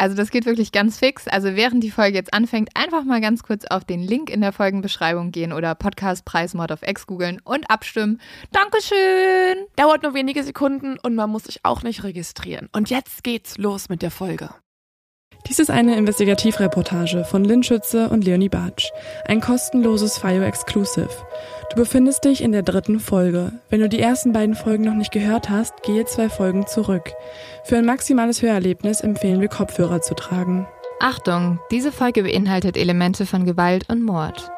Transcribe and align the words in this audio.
Also 0.00 0.16
das 0.16 0.30
geht 0.30 0.46
wirklich 0.46 0.72
ganz 0.72 0.98
fix. 0.98 1.28
Also 1.28 1.56
während 1.56 1.84
die 1.84 1.90
Folge 1.90 2.16
jetzt 2.16 2.32
anfängt, 2.32 2.70
einfach 2.74 3.04
mal 3.04 3.20
ganz 3.20 3.42
kurz 3.42 3.66
auf 3.66 3.84
den 3.84 4.00
Link 4.00 4.30
in 4.30 4.40
der 4.40 4.50
Folgenbeschreibung 4.50 5.30
gehen 5.30 5.52
oder 5.52 5.74
Podcast 5.74 6.24
Preis 6.24 6.54
Mod 6.54 6.72
of 6.72 6.80
X 6.82 7.06
googeln 7.06 7.38
und 7.44 7.70
abstimmen. 7.70 8.18
Dankeschön! 8.50 9.66
Dauert 9.76 10.02
nur 10.02 10.14
wenige 10.14 10.42
Sekunden 10.42 10.98
und 10.98 11.14
man 11.16 11.28
muss 11.28 11.44
sich 11.44 11.60
auch 11.64 11.82
nicht 11.82 12.02
registrieren. 12.02 12.70
Und 12.72 12.88
jetzt 12.88 13.22
geht's 13.24 13.58
los 13.58 13.90
mit 13.90 14.00
der 14.00 14.10
Folge. 14.10 14.48
Dies 15.46 15.58
ist 15.58 15.70
eine 15.70 15.96
Investigativreportage 15.96 17.24
von 17.26 17.44
Lynn 17.44 17.62
Schütze 17.62 18.08
und 18.08 18.24
Leonie 18.24 18.48
Bartsch. 18.48 18.90
Ein 19.26 19.42
kostenloses 19.42 20.16
FIO 20.16 20.42
Exclusive. 20.42 21.10
Du 21.70 21.76
befindest 21.76 22.24
dich 22.24 22.42
in 22.42 22.50
der 22.50 22.64
dritten 22.64 22.98
Folge. 22.98 23.52
Wenn 23.68 23.78
du 23.78 23.88
die 23.88 24.00
ersten 24.00 24.32
beiden 24.32 24.56
Folgen 24.56 24.82
noch 24.82 24.94
nicht 24.94 25.12
gehört 25.12 25.48
hast, 25.48 25.84
gehe 25.84 26.04
zwei 26.04 26.28
Folgen 26.28 26.66
zurück. 26.66 27.12
Für 27.62 27.76
ein 27.76 27.86
maximales 27.86 28.42
Hörerlebnis 28.42 29.00
empfehlen 29.02 29.40
wir 29.40 29.46
Kopfhörer 29.46 30.00
zu 30.00 30.14
tragen. 30.14 30.66
Achtung, 30.98 31.60
diese 31.70 31.92
Folge 31.92 32.24
beinhaltet 32.24 32.76
Elemente 32.76 33.24
von 33.24 33.44
Gewalt 33.44 33.88
und 33.88 34.02
Mord. 34.02 34.50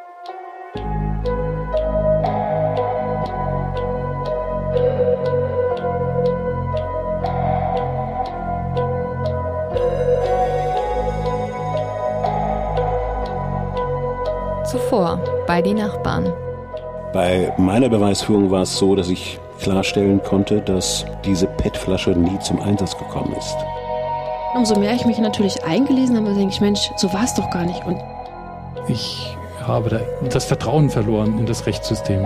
Zuvor 14.65 15.23
bei 15.47 15.61
die 15.61 15.75
Nachbarn. 15.75 16.33
Bei 17.13 17.53
meiner 17.59 17.91
Beweisführung 17.91 18.51
war 18.51 18.63
es 18.63 18.79
so, 18.79 18.95
dass 18.97 19.11
ich 19.11 19.39
klarstellen 19.61 20.23
konnte, 20.23 20.61
dass 20.63 21.05
diese 21.25 21.47
PET-Flasche 21.47 22.11
nie 22.11 22.39
zum 22.41 22.61
Einsatz 22.61 22.97
gekommen 22.97 23.35
ist. 23.39 23.57
Umso 24.55 24.79
mehr 24.79 24.95
ich 24.95 25.05
mich 25.05 25.19
natürlich 25.19 25.63
eingelesen 25.65 26.17
habe, 26.17 26.35
denke 26.35 26.55
ich, 26.55 26.61
Mensch, 26.61 26.91
so 26.97 27.13
war 27.13 27.25
es 27.25 27.35
doch 27.35 27.51
gar 27.51 27.65
nicht. 27.65 27.85
Und 27.85 27.99
ich 28.89 29.37
habe 29.63 30.05
das 30.31 30.47
Vertrauen 30.47 30.89
verloren 30.91 31.39
in 31.39 31.47
das 31.47 31.67
Rechtssystem. 31.67 32.25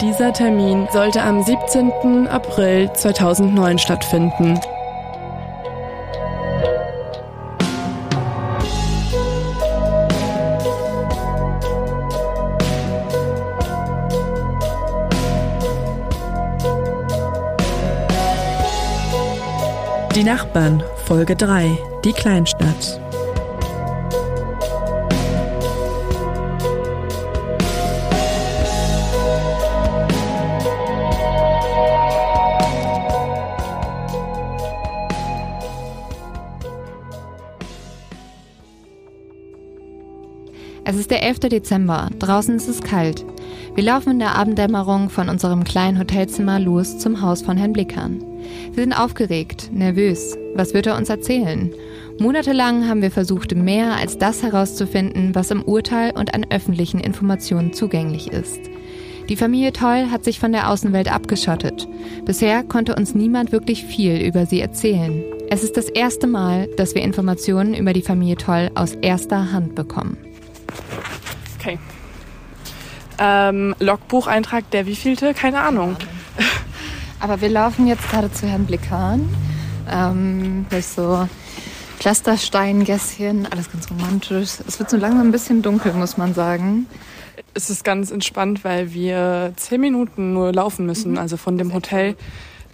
Dieser 0.00 0.32
Termin 0.32 0.88
sollte 0.92 1.22
am 1.22 1.42
17. 1.42 2.26
April 2.28 2.90
2009 2.94 3.78
stattfinden. 3.78 4.58
Die 20.20 20.26
Nachbarn, 20.26 20.82
Folge 21.06 21.34
3, 21.34 21.78
die 22.04 22.12
Kleinstadt. 22.12 23.00
Es 40.84 40.96
ist 40.96 41.10
der 41.10 41.22
11. 41.22 41.38
Dezember, 41.48 42.10
draußen 42.18 42.54
ist 42.56 42.68
es 42.68 42.82
kalt. 42.82 43.24
Wir 43.74 43.84
laufen 43.84 44.10
in 44.10 44.18
der 44.18 44.34
Abenddämmerung 44.34 45.08
von 45.08 45.30
unserem 45.30 45.64
kleinen 45.64 45.98
Hotelzimmer 45.98 46.60
los 46.60 46.98
zum 46.98 47.22
Haus 47.22 47.40
von 47.40 47.56
Herrn 47.56 47.72
Blickern. 47.72 48.29
Wir 48.72 48.84
sind 48.84 48.92
aufgeregt, 48.92 49.70
nervös. 49.72 50.38
Was 50.54 50.74
wird 50.74 50.86
er 50.86 50.96
uns 50.96 51.08
erzählen? 51.08 51.72
Monatelang 52.20 52.88
haben 52.88 53.02
wir 53.02 53.10
versucht, 53.10 53.54
mehr 53.54 53.96
als 53.96 54.16
das 54.16 54.42
herauszufinden, 54.42 55.34
was 55.34 55.50
im 55.50 55.62
Urteil 55.62 56.12
und 56.16 56.34
an 56.34 56.46
öffentlichen 56.50 57.00
Informationen 57.00 57.72
zugänglich 57.72 58.28
ist. 58.32 58.60
Die 59.28 59.36
Familie 59.36 59.72
Toll 59.72 60.10
hat 60.10 60.24
sich 60.24 60.38
von 60.38 60.52
der 60.52 60.70
Außenwelt 60.70 61.12
abgeschottet. 61.12 61.88
Bisher 62.24 62.62
konnte 62.62 62.94
uns 62.94 63.14
niemand 63.14 63.50
wirklich 63.52 63.84
viel 63.84 64.20
über 64.20 64.46
sie 64.46 64.60
erzählen. 64.60 65.24
Es 65.50 65.64
ist 65.64 65.76
das 65.76 65.88
erste 65.88 66.28
Mal, 66.28 66.68
dass 66.76 66.94
wir 66.94 67.02
Informationen 67.02 67.74
über 67.74 67.92
die 67.92 68.02
Familie 68.02 68.36
Toll 68.36 68.70
aus 68.76 68.94
erster 68.94 69.52
Hand 69.52 69.74
bekommen. 69.74 70.16
Okay. 71.58 71.78
Ähm, 73.18 73.74
Logbucheintrag, 73.80 74.70
der 74.70 74.86
wievielte? 74.86 75.34
Keine 75.34 75.60
Ahnung. 75.60 75.96
Aber 77.20 77.40
wir 77.42 77.50
laufen 77.50 77.86
jetzt 77.86 78.08
gerade 78.10 78.32
zu 78.32 78.46
Herrn 78.46 78.64
Blickern. 78.64 79.28
Ähm, 79.90 80.66
durch 80.70 80.86
so 80.86 81.28
Pflastersteingässchen, 81.98 83.46
alles 83.50 83.70
ganz 83.70 83.90
romantisch. 83.90 84.52
Es 84.66 84.78
wird 84.78 84.88
so 84.88 84.96
langsam 84.96 85.28
ein 85.28 85.32
bisschen 85.32 85.60
dunkel, 85.60 85.92
muss 85.92 86.16
man 86.16 86.32
sagen. 86.32 86.86
Es 87.52 87.68
ist 87.68 87.84
ganz 87.84 88.10
entspannt, 88.10 88.64
weil 88.64 88.94
wir 88.94 89.52
zehn 89.56 89.82
Minuten 89.82 90.32
nur 90.32 90.52
laufen 90.52 90.86
müssen, 90.86 91.12
mhm. 91.12 91.18
also 91.18 91.36
von 91.36 91.58
dem 91.58 91.74
Hotel 91.74 92.16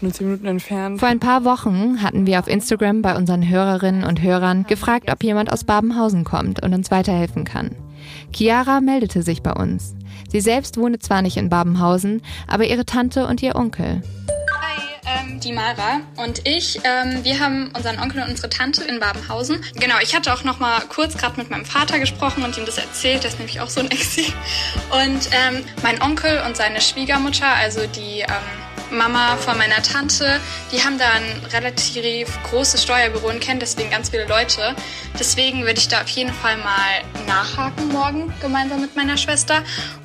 nur 0.01 0.13
zehn 0.13 0.29
Minuten 0.29 0.47
entfernt. 0.47 1.01
Vor 1.01 1.09
ein 1.09 1.19
paar 1.19 1.45
Wochen 1.45 2.03
hatten 2.03 2.27
wir 2.27 2.39
auf 2.39 2.47
Instagram 2.47 3.03
bei 3.03 3.17
unseren 3.17 3.49
Hörerinnen 3.49 4.05
und 4.05 4.23
Hörern 4.23 4.65
gefragt, 4.69 5.11
ob 5.11 5.25
jemand 5.25 5.53
aus 5.53 5.65
Babenhausen 5.65 6.23
kommt 6.23 6.63
und 6.63 6.73
uns 6.73 6.93
weiterhelfen 6.93 7.45
kann. 7.45 7.71
Chiara 8.33 8.81
meldete 8.81 9.23
sich 9.23 9.43
bei 9.43 9.53
uns. 9.53 9.97
Sie 10.31 10.41
selbst 10.41 10.77
wohne 10.77 11.01
zwar 11.01 11.23
nicht 11.23 11.37
in 11.37 11.49
Babenhausen, 11.49 12.23
aber 12.47 12.67
ihre 12.67 12.85
Tante 12.85 13.27
und 13.27 13.43
ihr 13.43 13.57
Onkel 13.57 14.03
ähm, 15.07 15.41
die 15.41 15.53
Mara 15.53 16.01
und 16.17 16.47
ich, 16.47 16.81
ähm, 16.85 17.25
wir 17.25 17.41
haben 17.41 17.71
unseren 17.75 17.99
Onkel 17.99 18.23
und 18.23 18.31
unsere 18.31 18.51
Tante 18.51 18.85
in 18.85 19.01
Babenhausen. 19.01 19.63
Genau, 19.75 19.97
ich 20.03 20.15
hatte 20.15 20.33
auch 20.33 20.45
noch 20.45 20.59
mal 20.59 20.81
kurz 20.89 21.17
gerade 21.17 21.39
mit 21.39 21.51
meinem 21.51 21.65
Vater 21.65 21.99
gesprochen 21.99 22.45
und 22.45 22.57
ihm 22.59 22.67
das 22.67 22.79
erzählt. 22.79 23.23
Der 23.23 23.31
ist 23.31 23.39
nämlich 23.39 23.61
auch 23.61 23.69
so 23.69 23.81
ein 23.81 23.91
Exi. 23.91 24.33
Und 24.91 25.29
ähm, 25.33 25.65
mein 25.83 26.03
Onkel 26.03 26.43
und 26.47 26.57
seine 26.57 26.81
Schwiegermutter, 26.81 27.47
also 27.47 27.87
die 27.87 28.21
ähm, 28.21 28.66
Mama 28.91 29.37
von 29.37 29.59
meiner 29.59 29.83
Tante, 29.83 30.41
die 30.73 30.83
haben 30.83 30.99
da 30.99 31.09
ein 31.11 31.45
relativ 31.53 32.29
großes 32.45 32.83
Steuerbüro 32.83 33.29
und 33.29 33.41
kennen 33.41 33.61
deswegen 33.61 33.91
ganz 33.91 34.11
viele 34.11 34.27
Leute. 34.27 34.75
Deswegen 35.19 35.63
würde 35.63 35.79
ich 35.79 35.89
da 35.89 36.03
auf 36.03 36.09
jeden 36.09 36.33
Fall 36.33 36.57
mal 36.59 37.25
nachhaken 37.27 37.89
morgen 37.89 38.33
gemeinsam 38.41 38.81
mit 38.81 38.97
meiner 38.97 39.17
Schwester, 39.17 39.63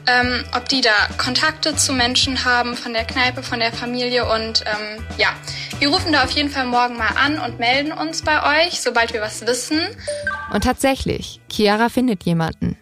ähm, 0.07 0.43
ob 0.55 0.67
die 0.69 0.81
da 0.81 0.91
Kontakte 1.17 1.75
zu 1.75 1.93
Menschen 1.93 2.43
haben 2.45 2.75
von 2.75 2.93
der 2.93 3.05
Kneipe, 3.05 3.43
von 3.43 3.59
der 3.59 3.71
Familie 3.71 4.25
und 4.25 4.63
ähm, 4.65 5.05
ja, 5.17 5.29
wir 5.79 5.89
rufen 5.89 6.11
da 6.11 6.23
auf 6.23 6.31
jeden 6.31 6.49
Fall 6.49 6.65
morgen 6.65 6.97
mal 6.97 7.15
an 7.15 7.39
und 7.39 7.59
melden 7.59 7.91
uns 7.91 8.21
bei 8.21 8.65
euch, 8.65 8.81
sobald 8.81 9.13
wir 9.13 9.21
was 9.21 9.45
wissen. 9.45 9.79
Und 10.53 10.63
tatsächlich, 10.63 11.39
Chiara 11.49 11.89
findet 11.89 12.23
jemanden. 12.23 12.77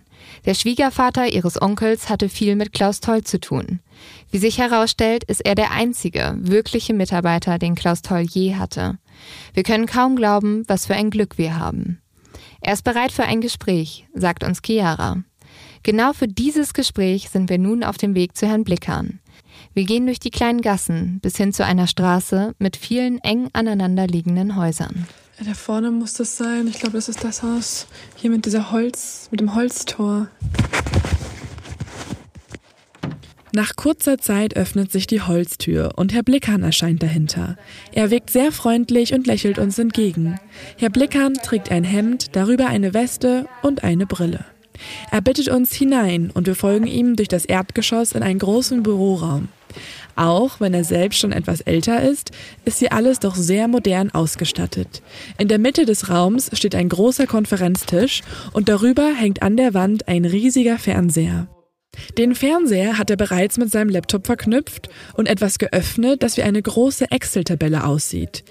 Der 0.46 0.54
Schwiegervater 0.54 1.28
ihres 1.28 1.62
Onkels 1.62 2.10
hatte 2.10 2.30
viel 2.30 2.56
mit 2.56 2.74
Klaus 2.74 3.00
Toll 3.00 3.24
zu 3.24 3.40
tun. 3.40 3.80
Wie 4.32 4.38
sich 4.38 4.58
herausstellt, 4.58 5.24
ist 5.26 5.46
er 5.46 5.56
der 5.56 5.72
einzige 5.72 6.36
wirkliche 6.40 6.94
Mitarbeiter, 6.94 7.60
den 7.60 7.76
Klaus 7.76 8.02
Toll 8.02 8.22
je 8.22 8.56
hatte. 8.56 8.98
Wir 9.54 9.64
können 9.64 9.86
kaum 9.86 10.16
glauben, 10.16 10.64
was 10.68 10.86
für 10.86 10.96
ein 10.96 11.10
Glück 11.10 11.38
wir 11.38 11.58
haben. 11.58 12.02
Er 12.62 12.74
ist 12.74 12.84
bereit 12.84 13.12
für 13.12 13.24
ein 13.24 13.42
Gespräch, 13.42 14.08
sagt 14.14 14.44
uns 14.44 14.62
Chiara. 14.66 15.24
Genau 15.84 16.14
für 16.14 16.28
dieses 16.28 16.74
Gespräch 16.74 17.30
sind 17.30 17.50
wir 17.50 17.58
nun 17.58 17.84
auf 17.84 17.98
dem 17.98 18.16
Weg 18.16 18.36
zu 18.36 18.48
Herrn 18.48 18.64
Blickern. 18.64 19.20
Wir 19.74 19.86
gehen 19.86 20.06
durch 20.06 20.20
die 20.20 20.30
kleinen 20.30 20.62
Gassen 20.62 21.20
bis 21.22 21.38
hin 21.38 21.54
zu 21.54 21.66
einer 21.66 21.88
Straße 21.88 22.54
mit 22.60 22.76
vielen 22.76 23.20
eng 23.20 23.50
aneinander 23.54 24.08
liegenden 24.08 24.56
Häusern. 24.56 25.08
Da 25.46 25.54
vorne 25.54 25.90
muss 25.90 26.16
das 26.16 26.36
sein. 26.36 26.68
Ich 26.68 26.80
glaube, 26.80 26.98
das 26.98 27.08
ist 27.08 27.24
das 27.24 27.44
Haus. 27.44 27.88
Hier 28.16 28.30
mit 28.30 28.46
dieser 28.46 28.72
Holz, 28.72 29.30
mit 29.32 29.40
dem 29.40 29.56
Holztor. 29.56 30.28
Nach 33.54 33.76
kurzer 33.76 34.18
Zeit 34.18 34.56
öffnet 34.58 34.92
sich 34.92 35.08
die 35.08 35.22
Holztür 35.22 35.94
und 35.96 36.14
Herr 36.14 36.24
Blickhahn 36.24 36.62
erscheint 36.62 37.02
dahinter. 37.02 37.58
Er 37.94 38.12
wirkt 38.12 38.30
sehr 38.30 38.52
freundlich 38.52 39.14
und 39.14 39.28
lächelt 39.28 39.58
uns 39.60 39.80
entgegen. 39.80 40.40
Herr 40.78 40.90
Blickhahn 40.90 41.34
trägt 41.36 41.72
ein 41.72 41.84
Hemd, 41.84 42.36
darüber 42.36 42.68
eine 42.68 42.94
Weste 42.94 43.48
und 43.64 43.84
eine 43.84 44.06
Brille. 44.06 44.46
Er 45.10 45.22
bittet 45.22 45.48
uns 45.48 45.74
hinein 45.74 46.32
und 46.34 46.48
wir 46.48 46.56
folgen 46.56 46.86
ihm 46.86 47.16
durch 47.16 47.28
das 47.28 47.46
Erdgeschoss 47.46 48.12
in 48.12 48.24
einen 48.24 48.40
großen 48.40 48.84
Büroraum. 48.84 49.48
Auch 50.16 50.60
wenn 50.60 50.74
er 50.74 50.84
selbst 50.84 51.20
schon 51.20 51.32
etwas 51.32 51.62
älter 51.62 52.02
ist, 52.02 52.32
ist 52.66 52.80
hier 52.80 52.94
alles 52.94 53.20
doch 53.20 53.36
sehr 53.36 53.68
modern 53.68 54.12
ausgestattet. 54.12 55.02
In 55.38 55.48
der 55.48 55.60
Mitte 55.60 55.86
des 55.86 56.10
Raums 56.10 56.50
steht 56.54 56.76
ein 56.76 56.90
großer 56.90 57.28
Konferenztisch 57.28 58.22
und 58.54 58.70
darüber 58.70 59.14
hängt 59.14 59.42
an 59.42 59.58
der 59.58 59.74
Wand 59.74 60.08
ein 60.08 60.26
riesiger 60.26 60.78
Fernseher. 60.78 61.48
Den 62.18 62.36
Fernseher 62.36 62.98
hat 62.98 63.10
er 63.10 63.18
bereits 63.18 63.58
mit 63.58 63.72
seinem 63.72 63.90
Laptop 63.90 64.26
verknüpft 64.26 64.90
und 65.14 65.28
etwas 65.28 65.58
geöffnet, 65.58 66.24
das 66.24 66.38
wie 66.38 66.44
eine 66.44 66.62
große 66.62 67.12
Excel-Tabelle 67.12 67.86
aussieht. 67.86 68.44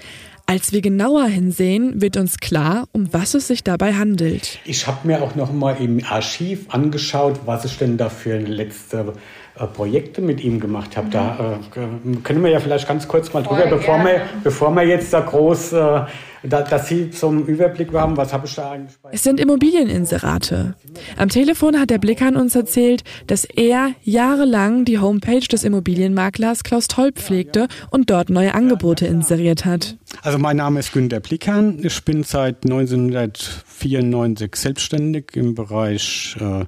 Als 0.51 0.73
wir 0.73 0.81
genauer 0.81 1.27
hinsehen, 1.27 2.01
wird 2.01 2.17
uns 2.17 2.39
klar, 2.39 2.89
um 2.93 3.13
was 3.13 3.35
es 3.35 3.49
sich 3.49 3.65
dabei 3.65 3.93
handelt. 3.93 4.59
Ich 4.65 4.87
habe 4.87 5.07
mir 5.07 5.23
auch 5.23 5.35
noch 5.35 5.53
mal 5.53 5.77
im 5.79 6.03
Archiv 6.03 6.71
angeschaut, 6.71 7.41
was 7.45 7.67
ich 7.67 7.77
denn 7.77 7.99
da 7.99 8.09
für 8.09 8.39
letzte 8.39 9.13
äh, 9.59 9.67
Projekte 9.67 10.23
mit 10.23 10.43
ihm 10.43 10.61
gemacht 10.61 10.97
habe. 10.97 11.09
Da 11.11 11.59
äh, 11.75 12.17
können 12.23 12.43
wir 12.43 12.51
ja 12.51 12.61
vielleicht 12.61 12.87
ganz 12.87 13.09
kurz 13.09 13.33
mal 13.33 13.43
drüber, 13.43 13.67
bevor 13.67 13.99
wir, 14.05 14.23
bevor 14.45 14.75
wir 14.75 14.85
jetzt 14.85 15.13
da 15.13 15.21
groß, 15.21 15.73
äh, 15.73 16.01
da, 16.43 16.63
dass 16.63 16.89
Sie 16.89 17.11
einen 17.23 17.47
Überblick 17.47 17.93
haben, 17.93 18.17
was 18.17 18.33
habe 18.33 18.47
ich 18.47 18.55
da 18.55 18.71
eigentlich 18.71 18.97
bei 19.03 19.11
Es 19.13 19.25
sind 19.25 19.41
Immobilieninserate. 19.41 20.75
Am 21.17 21.29
Telefon 21.29 21.79
hat 21.81 21.91
der 21.91 21.99
Blickern 21.99 22.37
uns 22.37 22.55
erzählt, 22.55 23.03
dass 23.27 23.45
er 23.45 23.91
jahrelang 24.03 24.85
die 24.85 24.99
Homepage 25.01 25.41
des 25.41 25.65
Immobilienmaklers 25.65 26.63
Klaus 26.63 26.87
Toll 26.87 27.13
pflegte 27.13 27.67
und 27.91 28.11
dort 28.11 28.31
neue 28.31 28.55
Angebote 28.55 29.07
inseriert 29.07 29.65
hat. 29.65 29.97
Also 30.23 30.39
mein 30.39 30.59
Name 30.59 30.81
ist 30.81 30.93
Günter 30.93 31.21
Blickern. 31.21 31.81
Ich 31.83 32.05
bin 32.05 32.23
seit 32.23 32.65
1994 32.65 34.55
selbstständig 34.55 35.35
im 35.35 35.55
Bereich 35.55 36.37
äh, 36.41 36.65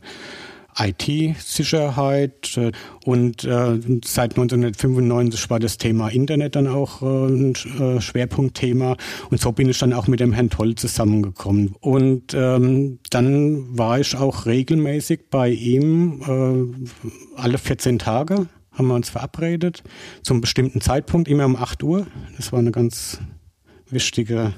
IT-Sicherheit 0.78 2.56
äh, 2.56 2.72
und 3.04 3.44
äh, 3.44 3.80
seit 4.04 4.32
1995 4.32 5.50
war 5.50 5.58
das 5.58 5.78
Thema 5.78 6.08
Internet 6.08 6.56
dann 6.56 6.66
auch 6.66 7.02
äh, 7.02 7.06
ein 7.06 8.00
Schwerpunktthema. 8.00 8.96
Und 9.30 9.40
so 9.40 9.52
bin 9.52 9.68
ich 9.68 9.78
dann 9.78 9.92
auch 9.92 10.06
mit 10.06 10.20
dem 10.20 10.32
Herrn 10.32 10.50
Toll 10.50 10.74
zusammengekommen. 10.74 11.74
Und 11.80 12.34
ähm, 12.34 12.98
dann 13.10 13.78
war 13.78 14.00
ich 14.00 14.16
auch 14.16 14.46
regelmäßig 14.46 15.30
bei 15.30 15.50
ihm 15.50 16.22
äh, 16.26 17.40
alle 17.40 17.58
14 17.58 17.98
Tage 17.98 18.46
haben 18.72 18.86
wir 18.86 18.94
uns 18.94 19.10
verabredet 19.10 19.82
zum 20.22 20.40
bestimmten 20.40 20.80
Zeitpunkt 20.80 21.28
immer 21.28 21.44
um 21.44 21.56
8 21.56 21.82
Uhr. 21.82 22.06
Das 22.36 22.52
war 22.52 22.60
eine 22.60 22.70
ganz 22.70 23.20
wichtige 23.90 24.54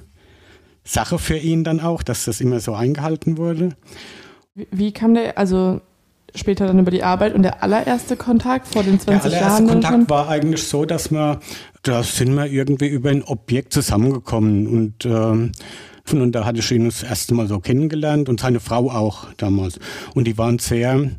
Sache 0.84 1.18
für 1.18 1.36
ihn 1.36 1.64
dann 1.64 1.80
auch 1.80 2.02
dass 2.02 2.24
das 2.24 2.40
immer 2.40 2.60
so 2.60 2.74
eingehalten 2.74 3.38
wurde. 3.38 3.70
Wie 4.54 4.92
kam 4.92 5.14
der, 5.14 5.38
also 5.38 5.80
später 6.34 6.66
dann 6.66 6.78
über 6.78 6.90
die 6.90 7.02
Arbeit 7.02 7.34
und 7.34 7.42
der 7.42 7.62
allererste 7.62 8.16
Kontakt 8.16 8.68
vor 8.68 8.82
den 8.82 8.98
20 8.98 9.06
Der 9.06 9.22
allererste 9.22 9.62
Jahren? 9.62 9.68
Kontakt 9.68 10.10
war 10.10 10.28
eigentlich 10.28 10.62
so, 10.62 10.84
dass 10.84 11.10
wir, 11.10 11.40
da 11.82 12.02
sind 12.02 12.34
wir 12.34 12.46
irgendwie 12.46 12.88
über 12.88 13.10
ein 13.10 13.22
Objekt 13.22 13.72
zusammengekommen 13.72 14.66
und 14.66 15.06
ähm, 15.06 15.52
und 16.10 16.32
da 16.32 16.44
hatte 16.44 16.58
ich 16.58 16.70
ihn 16.72 16.86
das 16.86 17.04
erste 17.04 17.32
Mal 17.32 17.46
so 17.46 17.60
kennengelernt 17.60 18.28
und 18.28 18.40
seine 18.40 18.58
Frau 18.58 18.90
auch 18.90 19.28
damals. 19.36 19.78
Und 20.14 20.24
die 20.26 20.36
waren 20.36 20.58
sehr 20.58 21.10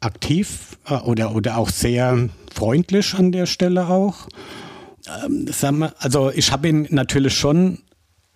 aktiv 0.00 0.76
äh, 0.86 0.94
oder, 0.94 1.34
oder 1.34 1.56
auch 1.56 1.70
sehr 1.70 2.28
freundlich 2.52 3.14
an 3.14 3.32
der 3.32 3.46
Stelle 3.46 3.88
auch. 3.88 4.28
Ähm, 5.24 5.46
wir, 5.46 5.92
also 5.98 6.30
ich 6.30 6.52
habe 6.52 6.68
ihn 6.68 6.88
natürlich 6.90 7.34
schon 7.34 7.78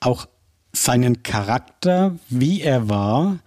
auch 0.00 0.26
seinen 0.72 1.22
Charakter, 1.22 2.16
wie 2.28 2.62
er 2.62 2.88
war. 2.88 3.38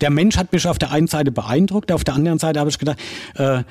Der 0.00 0.10
Mensch 0.10 0.36
hat 0.36 0.52
mich 0.52 0.66
auf 0.66 0.78
der 0.78 0.90
einen 0.90 1.06
Seite 1.06 1.30
beeindruckt, 1.30 1.92
auf 1.92 2.04
der 2.04 2.14
anderen 2.14 2.38
Seite 2.38 2.60
habe 2.60 2.70
ich 2.70 2.78
gedacht, 2.78 2.98
äh, 3.34 3.62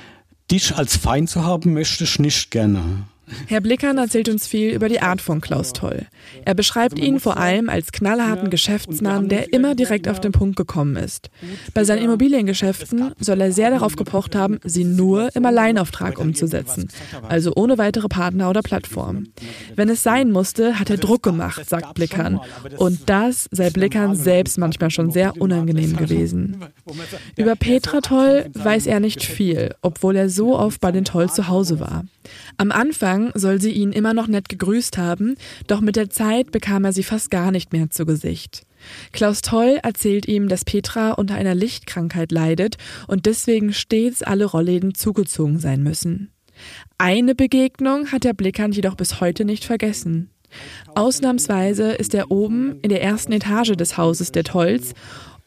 dich 0.52 0.76
als 0.76 0.98
Feind 0.98 1.30
zu 1.30 1.44
haben, 1.44 1.74
möchte 1.74 2.04
ich 2.04 2.20
nicht 2.20 2.52
gerne. 2.52 2.82
Herr 3.48 3.62
Blickern 3.62 3.98
erzählt 3.98 4.30
uns 4.30 4.48
viel 4.48 4.72
über 4.72 4.90
die 4.90 5.02
Art 5.02 5.22
von 5.22 5.42
Klaus 5.42 5.74
Toll. 5.74 6.06
Er 6.46 6.54
beschreibt 6.54 7.00
ihn 7.00 7.20
vor 7.20 7.38
allem 7.38 7.70
als 7.70 7.92
knallharten 7.92 8.50
Geschäftsmann, 8.50 9.30
der 9.30 9.54
immer 9.54 9.76
direkt 9.76 10.08
auf 10.08 10.20
den 10.20 10.32
Punkt 10.32 10.56
gekommen 10.56 10.96
ist. 10.96 11.30
Bei 11.74 11.84
seinen 11.84 12.04
Immobiliengeschäften 12.04 13.12
soll 13.20 13.42
er 13.42 13.52
sehr 13.52 13.72
darauf 13.72 13.96
gepocht 13.96 14.36
haben, 14.36 14.60
sie 14.64 14.84
nur 14.84 15.36
im 15.36 15.46
Alleinauftrag 15.46 16.20
umzusetzen, 16.20 16.90
also 17.28 17.54
ohne 17.56 17.78
weitere 17.78 18.08
Partner 18.08 18.50
oder 18.50 18.62
Plattform. 18.62 19.28
Wenn 19.76 19.90
es 19.90 20.04
sein 20.04 20.32
musste, 20.32 20.80
hat 20.80 20.90
er 20.90 20.98
Druck 20.98 21.24
gemacht, 21.24 21.68
sagt 21.68 21.94
Blickern. 21.94 22.40
Und 22.78 23.10
das 23.10 23.48
sei 23.52 23.70
Blickern 23.70 24.16
selbst 24.16 24.58
manchmal 24.58 24.92
schon 24.92 25.12
sehr 25.12 25.40
unangenehm 25.42 25.96
gewesen. 25.96 26.58
Über 27.36 27.56
Petra 27.56 28.02
Toll 28.02 28.50
weiß 28.54 28.88
er 28.88 29.00
nicht 29.00 29.24
viel, 29.24 29.76
obwohl 29.82 30.16
er 30.16 30.30
so 30.30 30.58
oft 30.58 30.82
bei 30.82 30.92
den 30.92 31.06
Toll 31.06 31.30
zu 31.30 31.48
Hause 31.48 31.80
war. 31.80 32.06
Am 32.58 32.72
Anfang 32.72 33.19
soll 33.34 33.62
sie 33.62 33.72
ihn 33.72 33.92
immer 33.92 34.14
noch 34.14 34.28
nett 34.28 34.50
gegrüßt 34.50 34.98
haben, 34.98 35.36
doch 35.68 35.82
mit 35.82 35.96
der 35.96 36.10
Zeit 36.10 36.52
bekam 36.52 36.86
er 36.86 36.94
sie 36.94 37.04
fast 37.04 37.32
gar 37.32 37.52
nicht 37.52 37.74
mehr 37.74 37.90
zu 37.90 38.06
Gesicht. 38.06 38.64
Klaus 39.12 39.42
Toll 39.42 39.80
erzählt 39.84 40.28
ihm, 40.28 40.48
dass 40.48 40.66
Petra 40.66 41.12
unter 41.12 41.36
einer 41.36 41.56
Lichtkrankheit 41.56 42.32
leidet 42.32 42.78
und 43.08 43.26
deswegen 43.26 43.74
stets 43.74 44.24
alle 44.24 44.46
Rollläden 44.46 44.96
zugezogen 44.96 45.60
sein 45.60 45.84
müssen. 45.84 46.32
Eine 46.98 47.36
Begegnung 47.36 48.12
hat 48.12 48.24
der 48.24 48.34
Blickern 48.34 48.72
jedoch 48.72 48.96
bis 48.96 49.22
heute 49.22 49.46
nicht 49.46 49.66
vergessen. 49.66 50.30
Ausnahmsweise 50.96 51.92
ist 51.92 52.14
er 52.14 52.32
oben 52.32 52.80
in 52.82 52.90
der 52.90 53.04
ersten 53.04 53.32
Etage 53.34 53.74
des 53.74 53.98
Hauses 53.98 54.32
der 54.32 54.44
Tolls 54.44 54.94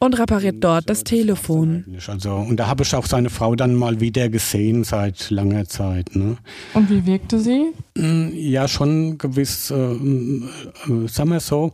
und 0.03 0.19
repariert 0.19 0.57
dort 0.59 0.89
das 0.89 1.03
Telefon. 1.03 1.85
Also, 2.07 2.35
und 2.35 2.57
da 2.57 2.67
habe 2.67 2.83
ich 2.83 2.93
auch 2.93 3.05
seine 3.05 3.29
Frau 3.29 3.55
dann 3.55 3.75
mal 3.75 3.99
wieder 3.99 4.29
gesehen 4.29 4.83
seit 4.83 5.29
langer 5.29 5.65
Zeit. 5.65 6.15
Ne? 6.15 6.37
Und 6.73 6.89
wie 6.89 7.05
wirkte 7.05 7.39
sie? 7.39 7.71
Ja, 7.95 8.67
schon 8.67 9.17
gewiss, 9.17 9.71
äh, 9.71 9.75
äh, 9.75 11.07
sagen 11.07 11.29
wir 11.29 11.39
so, 11.39 11.71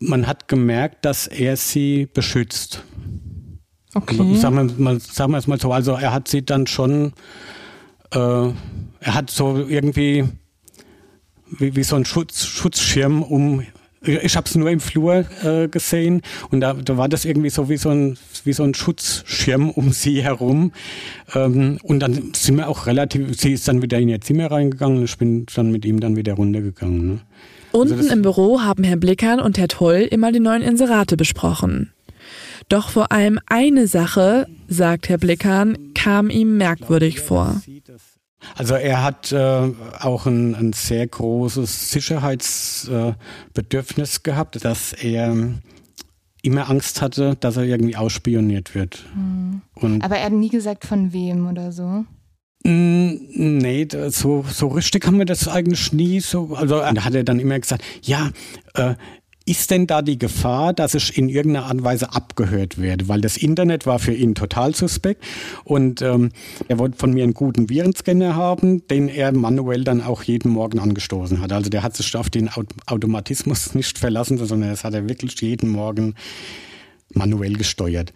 man 0.00 0.26
hat 0.26 0.48
gemerkt, 0.48 1.04
dass 1.04 1.28
er 1.28 1.56
sie 1.56 2.08
beschützt. 2.12 2.82
Okay. 3.94 4.34
Sagen 4.34 4.56
wir, 4.56 4.82
mal, 4.82 4.98
sagen 4.98 5.32
wir 5.32 5.38
es 5.38 5.46
mal 5.46 5.60
so, 5.60 5.72
also 5.72 5.92
er 5.92 6.12
hat 6.12 6.26
sie 6.26 6.44
dann 6.44 6.66
schon, 6.66 7.12
äh, 8.12 8.18
er 8.18 9.14
hat 9.14 9.30
so 9.30 9.56
irgendwie 9.68 10.24
wie, 11.58 11.76
wie 11.76 11.82
so 11.84 11.96
ein 11.96 12.04
Schutz, 12.04 12.44
Schutzschirm 12.44 13.22
um. 13.22 13.62
Ich 14.04 14.36
habe 14.36 14.48
es 14.48 14.54
nur 14.54 14.70
im 14.70 14.80
Flur 14.80 15.24
äh, 15.44 15.68
gesehen 15.68 16.22
und 16.50 16.60
da, 16.60 16.74
da 16.74 16.96
war 16.96 17.08
das 17.08 17.24
irgendwie 17.24 17.50
so 17.50 17.68
wie 17.68 17.76
so 17.76 17.90
ein 17.90 18.18
wie 18.44 18.52
so 18.52 18.64
ein 18.64 18.74
Schutzschirm 18.74 19.70
um 19.70 19.92
sie 19.92 20.22
herum 20.22 20.72
ähm, 21.34 21.78
und 21.82 22.00
dann 22.00 22.32
sind 22.34 22.56
wir 22.56 22.68
auch 22.68 22.86
relativ. 22.86 23.40
Sie 23.40 23.52
ist 23.52 23.68
dann 23.68 23.82
wieder 23.82 23.98
in 23.98 24.08
ihr 24.08 24.20
Zimmer 24.20 24.50
reingegangen 24.50 24.98
und 24.98 25.04
ich 25.04 25.16
bin 25.18 25.46
dann 25.54 25.70
mit 25.70 25.84
ihm 25.84 26.00
dann 26.00 26.16
wieder 26.16 26.34
runtergegangen. 26.34 27.06
Ne? 27.06 27.18
Unten 27.72 27.94
Also 27.94 28.12
im 28.12 28.22
Büro 28.22 28.60
haben 28.60 28.84
Herr 28.84 28.96
Blickern 28.96 29.40
und 29.40 29.56
Herr 29.56 29.68
Toll 29.68 30.06
immer 30.10 30.32
die 30.32 30.40
neuen 30.40 30.62
Inserate 30.62 31.16
besprochen. 31.16 31.92
Doch 32.68 32.90
vor 32.90 33.12
allem 33.12 33.38
eine 33.46 33.86
Sache, 33.86 34.46
sagt 34.68 35.08
Herr 35.08 35.18
Blickern, 35.18 35.76
kam 35.94 36.30
ihm 36.30 36.56
merkwürdig 36.56 37.20
vor. 37.20 37.60
Also 38.56 38.74
er 38.74 39.02
hat 39.02 39.32
äh, 39.32 39.72
auch 40.00 40.26
ein, 40.26 40.54
ein 40.54 40.72
sehr 40.72 41.06
großes 41.06 41.90
Sicherheitsbedürfnis 41.90 44.16
äh, 44.16 44.20
gehabt, 44.22 44.64
dass 44.64 44.92
er 44.92 45.34
immer 46.42 46.68
Angst 46.68 47.00
hatte, 47.00 47.36
dass 47.38 47.56
er 47.56 47.64
irgendwie 47.64 47.96
ausspioniert 47.96 48.74
wird. 48.74 49.06
Und 49.74 50.04
Aber 50.04 50.16
er 50.16 50.26
hat 50.26 50.32
nie 50.32 50.48
gesagt, 50.48 50.84
von 50.84 51.12
wem 51.12 51.48
oder 51.48 51.72
so. 51.72 52.04
Nee, 52.64 53.88
so, 54.08 54.44
so 54.48 54.68
richtig 54.68 55.06
haben 55.06 55.18
wir 55.18 55.24
das 55.24 55.48
eigentlich 55.48 55.92
nie 55.92 56.20
so. 56.20 56.54
Also 56.54 56.78
da 56.78 57.04
hat 57.04 57.14
er 57.14 57.24
dann 57.24 57.40
immer 57.40 57.58
gesagt, 57.58 57.82
ja, 58.02 58.30
äh, 58.74 58.94
ist 59.46 59.70
denn 59.70 59.86
da 59.86 60.02
die 60.02 60.18
Gefahr, 60.18 60.72
dass 60.72 60.94
ich 60.94 61.16
in 61.16 61.28
irgendeiner 61.28 61.66
Art 61.66 61.74
und 61.74 61.84
Weise 61.84 62.12
abgehört 62.12 62.80
werde? 62.80 63.08
Weil 63.08 63.20
das 63.20 63.36
Internet 63.36 63.86
war 63.86 63.98
für 63.98 64.12
ihn 64.12 64.34
total 64.34 64.74
suspekt 64.74 65.24
und 65.64 66.02
ähm, 66.02 66.30
er 66.68 66.78
wollte 66.78 66.98
von 66.98 67.12
mir 67.12 67.24
einen 67.24 67.34
guten 67.34 67.68
Virenscanner 67.68 68.36
haben, 68.36 68.86
den 68.88 69.08
er 69.08 69.32
manuell 69.32 69.84
dann 69.84 70.00
auch 70.00 70.22
jeden 70.22 70.50
Morgen 70.50 70.78
angestoßen 70.78 71.40
hat. 71.40 71.52
Also 71.52 71.70
der 71.70 71.82
hat 71.82 71.96
sich 71.96 72.14
auf 72.16 72.30
den 72.30 72.48
Aut 72.48 72.68
Automatismus 72.86 73.74
nicht 73.74 73.98
verlassen, 73.98 74.38
sondern 74.38 74.70
das 74.70 74.84
hat 74.84 74.94
er 74.94 75.08
wirklich 75.08 75.40
jeden 75.40 75.70
Morgen 75.70 76.14
manuell 77.14 77.54
gesteuert. 77.54 78.12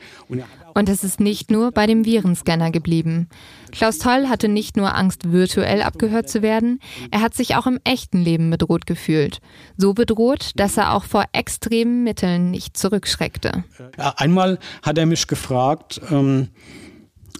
Und 0.74 0.88
es 0.88 1.04
ist 1.04 1.20
nicht 1.20 1.50
nur 1.50 1.72
bei 1.72 1.86
dem 1.86 2.04
Virenscanner 2.04 2.70
geblieben. 2.70 3.28
Klaus 3.72 3.98
Toll 3.98 4.28
hatte 4.28 4.48
nicht 4.48 4.76
nur 4.76 4.94
Angst, 4.94 5.32
virtuell 5.32 5.82
abgehört 5.82 6.28
zu 6.28 6.42
werden, 6.42 6.80
er 7.10 7.20
hat 7.20 7.34
sich 7.34 7.56
auch 7.56 7.66
im 7.66 7.80
echten 7.84 8.18
Leben 8.18 8.50
bedroht 8.50 8.86
gefühlt. 8.86 9.40
So 9.76 9.94
bedroht, 9.94 10.52
dass 10.56 10.76
er 10.76 10.92
auch 10.92 11.04
vor 11.04 11.24
extremen 11.32 12.04
Mitteln 12.04 12.50
nicht 12.50 12.76
zurückschreckte. 12.76 13.64
Einmal 13.96 14.58
hat 14.82 14.98
er 14.98 15.06
mich 15.06 15.26
gefragt, 15.26 16.00
ähm, 16.10 16.48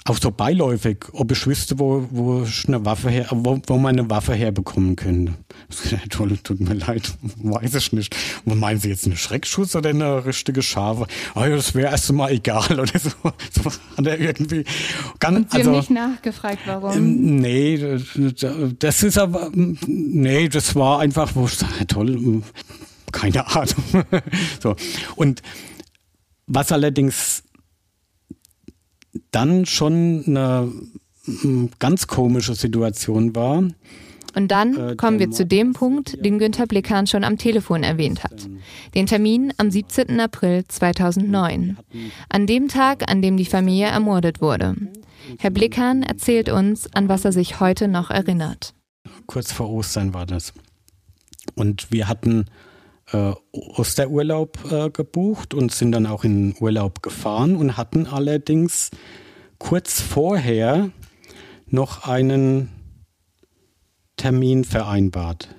auch 0.06 0.18
so 0.20 0.30
beiläufig, 0.30 0.98
ob 1.12 1.32
ich 1.32 1.46
wüsste, 1.46 1.78
wo, 1.78 2.06
wo 2.10 2.42
ich 2.44 2.66
eine 2.68 2.84
Waffe 2.84 3.10
her, 3.10 3.26
wo, 3.30 3.60
wo 3.66 3.76
man 3.76 3.98
eine 3.98 4.08
Waffe 4.08 4.34
herbekommen 4.34 4.96
könnte. 4.96 5.34
Toll, 6.10 6.38
tut 6.42 6.60
mir 6.60 6.75
leid, 6.75 7.12
weiß 7.42 7.75
ich 7.75 7.92
nicht. 7.92 8.14
Meinen 8.44 8.78
Sie 8.78 8.88
jetzt 8.88 9.06
eine 9.06 9.16
Schreckschuss 9.16 9.75
oder 9.75 9.90
eine 9.90 10.25
richtige 10.25 10.62
Schafe? 10.62 11.06
Oh 11.34 11.40
ja, 11.40 11.50
das 11.50 11.75
wäre 11.75 11.90
erst 11.90 12.12
mal 12.12 12.30
egal 12.30 12.78
oder 12.80 12.98
so. 12.98 13.10
So 13.50 13.70
hat 13.96 14.06
er 14.06 14.18
irgendwie 14.18 14.64
ganz, 15.18 15.36
Und 15.38 15.50
Sie 15.50 15.58
also, 15.58 15.70
haben 15.70 15.78
nicht 15.78 15.90
nachgefragt, 15.90 16.60
warum? 16.66 16.92
Ähm, 16.92 17.36
nee, 17.40 17.98
das 18.78 19.02
ist 19.02 19.18
aber, 19.18 19.50
nee, 19.52 20.48
das 20.48 20.75
war 20.75 21.00
einfach, 21.00 21.34
wo 21.34 21.46
ich 21.46 21.54
sage, 21.54 21.86
toll, 21.86 22.42
keine 23.12 23.46
Ahnung. 23.46 24.04
so. 24.62 24.76
Und 25.16 25.42
was 26.46 26.70
allerdings 26.70 27.42
dann 29.30 29.66
schon 29.66 30.25
eine 30.26 30.73
hm, 31.25 31.70
ganz 31.78 32.06
komische 32.06 32.54
Situation 32.54 33.35
war. 33.35 33.64
Und 34.35 34.49
dann 34.49 34.76
äh, 34.76 34.96
kommen 34.96 35.18
wir 35.18 35.30
zu 35.30 35.46
dem 35.46 35.73
Punkt, 35.73 36.23
den 36.23 36.38
Günther 36.38 36.66
Blickhahn 36.66 37.06
schon 37.06 37.25
am 37.25 37.38
Telefon 37.38 37.82
erwähnt 37.82 38.23
hat. 38.23 38.49
Den 38.94 39.06
Termin 39.06 39.52
am 39.56 39.70
17. 39.70 40.20
April 40.20 40.64
2009. 40.68 41.78
An 42.28 42.46
dem 42.46 42.68
Tag, 42.68 43.11
an 43.11 43.23
dem 43.23 43.38
die 43.38 43.46
Familie 43.46 43.87
ermordet 43.87 44.42
wurde. 44.42 44.76
Herr 45.38 45.50
Blickhahn 45.50 46.02
erzählt 46.02 46.50
uns, 46.50 46.92
an 46.92 47.08
was 47.08 47.25
er 47.25 47.32
sich 47.32 47.61
heute 47.61 47.88
noch 47.88 48.11
erinnert. 48.11 48.75
Kurz 49.26 49.52
vor 49.52 49.70
Ostern 49.70 50.12
war 50.12 50.26
das. 50.26 50.52
Und 51.54 51.90
wir 51.90 52.06
hatten 52.06 52.44
äh, 53.12 53.32
Osterurlaub 53.52 54.58
äh, 54.70 54.90
gebucht 54.90 55.54
und 55.54 55.72
sind 55.72 55.92
dann 55.92 56.06
auch 56.06 56.25
in 56.25 56.54
Urlaub 56.60 57.02
gefahren 57.02 57.56
und 57.56 57.76
hatten 57.76 58.06
allerdings 58.06 58.90
kurz 59.58 60.00
vorher 60.00 60.90
noch 61.66 62.06
einen 62.06 62.70
Termin 64.16 64.64
vereinbart. 64.64 65.54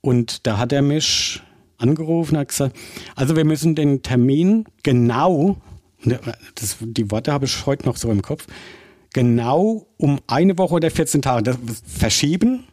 Und 0.00 0.46
da 0.46 0.58
hat 0.58 0.72
er 0.72 0.82
mich 0.82 1.42
angerufen 1.78 2.38
hat 2.38 2.48
gesagt, 2.48 2.76
also 3.16 3.36
wir 3.36 3.44
müssen 3.44 3.74
den 3.74 4.02
Termin 4.02 4.64
genau, 4.82 5.58
das, 6.54 6.78
die 6.80 7.10
Worte 7.10 7.32
habe 7.32 7.44
ich 7.44 7.66
heute 7.66 7.86
noch 7.86 7.96
so 7.96 8.10
im 8.10 8.22
Kopf, 8.22 8.46
genau 9.12 9.86
um 9.96 10.20
eine 10.26 10.56
Woche 10.58 10.74
oder 10.74 10.90
14 10.90 11.22
Tage 11.22 11.58
verschieben 11.86 12.64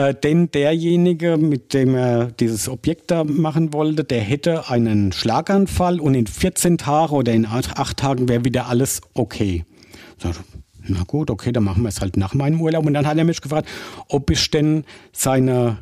äh, 0.00 0.14
denn 0.14 0.50
derjenige, 0.50 1.36
mit 1.36 1.74
dem 1.74 1.94
er 1.94 2.26
dieses 2.26 2.68
Objekt 2.68 3.10
da 3.10 3.24
machen 3.24 3.74
wollte, 3.74 4.02
der 4.02 4.22
hätte 4.22 4.70
einen 4.70 5.12
Schlaganfall 5.12 6.00
und 6.00 6.14
in 6.14 6.26
14 6.26 6.78
Tagen 6.78 7.12
oder 7.12 7.32
in 7.32 7.44
8 7.44 7.96
Tagen 7.98 8.28
wäre 8.28 8.44
wieder 8.44 8.66
alles 8.66 9.02
okay. 9.12 9.64
Na 10.88 11.02
gut, 11.06 11.30
okay, 11.30 11.52
dann 11.52 11.64
machen 11.64 11.82
wir 11.82 11.90
es 11.90 12.00
halt 12.00 12.16
nach 12.16 12.32
meinem 12.32 12.60
Urlaub. 12.62 12.86
Und 12.86 12.94
dann 12.94 13.06
hat 13.06 13.18
er 13.18 13.24
mich 13.24 13.42
gefragt, 13.42 13.68
ob 14.08 14.30
ich 14.30 14.50
denn 14.50 14.84
seine 15.12 15.78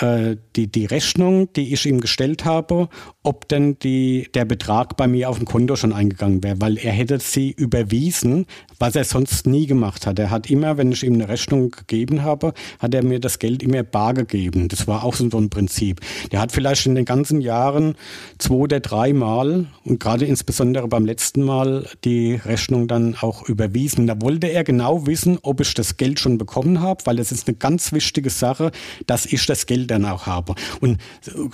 äh, 0.00 0.36
die, 0.56 0.66
die 0.66 0.86
Rechnung, 0.86 1.52
die 1.52 1.72
ich 1.72 1.86
ihm 1.86 2.00
gestellt 2.00 2.44
habe, 2.44 2.88
ob 3.24 3.48
denn 3.48 3.78
die, 3.78 4.28
der 4.34 4.44
Betrag 4.44 4.96
bei 4.98 5.08
mir 5.08 5.30
auf 5.30 5.38
dem 5.38 5.46
Konto 5.46 5.76
schon 5.76 5.94
eingegangen 5.94 6.44
wäre, 6.44 6.60
weil 6.60 6.76
er 6.76 6.92
hätte 6.92 7.18
sie 7.18 7.50
überwiesen, 7.50 8.46
was 8.78 8.94
er 8.94 9.04
sonst 9.04 9.46
nie 9.46 9.66
gemacht 9.66 10.06
hat. 10.06 10.18
Er 10.18 10.30
hat 10.30 10.50
immer, 10.50 10.76
wenn 10.76 10.92
ich 10.92 11.02
ihm 11.02 11.14
eine 11.14 11.28
Rechnung 11.28 11.70
gegeben 11.70 12.22
habe, 12.22 12.52
hat 12.78 12.94
er 12.94 13.02
mir 13.02 13.20
das 13.20 13.38
Geld 13.38 13.62
immer 13.62 13.82
bar 13.82 14.12
gegeben. 14.12 14.68
Das 14.68 14.86
war 14.86 15.04
auch 15.04 15.14
so 15.14 15.24
ein 15.24 15.48
Prinzip. 15.48 16.00
Der 16.32 16.40
hat 16.40 16.52
vielleicht 16.52 16.84
in 16.84 16.94
den 16.94 17.06
ganzen 17.06 17.40
Jahren 17.40 17.94
zwei 18.38 18.54
oder 18.54 18.80
drei 18.80 19.14
Mal 19.14 19.68
und 19.84 20.00
gerade 20.00 20.26
insbesondere 20.26 20.86
beim 20.86 21.06
letzten 21.06 21.42
Mal 21.42 21.86
die 22.04 22.34
Rechnung 22.34 22.88
dann 22.88 23.16
auch 23.18 23.48
überwiesen. 23.48 24.06
Da 24.06 24.20
wollte 24.20 24.48
er 24.48 24.64
genau 24.64 25.06
wissen, 25.06 25.38
ob 25.40 25.62
ich 25.62 25.72
das 25.72 25.96
Geld 25.96 26.20
schon 26.20 26.36
bekommen 26.36 26.80
habe, 26.82 27.06
weil 27.06 27.18
es 27.18 27.32
ist 27.32 27.48
eine 27.48 27.56
ganz 27.56 27.92
wichtige 27.92 28.28
Sache, 28.28 28.70
dass 29.06 29.24
ich 29.24 29.46
das 29.46 29.64
Geld 29.64 29.90
dann 29.90 30.04
auch 30.04 30.26
habe. 30.26 30.54
Und 30.80 30.98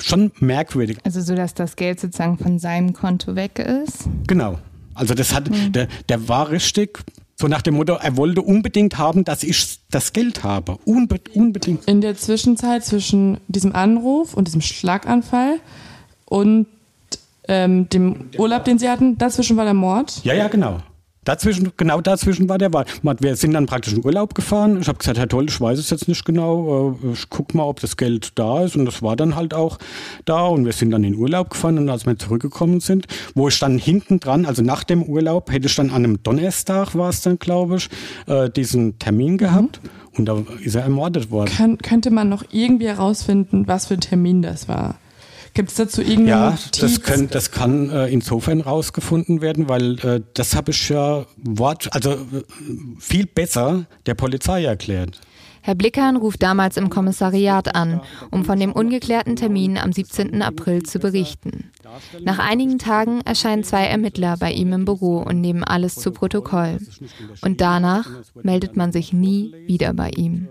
schon 0.01 0.33
merkwürdig. 0.41 0.99
Also 1.05 1.21
so, 1.21 1.37
dass 1.37 1.55
das 1.61 1.77
Geld 1.77 2.01
sozusagen 2.01 2.39
von 2.39 2.59
seinem 2.59 2.93
Konto 2.93 3.37
weg 3.37 3.59
ist? 3.59 4.09
Genau. 4.27 4.59
Also 4.95 5.15
das 5.15 5.35
hat, 5.35 5.51
mhm. 5.51 5.73
der, 5.73 5.89
der 6.09 6.29
war 6.29 6.51
richtig 6.51 7.05
so 7.41 7.49
nach 7.49 7.63
dem 7.63 7.75
Motto, 7.75 7.95
er 7.95 8.17
wollte 8.19 8.43
unbedingt 8.43 8.99
haben, 8.99 9.25
dass 9.25 9.43
ich 9.43 9.79
das 9.91 10.13
Geld 10.13 10.45
habe. 10.45 10.77
Unbe 10.85 11.21
unbedingt. 11.33 11.87
In 11.87 12.03
der 12.03 12.15
Zwischenzeit 12.15 12.85
zwischen 12.85 13.39
diesem 13.49 13.75
Anruf 13.75 14.35
und 14.35 14.47
diesem 14.47 14.61
Schlaganfall 14.61 15.59
und 16.27 16.67
ähm, 17.49 17.89
dem 17.89 18.29
Urlaub, 18.37 18.65
den 18.65 18.79
Sie 18.79 18.91
hatten, 18.91 19.17
dazwischen 19.17 19.57
war 19.57 19.65
der 19.65 19.75
Mord? 19.75 20.21
Ja, 20.23 20.35
ja, 20.35 20.49
genau. 20.49 20.81
Dazwischen, 21.25 21.73
genau 21.77 22.01
dazwischen 22.01 22.49
war 22.49 22.57
der 22.57 22.73
Wahl. 22.73 22.87
Wir 23.03 23.37
sind 23.37 23.53
dann 23.53 23.67
praktisch 23.67 23.93
in 23.93 24.03
Urlaub 24.03 24.35
gefahren. 24.35 24.81
Ich 24.81 24.89
habe 24.89 24.97
gesagt, 24.97 25.19
Herr 25.19 25.29
Toll, 25.29 25.47
ich 25.49 25.61
weiß 25.61 25.79
es 25.79 25.91
jetzt 25.91 26.09
nicht 26.09 26.25
genau. 26.25 26.97
Äh, 27.05 27.13
ich 27.13 27.29
guck 27.29 27.55
mal, 27.55 27.65
ob 27.65 27.79
das 27.81 27.99
Geld 27.99 28.39
da 28.39 28.65
ist. 28.65 28.75
Und 28.75 28.87
das 28.87 29.03
war 29.03 29.17
dann 29.17 29.37
halt 29.37 29.53
auch 29.53 29.79
da. 30.25 30.47
Und 30.47 30.65
wir 30.65 30.73
sind 30.73 30.91
dann 30.93 31.05
in 31.05 31.15
Urlaub 31.15 31.51
gefahren. 31.51 31.77
Und 31.77 31.91
als 31.91 32.07
wir 32.07 32.17
zurückgekommen 32.17 32.81
sind, 32.81 33.07
wo 33.35 33.49
ich 33.49 33.59
dann 33.59 33.77
hinten 33.77 34.19
dran, 34.19 34.47
also 34.47 34.63
nach 34.63 34.83
dem 34.83 35.03
Urlaub, 35.03 35.53
hätte 35.53 35.67
ich 35.67 35.75
dann 35.75 35.91
an 35.91 36.05
einem 36.05 36.23
Donnerstag, 36.23 36.95
war 36.95 37.11
es 37.11 37.21
dann, 37.21 37.39
glaube 37.39 37.77
ich, 37.77 37.91
äh, 38.27 38.49
diesen 38.49 38.99
Termin 38.99 39.37
gehabt. 39.37 39.81
Mhm. 39.83 39.91
Und 40.17 40.25
da 40.25 40.43
ist 40.63 40.75
er 40.75 40.83
ermordet 40.83 41.31
worden. 41.31 41.51
Kann, 41.51 41.79
könnte 41.79 42.11
man 42.11 42.31
noch 42.31 42.45
irgendwie 42.51 42.89
herausfinden, 42.89 43.69
was 43.69 43.87
für 43.87 43.95
ein 43.95 44.01
Termin 44.01 44.41
das 44.41 44.69
war? 44.69 44.97
Gibt 45.55 45.71
es 45.71 45.77
dazu 45.77 46.01
irgendeine 46.01 46.29
Ja, 46.29 46.59
das, 46.81 47.03
können, 47.03 47.29
das 47.29 47.51
kann 47.51 47.91
äh, 47.91 48.07
insofern 48.09 48.61
rausgefunden 48.61 49.41
werden, 49.41 49.69
weil 49.69 49.99
äh, 50.01 50.21
das 50.35 50.55
habe 50.55 50.71
ich 50.71 50.89
ja 50.89 51.27
Wort, 51.37 51.93
also 51.93 52.13
äh, 52.13 52.17
viel 52.99 53.27
besser 53.27 53.87
der 54.07 54.15
Polizei 54.15 54.65
erklärt. 54.65 55.21
Herr 55.63 55.75
Blickern 55.75 56.17
ruft 56.17 56.43
damals 56.43 56.77
im 56.77 56.91
Kommissariat 56.91 57.75
an, 57.75 58.01
um 58.31 58.45
von 58.45 58.59
dem 58.59 58.73
ungeklärten 58.73 59.37
Termin 59.37 59.79
am 59.79 59.93
17. 59.93 60.43
April 60.43 60.83
zu 60.83 60.99
berichten. 60.99 61.71
Nach 62.23 62.39
einigen 62.39 62.79
Tagen 62.79 63.21
erscheinen 63.25 63.65
zwei 63.65 63.85
Ermittler 63.85 64.37
bei 64.39 64.53
ihm 64.53 64.73
im 64.73 64.85
Büro 64.85 65.19
und 65.19 65.41
nehmen 65.41 65.65
alles 65.65 65.97
zu 65.97 66.13
Protokoll. 66.13 66.79
Und 67.43 67.61
danach 67.61 68.09
meldet 68.43 68.77
man 68.77 68.93
sich 68.93 69.13
nie 69.13 69.55
wieder 69.67 69.93
bei 69.93 70.11
ihm. 70.11 70.49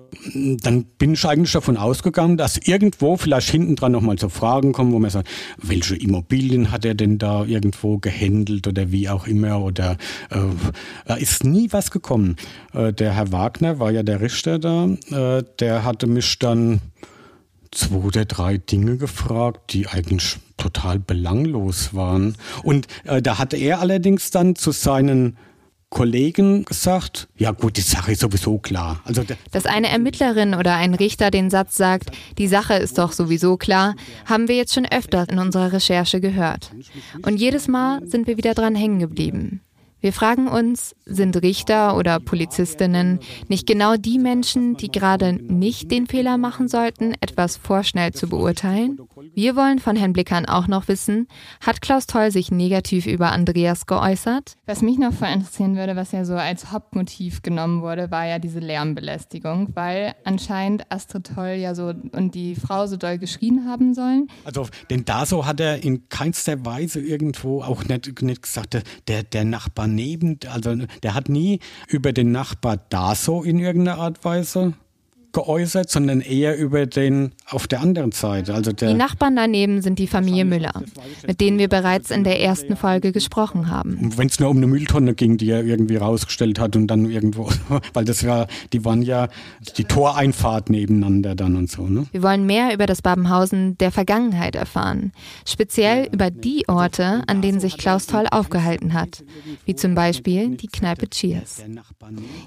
Dann 0.63 0.85
bin 0.97 1.13
ich 1.13 1.25
eigentlich 1.25 1.51
davon 1.51 1.77
ausgegangen, 1.77 2.37
dass 2.37 2.57
irgendwo 2.57 3.15
vielleicht 3.15 3.49
hinten 3.49 3.75
dran 3.75 3.91
nochmal 3.91 4.17
zu 4.17 4.29
Fragen 4.29 4.73
kommen, 4.73 4.91
wo 4.91 4.99
man 4.99 5.09
sagt, 5.09 5.29
welche 5.61 5.95
Immobilien 5.95 6.71
hat 6.71 6.83
er 6.83 6.95
denn 6.95 7.17
da 7.17 7.45
irgendwo 7.45 7.99
gehandelt 7.99 8.67
oder 8.67 8.91
wie 8.91 9.07
auch 9.09 9.27
immer 9.27 9.61
oder 9.61 9.97
äh, 10.29 10.37
da 11.05 11.15
ist 11.15 11.43
nie 11.43 11.71
was 11.71 11.91
gekommen. 11.91 12.35
Äh, 12.73 12.91
der 12.91 13.13
Herr 13.13 13.31
Wagner 13.31 13.79
war 13.79 13.91
ja 13.91 14.03
der 14.03 14.21
Richter 14.21 14.59
da, 14.59 14.89
äh, 15.11 15.43
der 15.59 15.83
hatte 15.83 16.07
mich 16.07 16.39
dann 16.39 16.81
zwei 17.71 17.97
oder 17.97 18.25
drei 18.25 18.57
Dinge 18.57 18.97
gefragt, 18.97 19.73
die 19.73 19.87
eigentlich 19.87 20.37
total 20.57 20.99
belanglos 20.99 21.93
waren. 21.93 22.35
Und 22.63 22.87
äh, 23.05 23.21
da 23.21 23.37
hatte 23.37 23.57
er 23.57 23.79
allerdings 23.79 24.31
dann 24.31 24.55
zu 24.55 24.71
seinen 24.71 25.37
Kollegen 25.89 26.65
gesagt, 26.65 27.27
ja 27.35 27.51
gut, 27.51 27.77
die 27.77 27.81
Sache 27.81 28.11
ist 28.11 28.21
sowieso 28.21 28.59
klar. 28.59 29.01
Also 29.05 29.23
Dass 29.51 29.65
eine 29.65 29.89
Ermittlerin 29.89 30.53
oder 30.53 30.75
ein 30.75 30.93
Richter 30.93 31.31
den 31.31 31.49
Satz 31.49 31.77
sagt, 31.77 32.11
die 32.37 32.47
Sache 32.47 32.75
ist 32.75 32.99
doch 32.99 33.11
sowieso 33.11 33.57
klar, 33.57 33.95
haben 34.25 34.47
wir 34.47 34.55
jetzt 34.55 34.73
schon 34.73 34.85
öfter 34.85 35.27
in 35.29 35.39
unserer 35.39 35.73
Recherche 35.73 36.21
gehört. 36.21 36.71
Und 37.23 37.37
jedes 37.37 37.67
Mal 37.67 38.05
sind 38.05 38.27
wir 38.27 38.37
wieder 38.37 38.53
dran 38.53 38.75
hängen 38.75 38.99
geblieben. 38.99 39.61
Wir 40.01 40.13
fragen 40.13 40.47
uns, 40.47 40.95
sind 41.05 41.35
Richter 41.41 41.97
oder 41.97 42.21
Polizistinnen 42.21 43.19
nicht 43.49 43.67
genau 43.67 43.97
die 43.97 44.17
Menschen, 44.17 44.77
die 44.77 44.89
gerade 44.89 45.33
nicht 45.33 45.91
den 45.91 46.07
Fehler 46.07 46.37
machen 46.37 46.69
sollten, 46.69 47.15
etwas 47.19 47.57
vorschnell 47.57 48.13
zu 48.13 48.29
beurteilen? 48.29 48.97
Wir 49.35 49.57
wollen 49.57 49.79
von 49.79 49.97
Herrn 49.97 50.13
Blickern 50.13 50.45
auch 50.45 50.67
noch 50.67 50.87
wissen, 50.87 51.27
hat 51.59 51.81
Klaus 51.81 52.07
Toll 52.07 52.31
sich 52.31 52.49
negativ 52.49 53.07
über 53.07 53.33
Andreas 53.33 53.87
geäußert? 53.87 54.55
Was 54.65 54.81
mich 54.81 54.97
noch 54.97 55.11
voll 55.11 55.27
interessieren 55.27 55.75
würde, 55.75 55.97
was 55.97 56.13
ja 56.13 56.23
so 56.23 56.35
als 56.35 56.71
Hauptmotiv 56.71 57.41
genommen 57.41 57.81
wurde, 57.81 58.09
war 58.09 58.25
ja 58.25 58.39
diese 58.39 58.59
Lärmbelästigung, 58.59 59.75
weil 59.75 60.15
anscheinend 60.23 60.89
Astrid 60.89 61.31
Toll 61.35 61.57
ja 61.59 61.75
so 61.75 61.93
und 62.13 62.35
die 62.35 62.55
Frau 62.55 62.87
so 62.87 62.95
doll 62.95 63.17
geschrien 63.17 63.65
haben 63.67 63.93
sollen. 63.93 64.27
Also, 64.45 64.67
denn 64.89 65.03
da 65.03 65.25
so 65.25 65.45
hat 65.45 65.59
er 65.59 65.83
in 65.83 66.07
keinster 66.07 66.65
Weise 66.65 67.01
irgendwo 67.01 67.61
auch 67.61 67.83
nicht, 67.83 68.21
nicht 68.21 68.43
gesagt, 68.43 68.81
der, 69.09 69.23
der 69.23 69.43
Nachbar 69.43 69.88
neben, 69.95 70.39
also 70.47 70.75
der 71.03 71.13
hat 71.13 71.29
nie 71.29 71.59
über 71.87 72.13
den 72.13 72.31
Nachbar 72.31 72.77
da 72.89 73.15
so 73.15 73.43
in 73.43 73.59
irgendeiner 73.59 73.99
Art 73.99 74.23
Weise 74.23 74.73
geäußert, 75.31 75.89
sondern 75.89 76.21
eher 76.21 76.57
über 76.57 76.85
den 76.85 77.31
auf 77.47 77.67
der 77.67 77.81
anderen 77.81 78.11
Seite. 78.11 78.53
Also 78.53 78.71
der 78.71 78.89
die 78.89 78.95
Nachbarn 78.95 79.35
daneben 79.35 79.81
sind 79.81 79.99
die 79.99 80.07
Familie 80.07 80.45
Müller, 80.45 80.83
mit 81.25 81.41
denen 81.41 81.59
wir 81.59 81.67
bereits 81.67 82.11
in 82.11 82.23
der 82.23 82.41
ersten 82.41 82.75
Folge 82.75 83.11
gesprochen 83.11 83.69
haben. 83.69 84.11
Wenn 84.17 84.27
es 84.27 84.39
nur 84.39 84.49
um 84.49 84.57
eine 84.57 84.67
Mülltonne 84.67 85.13
ging, 85.13 85.37
die 85.37 85.49
er 85.49 85.63
irgendwie 85.63 85.97
rausgestellt 85.97 86.59
hat 86.59 86.75
und 86.75 86.87
dann 86.87 87.09
irgendwo, 87.09 87.49
weil 87.93 88.05
das 88.05 88.25
war, 88.25 88.47
die 88.73 88.83
waren 88.85 89.01
ja 89.01 89.27
die 89.77 89.83
Toreinfahrt 89.83 90.69
nebeneinander 90.69 91.35
dann 91.35 91.55
und 91.55 91.69
so. 91.69 91.87
Ne? 91.87 92.05
Wir 92.11 92.23
wollen 92.23 92.45
mehr 92.45 92.73
über 92.73 92.85
das 92.85 93.01
Babenhausen 93.01 93.77
der 93.77 93.91
Vergangenheit 93.91 94.55
erfahren, 94.55 95.11
speziell 95.45 96.09
über 96.11 96.31
die 96.31 96.67
Orte, 96.67 97.23
an 97.27 97.41
denen 97.41 97.59
sich 97.59 97.77
Klaus 97.77 98.07
Toll 98.07 98.25
aufgehalten 98.31 98.93
hat, 98.93 99.23
wie 99.65 99.75
zum 99.75 99.95
Beispiel 99.95 100.55
die 100.57 100.67
Kneipe 100.67 101.09
Cheers. 101.09 101.63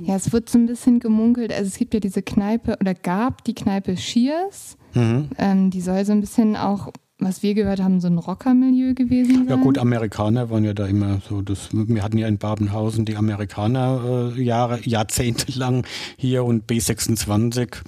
Ja, 0.01 0.17
es 0.17 0.33
wird 0.33 0.49
so 0.49 0.59
ein 0.59 0.67
bisschen 0.67 1.01
gemunkelt, 1.01 1.53
also 1.53 1.67
es 1.67 1.77
gibt 1.77 1.95
ja 1.95 2.01
diese 2.01 2.23
Kneipe 2.23 2.72
oder 2.81 2.95
gab 2.95 3.45
die 3.45 3.55
Kneipe 3.55 3.95
Cheers. 3.95 4.77
Mhm. 4.95 5.29
Ähm, 5.39 5.71
die 5.71 5.81
soll 5.81 6.05
so 6.05 6.13
ein 6.13 6.21
bisschen 6.21 6.57
auch, 6.57 6.89
was 7.19 7.43
wir 7.43 7.55
gehört 7.55 7.81
haben, 7.81 8.01
so 8.01 8.09
ein 8.09 8.19
Rockermilieu 8.19 8.95
gewesen 8.95 9.47
sein. 9.47 9.49
Ja 9.49 9.57
gut, 9.57 9.79
Amerikaner 9.79 10.51
waren 10.51 10.65
ja 10.65 10.75
da 10.75 10.87
immer 10.87 11.21
so. 11.29 11.43
Das, 11.43 11.69
wir 11.73 12.03
hatten 12.03 12.19
ja 12.19 12.29
in 12.29 12.39
Babenhausen 12.39 13.05
die 13.05 13.17
Amerikaner 13.17 14.33
äh, 14.37 14.43
Jahre, 14.43 14.81
Jahrzehnte 14.83 15.59
lang 15.59 15.87
hier 16.17 16.45
und 16.45 16.71
B26 16.71 17.83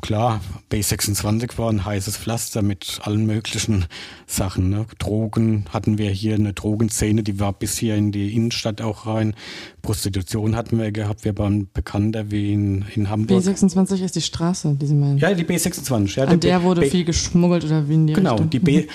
Klar, 0.00 0.40
B26 0.72 1.58
war 1.58 1.70
ein 1.70 1.84
heißes 1.84 2.16
Pflaster 2.16 2.62
mit 2.62 3.00
allen 3.02 3.26
möglichen 3.26 3.84
Sachen. 4.26 4.70
Ne? 4.70 4.86
Drogen 4.98 5.66
hatten 5.70 5.98
wir 5.98 6.10
hier, 6.10 6.34
eine 6.34 6.52
Drogenszene, 6.52 7.22
die 7.22 7.38
war 7.38 7.52
bis 7.52 7.76
hier 7.78 7.96
in 7.96 8.12
die 8.12 8.34
Innenstadt 8.34 8.80
auch 8.80 9.06
rein. 9.06 9.34
Prostitution 9.82 10.56
hatten 10.56 10.78
wir 10.78 10.92
gehabt, 10.92 11.24
wir 11.24 11.36
waren 11.38 11.68
bekannter 11.72 12.30
wie 12.30 12.52
in, 12.52 12.84
in 12.94 13.08
Hamburg. 13.08 13.42
B26 13.42 14.02
ist 14.04 14.16
die 14.16 14.20
Straße, 14.20 14.76
die 14.80 14.86
Sie 14.86 14.94
meinen? 14.94 15.18
Ja, 15.18 15.32
die 15.34 15.44
B26. 15.44 16.16
Ja, 16.16 16.24
An 16.24 16.40
der 16.40 16.58
B 16.58 16.64
wurde 16.64 16.80
B 16.82 16.90
viel 16.90 17.04
geschmuggelt 17.04 17.64
oder 17.64 17.88
wie 17.88 17.94
in 17.94 18.06
die 18.06 18.12
Genau, 18.12 18.32
Richtung. 18.32 18.50
die 18.50 18.58
B, 18.58 18.86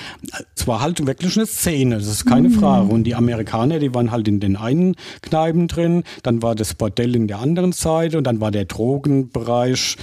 es 0.55 0.67
war 0.67 0.81
halt 0.81 1.05
wirklich 1.05 1.35
eine 1.37 1.45
Szene, 1.45 1.95
das 1.95 2.07
ist 2.07 2.25
keine 2.25 2.49
mhm. 2.49 2.53
Frage. 2.53 2.91
Und 2.91 3.03
die 3.03 3.15
Amerikaner, 3.15 3.79
die 3.79 3.93
waren 3.93 4.11
halt 4.11 4.27
in 4.27 4.39
den 4.39 4.55
einen 4.55 4.95
Kneipen 5.21 5.67
drin, 5.67 6.03
dann 6.23 6.41
war 6.41 6.55
das 6.55 6.73
Bordell 6.73 7.15
in 7.15 7.27
der 7.27 7.39
anderen 7.39 7.71
Seite 7.71 8.17
und 8.17 8.25
dann 8.25 8.39
war 8.39 8.51
der 8.51 8.65
Drogenbereich 8.65 9.97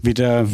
wieder 0.00 0.46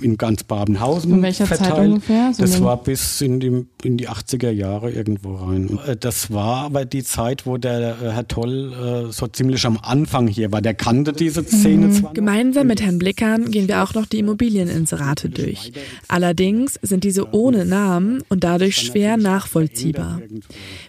in 0.00 0.16
ganz 0.16 0.44
Babenhausen 0.44 1.12
in 1.12 1.22
welcher 1.22 1.46
verteilt. 1.46 1.74
Zeit 1.74 1.88
ungefähr? 1.88 2.32
So 2.34 2.42
das 2.42 2.62
war 2.62 2.82
bis 2.82 3.20
in 3.20 3.40
die, 3.40 3.66
in 3.82 3.96
die 3.96 4.08
80er 4.08 4.50
Jahre 4.50 4.90
irgendwo 4.90 5.36
rein. 5.36 5.78
Äh, 5.86 5.96
das 5.96 6.30
war 6.30 6.64
aber 6.64 6.84
die 6.84 7.02
Zeit, 7.02 7.46
wo 7.46 7.56
der 7.56 7.96
äh, 8.02 8.10
Herr 8.12 8.28
Toll 8.28 9.08
äh, 9.08 9.12
so 9.12 9.26
ziemlich 9.26 9.64
am 9.66 9.78
Anfang 9.82 10.26
hier 10.28 10.52
war. 10.52 10.60
Der 10.60 10.74
kannte 10.74 11.12
diese 11.12 11.42
Szene 11.44 11.86
mhm. 11.86 11.92
zwar. 11.92 12.12
Gemeinsam 12.14 12.66
mit 12.66 12.82
Herrn 12.82 12.98
Blickern 12.98 13.50
gehen 13.50 13.68
wir 13.68 13.82
auch 13.82 13.94
noch 13.94 14.06
die 14.06 14.18
Immobilieninserate 14.18 15.28
durch. 15.28 15.72
Allerdings 16.08 16.78
sind 16.82 17.04
diese 17.04 17.32
ohne 17.32 17.64
Namen 17.64 18.22
und 18.28 18.44
dadurch 18.44 18.76
schwer 18.76 19.16
nachvollziehbar. 19.16 20.20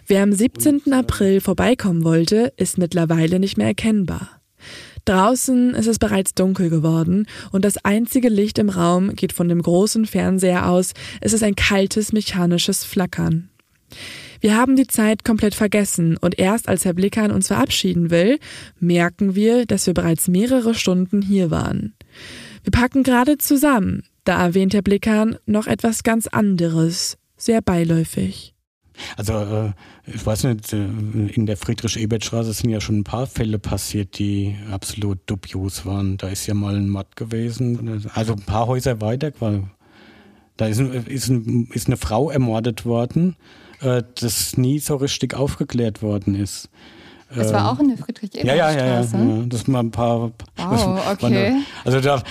Wer 0.06 0.22
am 0.22 0.32
17. 0.32 0.92
April 0.92 1.40
vorbeikommen 1.40 2.04
wollte, 2.04 2.52
ist 2.56 2.78
mittlerweile 2.78 3.38
nicht 3.38 3.56
mehr 3.56 3.68
erkennbar. 3.68 4.41
Draußen 5.04 5.74
ist 5.74 5.88
es 5.88 5.98
bereits 5.98 6.34
dunkel 6.34 6.70
geworden 6.70 7.26
und 7.50 7.64
das 7.64 7.84
einzige 7.84 8.28
Licht 8.28 8.58
im 8.58 8.68
Raum 8.68 9.14
geht 9.14 9.32
von 9.32 9.48
dem 9.48 9.60
großen 9.60 10.06
Fernseher 10.06 10.68
aus. 10.68 10.92
Es 11.20 11.32
ist 11.32 11.42
ein 11.42 11.56
kaltes 11.56 12.12
mechanisches 12.12 12.84
Flackern. 12.84 13.48
Wir 14.40 14.56
haben 14.56 14.74
die 14.74 14.86
Zeit 14.86 15.24
komplett 15.24 15.54
vergessen 15.54 16.16
und 16.16 16.38
erst 16.38 16.68
als 16.68 16.84
Herr 16.84 16.94
Blickern 16.94 17.30
uns 17.30 17.46
verabschieden 17.48 18.10
will, 18.10 18.38
merken 18.80 19.34
wir, 19.34 19.66
dass 19.66 19.86
wir 19.86 19.94
bereits 19.94 20.26
mehrere 20.26 20.74
Stunden 20.74 21.22
hier 21.22 21.50
waren. 21.50 21.94
Wir 22.64 22.72
packen 22.72 23.02
gerade 23.02 23.38
zusammen. 23.38 24.04
Da 24.24 24.42
erwähnt 24.42 24.74
Herr 24.74 24.82
Blickern 24.82 25.36
noch 25.46 25.66
etwas 25.66 26.02
ganz 26.02 26.26
anderes, 26.26 27.18
sehr 27.36 27.60
beiläufig. 27.60 28.51
Also 29.16 29.34
äh, 29.34 29.72
ich 30.06 30.24
weiß 30.24 30.44
nicht, 30.44 30.72
äh, 30.72 30.76
in 30.76 31.46
der 31.46 31.56
Friedrich-Ebert-Straße 31.56 32.52
sind 32.52 32.70
ja 32.70 32.80
schon 32.80 32.98
ein 32.98 33.04
paar 33.04 33.26
Fälle 33.26 33.58
passiert, 33.58 34.18
die 34.18 34.56
absolut 34.70 35.18
dubios 35.26 35.86
waren. 35.86 36.16
Da 36.16 36.28
ist 36.28 36.46
ja 36.46 36.54
mal 36.54 36.76
ein 36.76 36.88
Matt 36.88 37.16
gewesen, 37.16 38.10
also 38.14 38.32
ein 38.34 38.42
paar 38.42 38.66
Häuser 38.66 39.00
weiter. 39.00 39.32
Da 40.56 40.66
ist, 40.66 40.80
ist, 40.80 41.28
ist 41.28 41.86
eine 41.86 41.96
Frau 41.96 42.30
ermordet 42.30 42.84
worden, 42.84 43.36
äh, 43.80 44.02
das 44.20 44.56
nie 44.56 44.78
so 44.78 44.96
richtig 44.96 45.34
aufgeklärt 45.34 46.02
worden 46.02 46.34
ist. 46.34 46.68
Das 47.34 47.52
war 47.52 47.72
auch 47.72 47.80
in 47.80 47.88
der 47.88 47.98
Friedrich-Ebert-Straße? 47.98 48.46
Ja, 48.46 48.70
ja, 48.70 49.00
ja, 49.00 49.00
ja, 49.00 49.44
Das 49.46 49.66
mal 49.66 49.80
ein 49.80 49.90
paar. 49.90 50.32
Wow, 50.56 51.00
okay. 51.10 51.62
Also 51.84 52.00
da, 52.00 52.22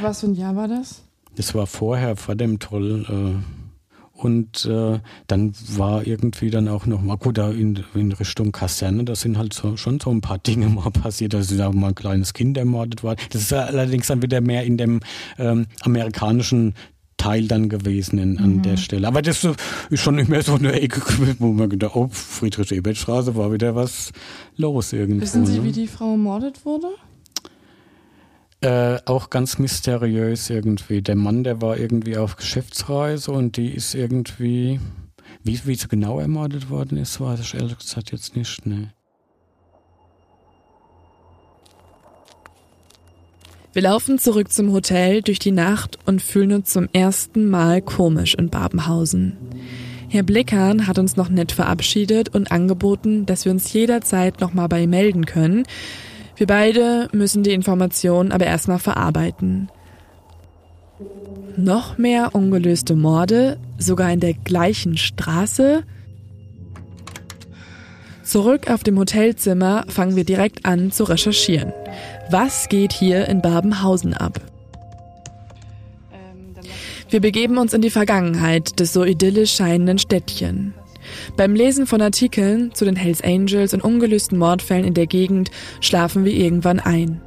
Was 0.00 0.20
für 0.20 0.26
ein 0.26 0.34
Jahr 0.34 0.56
war 0.56 0.68
das? 0.68 1.02
Das 1.36 1.54
war 1.54 1.66
vorher, 1.66 2.16
vor 2.16 2.34
dem 2.34 2.58
Troll. 2.58 3.04
Und 4.18 4.64
äh, 4.64 4.98
dann 5.28 5.52
war 5.76 6.04
irgendwie 6.04 6.50
dann 6.50 6.66
auch 6.66 6.86
noch 6.86 7.00
mal 7.02 7.16
gut 7.16 7.38
da 7.38 7.52
in, 7.52 7.84
in 7.94 8.10
Richtung 8.10 8.50
Kaserne, 8.50 9.04
da 9.04 9.14
sind 9.14 9.38
halt 9.38 9.54
so, 9.54 9.76
schon 9.76 10.00
so 10.00 10.10
ein 10.10 10.20
paar 10.20 10.38
Dinge 10.38 10.68
mal 10.68 10.90
passiert, 10.90 11.34
da 11.34 11.38
ist 11.38 11.56
da 11.56 11.70
mal 11.70 11.88
ein 11.88 11.94
kleines 11.94 12.34
Kind 12.34 12.58
ermordet 12.58 13.04
worden. 13.04 13.20
Das 13.30 13.42
ist 13.42 13.52
allerdings 13.52 14.08
dann 14.08 14.20
wieder 14.20 14.40
mehr 14.40 14.64
in 14.64 14.76
dem 14.76 14.98
ähm, 15.38 15.66
amerikanischen 15.82 16.74
Teil 17.16 17.46
dann 17.46 17.68
gewesen 17.68 18.18
in, 18.18 18.38
an 18.38 18.56
mhm. 18.56 18.62
der 18.62 18.76
Stelle. 18.76 19.06
Aber 19.06 19.22
das 19.22 19.44
ist 19.44 20.00
schon 20.00 20.16
nicht 20.16 20.28
mehr 20.28 20.42
so 20.42 20.54
eine 20.54 20.72
Ecke, 20.72 21.00
wo 21.38 21.52
man 21.52 21.68
gedacht, 21.68 21.94
oh, 21.94 22.08
Friedrich-Ebert-Straße 22.10 23.36
war 23.36 23.52
wieder 23.52 23.76
was 23.76 24.12
los 24.56 24.92
irgendwie. 24.92 25.20
Wissen 25.20 25.46
Sie, 25.46 25.58
ne? 25.58 25.64
wie 25.64 25.72
die 25.72 25.86
Frau 25.86 26.12
ermordet 26.12 26.64
wurde? 26.64 26.88
Äh, 28.60 28.98
auch 29.04 29.30
ganz 29.30 29.58
mysteriös 29.58 30.50
irgendwie. 30.50 31.00
Der 31.00 31.14
Mann, 31.14 31.44
der 31.44 31.62
war 31.62 31.76
irgendwie 31.76 32.16
auf 32.16 32.34
Geschäftsreise 32.36 33.30
und 33.30 33.56
die 33.56 33.68
ist 33.68 33.94
irgendwie, 33.94 34.80
wie, 35.44 35.60
wie 35.64 35.74
sie 35.76 35.86
genau 35.86 36.18
ermordet 36.18 36.68
worden 36.68 36.98
ist, 36.98 37.20
weiß 37.20 37.38
ich 37.38 37.54
ehrlich 37.54 37.78
gesagt 37.78 38.10
jetzt 38.10 38.34
nicht. 38.34 38.66
Ne. 38.66 38.92
Wir 43.72 43.82
laufen 43.82 44.18
zurück 44.18 44.50
zum 44.50 44.72
Hotel 44.72 45.22
durch 45.22 45.38
die 45.38 45.52
Nacht 45.52 45.98
und 46.04 46.20
fühlen 46.20 46.52
uns 46.52 46.72
zum 46.72 46.88
ersten 46.92 47.48
Mal 47.48 47.80
komisch 47.80 48.34
in 48.34 48.50
Babenhausen. 48.50 49.36
Herr 50.08 50.24
Blickern 50.24 50.88
hat 50.88 50.98
uns 50.98 51.16
noch 51.16 51.28
nett 51.28 51.52
verabschiedet 51.52 52.34
und 52.34 52.50
angeboten, 52.50 53.24
dass 53.24 53.44
wir 53.44 53.52
uns 53.52 53.72
jederzeit 53.72 54.40
nochmal 54.40 54.66
bei 54.66 54.82
ihm 54.82 54.90
melden 54.90 55.26
können, 55.26 55.64
wir 56.38 56.46
beide 56.46 57.08
müssen 57.12 57.42
die 57.42 57.52
Informationen 57.52 58.32
aber 58.32 58.46
erstmal 58.46 58.78
verarbeiten. 58.78 59.68
Noch 61.56 61.98
mehr 61.98 62.34
ungelöste 62.34 62.94
Morde, 62.94 63.58
sogar 63.78 64.12
in 64.12 64.20
der 64.20 64.34
gleichen 64.34 64.96
Straße. 64.96 65.82
Zurück 68.22 68.70
auf 68.70 68.84
dem 68.84 68.96
Hotelzimmer 68.98 69.84
fangen 69.88 70.14
wir 70.14 70.24
direkt 70.24 70.64
an 70.64 70.92
zu 70.92 71.04
recherchieren. 71.04 71.72
Was 72.30 72.68
geht 72.68 72.92
hier 72.92 73.26
in 73.26 73.42
Babenhausen 73.42 74.14
ab? 74.14 74.40
Wir 77.10 77.20
begeben 77.20 77.58
uns 77.58 77.72
in 77.72 77.80
die 77.80 77.90
Vergangenheit 77.90 78.78
des 78.78 78.92
so 78.92 79.02
idyllisch 79.02 79.54
scheinenden 79.54 79.98
Städtchen. 79.98 80.74
Beim 81.36 81.54
Lesen 81.54 81.86
von 81.86 82.00
Artikeln 82.00 82.74
zu 82.74 82.84
den 82.84 82.96
Hells 82.96 83.22
Angels 83.22 83.74
und 83.74 83.82
ungelösten 83.82 84.38
Mordfällen 84.38 84.84
in 84.84 84.94
der 84.94 85.06
Gegend 85.06 85.50
schlafen 85.80 86.24
wir 86.24 86.32
irgendwann 86.32 86.80
ein. 86.80 87.20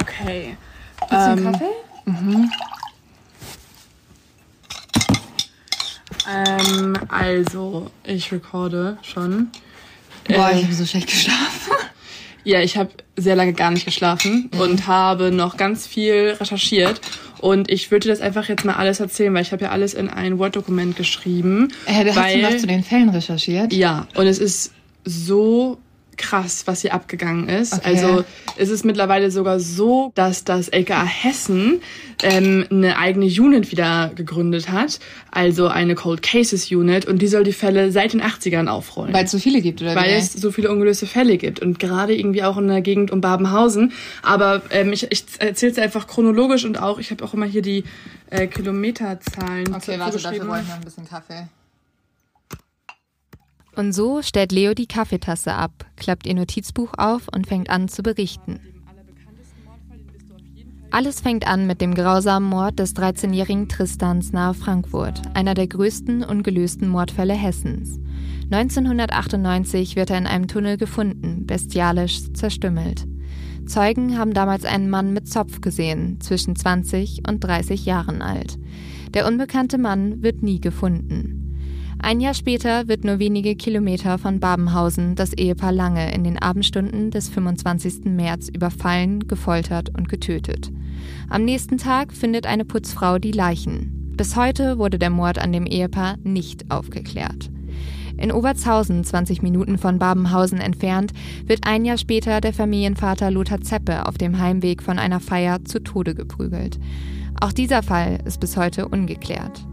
Okay. 0.00 0.56
Willst 1.00 1.12
du 1.12 1.16
einen 1.16 1.46
ähm, 1.46 1.52
Kaffee? 1.52 1.64
Mhm. 2.06 2.50
Ähm, 6.28 6.96
also, 7.08 7.90
ich 8.04 8.32
recorde 8.32 8.98
schon. 9.02 9.50
Boah, 10.28 10.50
äh, 10.50 10.58
ich 10.58 10.64
habe 10.64 10.74
so 10.74 10.86
schlecht 10.86 11.08
geschlafen. 11.08 11.72
Ja, 12.44 12.60
ich 12.60 12.76
habe 12.76 12.90
sehr 13.16 13.36
lange 13.36 13.52
gar 13.52 13.70
nicht 13.70 13.84
geschlafen 13.84 14.50
und 14.58 14.86
habe 14.86 15.30
noch 15.30 15.56
ganz 15.56 15.86
viel 15.86 16.36
recherchiert. 16.40 17.00
Und 17.40 17.70
ich 17.70 17.90
würde 17.90 18.08
das 18.08 18.20
einfach 18.20 18.48
jetzt 18.48 18.64
mal 18.64 18.74
alles 18.74 19.00
erzählen, 19.00 19.34
weil 19.34 19.42
ich 19.42 19.52
habe 19.52 19.64
ja 19.64 19.70
alles 19.70 19.94
in 19.94 20.08
ein 20.08 20.38
Word-Dokument 20.38 20.96
geschrieben. 20.96 21.72
Äh, 21.86 22.04
du 22.04 22.16
weil, 22.16 22.16
hast 22.16 22.34
du 22.34 22.42
was 22.42 22.60
zu 22.62 22.66
den 22.66 22.82
Fällen 22.84 23.08
recherchiert? 23.08 23.72
Ja, 23.72 24.06
und 24.14 24.26
es 24.26 24.38
ist 24.38 24.72
so 25.04 25.78
krass, 26.22 26.62
was 26.66 26.80
hier 26.80 26.94
abgegangen 26.94 27.48
ist. 27.48 27.74
Okay. 27.74 27.82
Also 27.84 28.24
es 28.56 28.70
ist 28.70 28.84
mittlerweile 28.84 29.30
sogar 29.30 29.60
so, 29.60 30.12
dass 30.14 30.44
das 30.44 30.68
LKA 30.68 31.04
Hessen 31.04 31.80
ähm, 32.22 32.66
eine 32.70 32.96
eigene 32.98 33.26
Unit 33.26 33.70
wieder 33.70 34.12
gegründet 34.14 34.70
hat, 34.70 35.00
also 35.30 35.68
eine 35.68 35.94
Cold 35.94 36.22
Cases 36.22 36.70
Unit 36.70 37.04
und 37.06 37.20
die 37.20 37.26
soll 37.26 37.44
die 37.44 37.52
Fälle 37.52 37.92
seit 37.92 38.12
den 38.12 38.22
80ern 38.22 38.68
aufrollen. 38.68 39.12
Weil 39.12 39.24
es 39.24 39.30
so 39.30 39.38
viele 39.38 39.60
gibt, 39.60 39.82
oder? 39.82 39.94
Weil 39.94 40.10
wie? 40.10 40.18
es 40.18 40.32
so 40.32 40.50
viele 40.50 40.70
ungelöste 40.70 41.06
Fälle 41.06 41.36
gibt 41.36 41.60
und 41.60 41.78
gerade 41.78 42.14
irgendwie 42.14 42.42
auch 42.42 42.56
in 42.56 42.68
der 42.68 42.80
Gegend 42.80 43.10
um 43.10 43.20
Babenhausen. 43.20 43.92
Aber 44.22 44.62
ähm, 44.70 44.92
ich, 44.92 45.10
ich 45.10 45.24
erzähle 45.38 45.72
es 45.72 45.78
einfach 45.78 46.06
chronologisch 46.06 46.64
und 46.64 46.80
auch, 46.80 46.98
ich 46.98 47.10
habe 47.10 47.24
auch 47.24 47.34
immer 47.34 47.46
hier 47.46 47.62
die 47.62 47.84
äh, 48.30 48.46
Kilometerzahlen 48.46 49.74
Okay, 49.74 49.98
warte, 49.98 50.18
dafür 50.18 50.44
brauche 50.44 50.60
ich 50.60 50.68
noch 50.68 50.76
ein 50.76 50.84
bisschen 50.84 51.08
Kaffee. 51.08 51.48
Und 53.74 53.92
so 53.92 54.20
stellt 54.22 54.52
Leo 54.52 54.74
die 54.74 54.86
Kaffeetasse 54.86 55.54
ab, 55.54 55.86
klappt 55.96 56.26
ihr 56.26 56.34
Notizbuch 56.34 56.92
auf 56.98 57.28
und 57.28 57.46
fängt 57.46 57.70
an 57.70 57.88
zu 57.88 58.02
berichten. 58.02 58.60
Alles 60.90 61.20
fängt 61.20 61.46
an 61.46 61.66
mit 61.66 61.80
dem 61.80 61.94
grausamen 61.94 62.50
Mord 62.50 62.78
des 62.78 62.94
13-jährigen 62.94 63.66
Tristans 63.70 64.32
nahe 64.32 64.52
Frankfurt, 64.52 65.22
einer 65.32 65.54
der 65.54 65.66
größten 65.66 66.22
ungelösten 66.22 66.86
Mordfälle 66.86 67.32
Hessens. 67.32 67.98
1998 68.50 69.96
wird 69.96 70.10
er 70.10 70.18
in 70.18 70.26
einem 70.26 70.48
Tunnel 70.48 70.76
gefunden, 70.76 71.46
bestialisch 71.46 72.30
zerstümmelt. 72.34 73.06
Zeugen 73.64 74.18
haben 74.18 74.34
damals 74.34 74.66
einen 74.66 74.90
Mann 74.90 75.14
mit 75.14 75.28
Zopf 75.28 75.62
gesehen, 75.62 76.20
zwischen 76.20 76.56
20 76.56 77.22
und 77.26 77.42
30 77.42 77.86
Jahren 77.86 78.20
alt. 78.20 78.58
Der 79.14 79.26
unbekannte 79.26 79.78
Mann 79.78 80.22
wird 80.22 80.42
nie 80.42 80.60
gefunden. 80.60 81.41
Ein 82.04 82.20
Jahr 82.20 82.34
später 82.34 82.88
wird 82.88 83.04
nur 83.04 83.20
wenige 83.20 83.54
Kilometer 83.54 84.18
von 84.18 84.40
Babenhausen 84.40 85.14
das 85.14 85.32
Ehepaar 85.32 85.70
Lange 85.70 86.12
in 86.12 86.24
den 86.24 86.36
Abendstunden 86.36 87.12
des 87.12 87.28
25. 87.28 88.06
März 88.06 88.48
überfallen, 88.48 89.28
gefoltert 89.28 89.96
und 89.96 90.08
getötet. 90.08 90.72
Am 91.30 91.44
nächsten 91.44 91.78
Tag 91.78 92.12
findet 92.12 92.44
eine 92.44 92.64
Putzfrau 92.64 93.20
die 93.20 93.30
Leichen. 93.30 94.12
Bis 94.16 94.34
heute 94.34 94.78
wurde 94.78 94.98
der 94.98 95.10
Mord 95.10 95.38
an 95.38 95.52
dem 95.52 95.64
Ehepaar 95.64 96.16
nicht 96.24 96.72
aufgeklärt. 96.72 97.50
In 98.18 98.32
Obertshausen, 98.32 99.04
20 99.04 99.40
Minuten 99.42 99.78
von 99.78 100.00
Babenhausen 100.00 100.58
entfernt, 100.58 101.12
wird 101.46 101.60
ein 101.68 101.84
Jahr 101.84 101.98
später 101.98 102.40
der 102.40 102.52
Familienvater 102.52 103.30
Lothar 103.30 103.60
Zeppe 103.60 104.06
auf 104.06 104.18
dem 104.18 104.40
Heimweg 104.40 104.82
von 104.82 104.98
einer 104.98 105.20
Feier 105.20 105.64
zu 105.64 105.78
Tode 105.78 106.16
geprügelt. 106.16 106.80
Auch 107.40 107.52
dieser 107.52 107.84
Fall 107.84 108.18
ist 108.24 108.40
bis 108.40 108.56
heute 108.56 108.88
ungeklärt. 108.88 109.64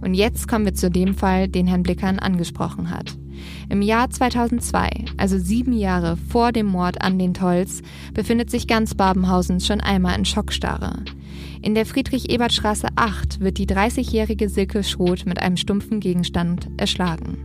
Und 0.00 0.14
jetzt 0.14 0.48
kommen 0.48 0.64
wir 0.64 0.74
zu 0.74 0.90
dem 0.90 1.14
Fall, 1.14 1.48
den 1.48 1.66
Herrn 1.66 1.82
Blickern 1.82 2.18
angesprochen 2.18 2.90
hat. 2.90 3.16
Im 3.68 3.82
Jahr 3.82 4.10
2002, 4.10 5.06
also 5.16 5.38
sieben 5.38 5.72
Jahre 5.72 6.16
vor 6.16 6.52
dem 6.52 6.66
Mord 6.66 7.02
an 7.02 7.18
den 7.18 7.34
Tolls, 7.34 7.82
befindet 8.14 8.50
sich 8.50 8.66
ganz 8.66 8.94
Babenhausen 8.94 9.60
schon 9.60 9.80
einmal 9.80 10.18
in 10.18 10.24
Schockstarre. 10.24 11.04
In 11.62 11.74
der 11.74 11.86
Friedrich-Ebert-Straße 11.86 12.88
8 12.96 13.40
wird 13.40 13.58
die 13.58 13.66
30-jährige 13.66 14.48
Silke 14.48 14.84
Schroth 14.84 15.26
mit 15.26 15.42
einem 15.42 15.56
stumpfen 15.56 16.00
Gegenstand 16.00 16.68
erschlagen. 16.76 17.38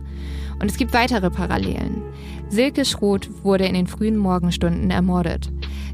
Und 0.60 0.70
es 0.70 0.76
gibt 0.76 0.92
weitere 0.92 1.30
Parallelen. 1.30 2.02
Silke 2.48 2.84
Schroth 2.84 3.28
wurde 3.42 3.64
in 3.64 3.74
den 3.74 3.86
frühen 3.86 4.16
Morgenstunden 4.16 4.90
ermordet. 4.90 5.50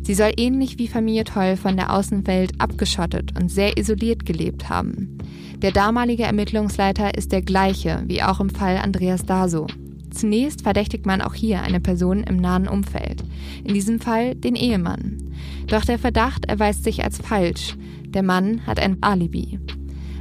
Sie 0.09 0.15
soll 0.15 0.33
ähnlich 0.39 0.79
wie 0.79 0.89
Familie 0.89 1.25
Toll 1.25 1.59
von 1.59 1.77
der 1.77 1.93
Außenwelt 1.93 2.53
abgeschottet 2.57 3.39
und 3.39 3.51
sehr 3.51 3.77
isoliert 3.77 4.25
gelebt 4.25 4.71
haben. 4.71 5.19
Der 5.61 5.71
damalige 5.71 6.23
Ermittlungsleiter 6.23 7.15
ist 7.19 7.31
der 7.31 7.43
gleiche 7.43 8.05
wie 8.07 8.23
auch 8.23 8.41
im 8.41 8.49
Fall 8.49 8.79
Andreas 8.79 9.27
Daso. 9.27 9.67
Zunächst 10.11 10.63
verdächtigt 10.63 11.05
man 11.05 11.21
auch 11.21 11.35
hier 11.35 11.61
eine 11.61 11.79
Person 11.79 12.23
im 12.23 12.39
nahen 12.39 12.69
Umfeld, 12.69 13.23
in 13.65 13.75
diesem 13.75 14.01
Fall 14.01 14.35
den 14.35 14.57
Ehemann. 14.57 15.19
Doch 15.67 15.85
der 15.85 15.99
Verdacht 15.99 16.47
erweist 16.47 16.85
sich 16.85 17.05
als 17.05 17.19
falsch. 17.19 17.77
Der 18.07 18.23
Mann 18.23 18.67
hat 18.67 18.81
ein 18.81 18.97
Alibi. 19.03 19.61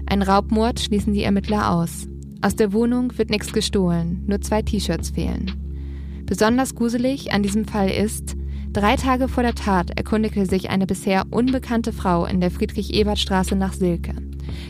Ein 0.06 0.22
Raubmord 0.22 0.82
schließen 0.82 1.14
die 1.14 1.24
Ermittler 1.24 1.72
aus. 1.72 2.10
Aus 2.42 2.58
der 2.58 2.74
Wohnung 2.74 3.18
wird 3.18 3.30
nichts 3.30 3.54
gestohlen, 3.54 4.26
nur 4.28 4.42
zwei 4.42 4.64
T-Shirts 4.64 5.12
fehlen. 5.12 5.54
Besonders 6.26 6.76
gruselig 6.76 7.32
an 7.32 7.42
diesem 7.42 7.64
Fall 7.64 7.90
ist, 7.90 8.36
drei 8.78 8.96
Tage 8.96 9.28
vor 9.28 9.42
der 9.42 9.56
Tat 9.56 9.98
erkundigte 9.98 10.46
sich 10.46 10.70
eine 10.70 10.86
bisher 10.86 11.26
unbekannte 11.32 11.92
Frau 11.92 12.26
in 12.26 12.40
der 12.40 12.52
Friedrich-Ebert-Straße 12.52 13.56
nach 13.56 13.74
Silke. 13.74 14.14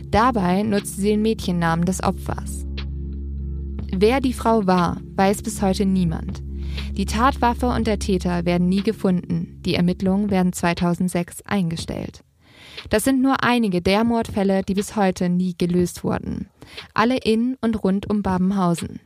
Dabei 0.05 0.63
nutzte 0.63 1.01
sie 1.01 1.09
den 1.09 1.21
Mädchennamen 1.21 1.85
des 1.85 2.01
Opfers. 2.01 2.65
Wer 3.91 4.21
die 4.21 4.31
Frau 4.31 4.65
war, 4.65 5.01
weiß 5.15 5.41
bis 5.41 5.61
heute 5.61 5.85
niemand. 5.85 6.41
Die 6.93 7.05
Tatwaffe 7.05 7.67
und 7.67 7.85
der 7.85 7.99
Täter 7.99 8.45
werden 8.45 8.69
nie 8.69 8.81
gefunden. 8.81 9.61
Die 9.65 9.75
Ermittlungen 9.75 10.29
werden 10.29 10.53
2006 10.53 11.41
eingestellt. 11.41 12.23
Das 12.89 13.03
sind 13.03 13.21
nur 13.21 13.43
einige 13.43 13.81
der 13.81 14.05
Mordfälle, 14.05 14.61
die 14.63 14.75
bis 14.75 14.95
heute 14.95 15.27
nie 15.27 15.55
gelöst 15.57 16.05
wurden. 16.05 16.47
Alle 16.93 17.17
in 17.17 17.57
und 17.59 17.83
rund 17.83 18.09
um 18.09 18.21
Babenhausen. 18.21 19.01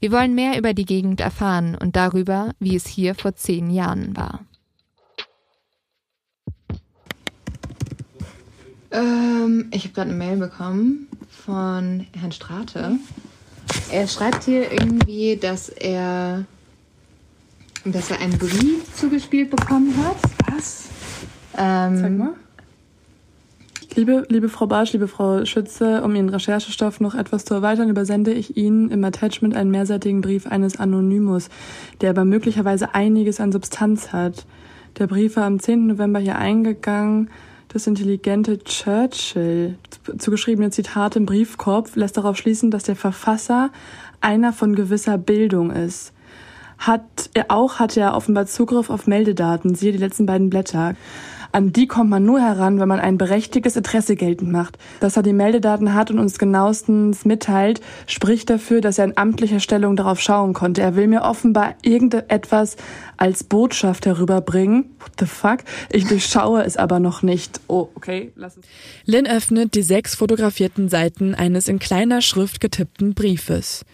Wir 0.00 0.12
wollen 0.12 0.34
mehr 0.34 0.56
über 0.56 0.74
die 0.74 0.84
Gegend 0.84 1.20
erfahren 1.20 1.74
und 1.74 1.96
darüber, 1.96 2.52
wie 2.60 2.76
es 2.76 2.86
hier 2.86 3.16
vor 3.16 3.34
zehn 3.34 3.68
Jahren 3.70 4.16
war. 4.16 4.44
Ähm, 8.90 9.68
ich 9.72 9.84
habe 9.84 9.94
gerade 9.94 10.10
eine 10.10 10.18
Mail 10.18 10.36
bekommen 10.36 11.08
von 11.28 12.06
Herrn 12.16 12.32
Strate. 12.32 12.98
Er 13.90 14.06
schreibt 14.06 14.44
hier 14.44 14.70
irgendwie, 14.70 15.36
dass 15.36 15.68
er, 15.68 16.44
dass 17.84 18.10
er 18.10 18.20
einen 18.20 18.38
Brief 18.38 18.94
zugespielt 18.94 19.50
bekommen 19.50 19.94
hat. 20.04 20.16
Was? 20.54 20.88
Ähm, 21.56 21.98
Zeig 21.98 22.12
mal. 22.12 22.34
Liebe, 23.98 24.24
liebe 24.28 24.48
Frau 24.48 24.68
Barsch, 24.68 24.92
liebe 24.92 25.08
Frau 25.08 25.44
Schütze, 25.44 26.04
um 26.04 26.14
Ihren 26.14 26.28
Recherchestoff 26.28 27.00
noch 27.00 27.16
etwas 27.16 27.44
zu 27.44 27.54
erweitern, 27.54 27.88
übersende 27.88 28.32
ich 28.32 28.56
Ihnen 28.56 28.92
im 28.92 29.02
Attachment 29.02 29.56
einen 29.56 29.72
mehrseitigen 29.72 30.20
Brief 30.20 30.46
eines 30.46 30.78
Anonymus, 30.78 31.48
der 32.00 32.10
aber 32.10 32.24
möglicherweise 32.24 32.94
einiges 32.94 33.40
an 33.40 33.50
Substanz 33.50 34.12
hat. 34.12 34.46
Der 35.00 35.08
Brief 35.08 35.34
war 35.34 35.46
am 35.46 35.58
10. 35.58 35.88
November 35.88 36.20
hier 36.20 36.36
eingegangen 36.36 37.28
das 37.66 37.88
intelligente 37.88 38.62
Churchill, 38.62 39.76
zugeschriebene 40.16 40.70
Zitat 40.70 41.16
im 41.16 41.26
Briefkorb, 41.26 41.96
lässt 41.96 42.16
darauf 42.16 42.36
schließen, 42.36 42.70
dass 42.70 42.84
der 42.84 42.94
Verfasser 42.94 43.70
einer 44.20 44.52
von 44.52 44.76
gewisser 44.76 45.18
Bildung 45.18 45.72
ist. 45.72 46.12
Hat 46.78 47.30
er 47.34 47.46
auch, 47.48 47.80
hatte 47.80 47.98
er 47.98 48.14
offenbar 48.14 48.46
Zugriff 48.46 48.90
auf 48.90 49.08
Meldedaten, 49.08 49.74
siehe 49.74 49.90
die 49.90 49.98
letzten 49.98 50.26
beiden 50.26 50.50
Blätter. 50.50 50.94
An 51.50 51.72
die 51.72 51.86
kommt 51.86 52.10
man 52.10 52.24
nur 52.24 52.40
heran, 52.40 52.78
wenn 52.78 52.88
man 52.88 53.00
ein 53.00 53.16
berechtigtes 53.16 53.76
Interesse 53.76 54.16
geltend 54.16 54.52
macht. 54.52 54.78
Dass 55.00 55.16
er 55.16 55.22
die 55.22 55.32
Meldedaten 55.32 55.94
hat 55.94 56.10
und 56.10 56.18
uns 56.18 56.38
genauestens 56.38 57.24
mitteilt, 57.24 57.80
spricht 58.06 58.50
dafür, 58.50 58.80
dass 58.80 58.98
er 58.98 59.06
in 59.06 59.16
amtlicher 59.16 59.60
Stellung 59.60 59.96
darauf 59.96 60.20
schauen 60.20 60.52
konnte. 60.52 60.82
Er 60.82 60.94
will 60.96 61.08
mir 61.08 61.22
offenbar 61.22 61.74
irgendetwas 61.82 62.76
als 63.18 63.44
Botschaft 63.44 64.06
herüberbringen. 64.06 64.96
What 65.00 65.12
the 65.18 65.26
fuck? 65.26 65.58
Ich 65.90 66.06
durchschaue 66.06 66.62
es 66.62 66.76
aber 66.76 67.00
noch 67.00 67.22
nicht. 67.22 67.60
Oh, 67.66 67.88
okay, 67.94 68.32
lass 68.36 68.56
es. 68.56 68.64
Lynn 69.04 69.26
öffnet 69.26 69.74
die 69.74 69.82
sechs 69.82 70.14
fotografierten 70.14 70.88
Seiten 70.88 71.34
eines 71.34 71.68
in 71.68 71.78
kleiner 71.78 72.22
Schrift 72.22 72.60
getippten 72.60 73.14
Briefes. 73.14 73.84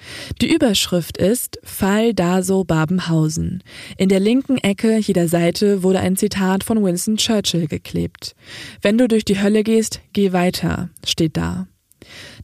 Die 0.40 0.54
Überschrift 0.54 1.16
ist 1.16 1.58
Fall 1.64 2.14
Daso 2.14 2.64
Babenhausen. 2.64 3.62
In 3.96 4.08
der 4.08 4.20
linken 4.20 4.58
Ecke 4.58 4.98
jeder 4.98 5.26
Seite 5.28 5.82
wurde 5.82 6.00
ein 6.00 6.16
Zitat 6.16 6.62
von 6.62 6.84
Winston 6.84 7.16
Churchill 7.16 7.66
geklebt. 7.66 8.36
Wenn 8.82 8.98
du 8.98 9.08
durch 9.08 9.24
die 9.24 9.40
Hölle 9.40 9.64
gehst, 9.64 10.00
geh 10.12 10.32
weiter, 10.32 10.90
steht 11.04 11.36
da. 11.36 11.66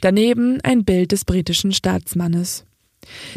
Daneben 0.01 0.61
ein 0.63 0.85
Bild 0.85 1.13
des 1.13 1.25
britischen 1.27 1.73
Staatsmannes. 1.73 2.65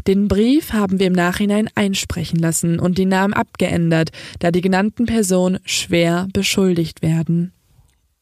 Den 0.07 0.27
Brief 0.27 0.73
haben 0.73 0.99
wir 0.99 1.07
im 1.07 1.13
Nachhinein 1.13 1.69
einsprechen 1.75 2.39
lassen 2.39 2.79
und 2.79 2.97
die 2.97 3.05
Namen 3.05 3.33
abgeändert, 3.33 4.11
da 4.39 4.51
die 4.51 4.61
genannten 4.61 5.05
Personen 5.05 5.59
schwer 5.65 6.27
beschuldigt 6.33 7.01
werden. 7.01 7.53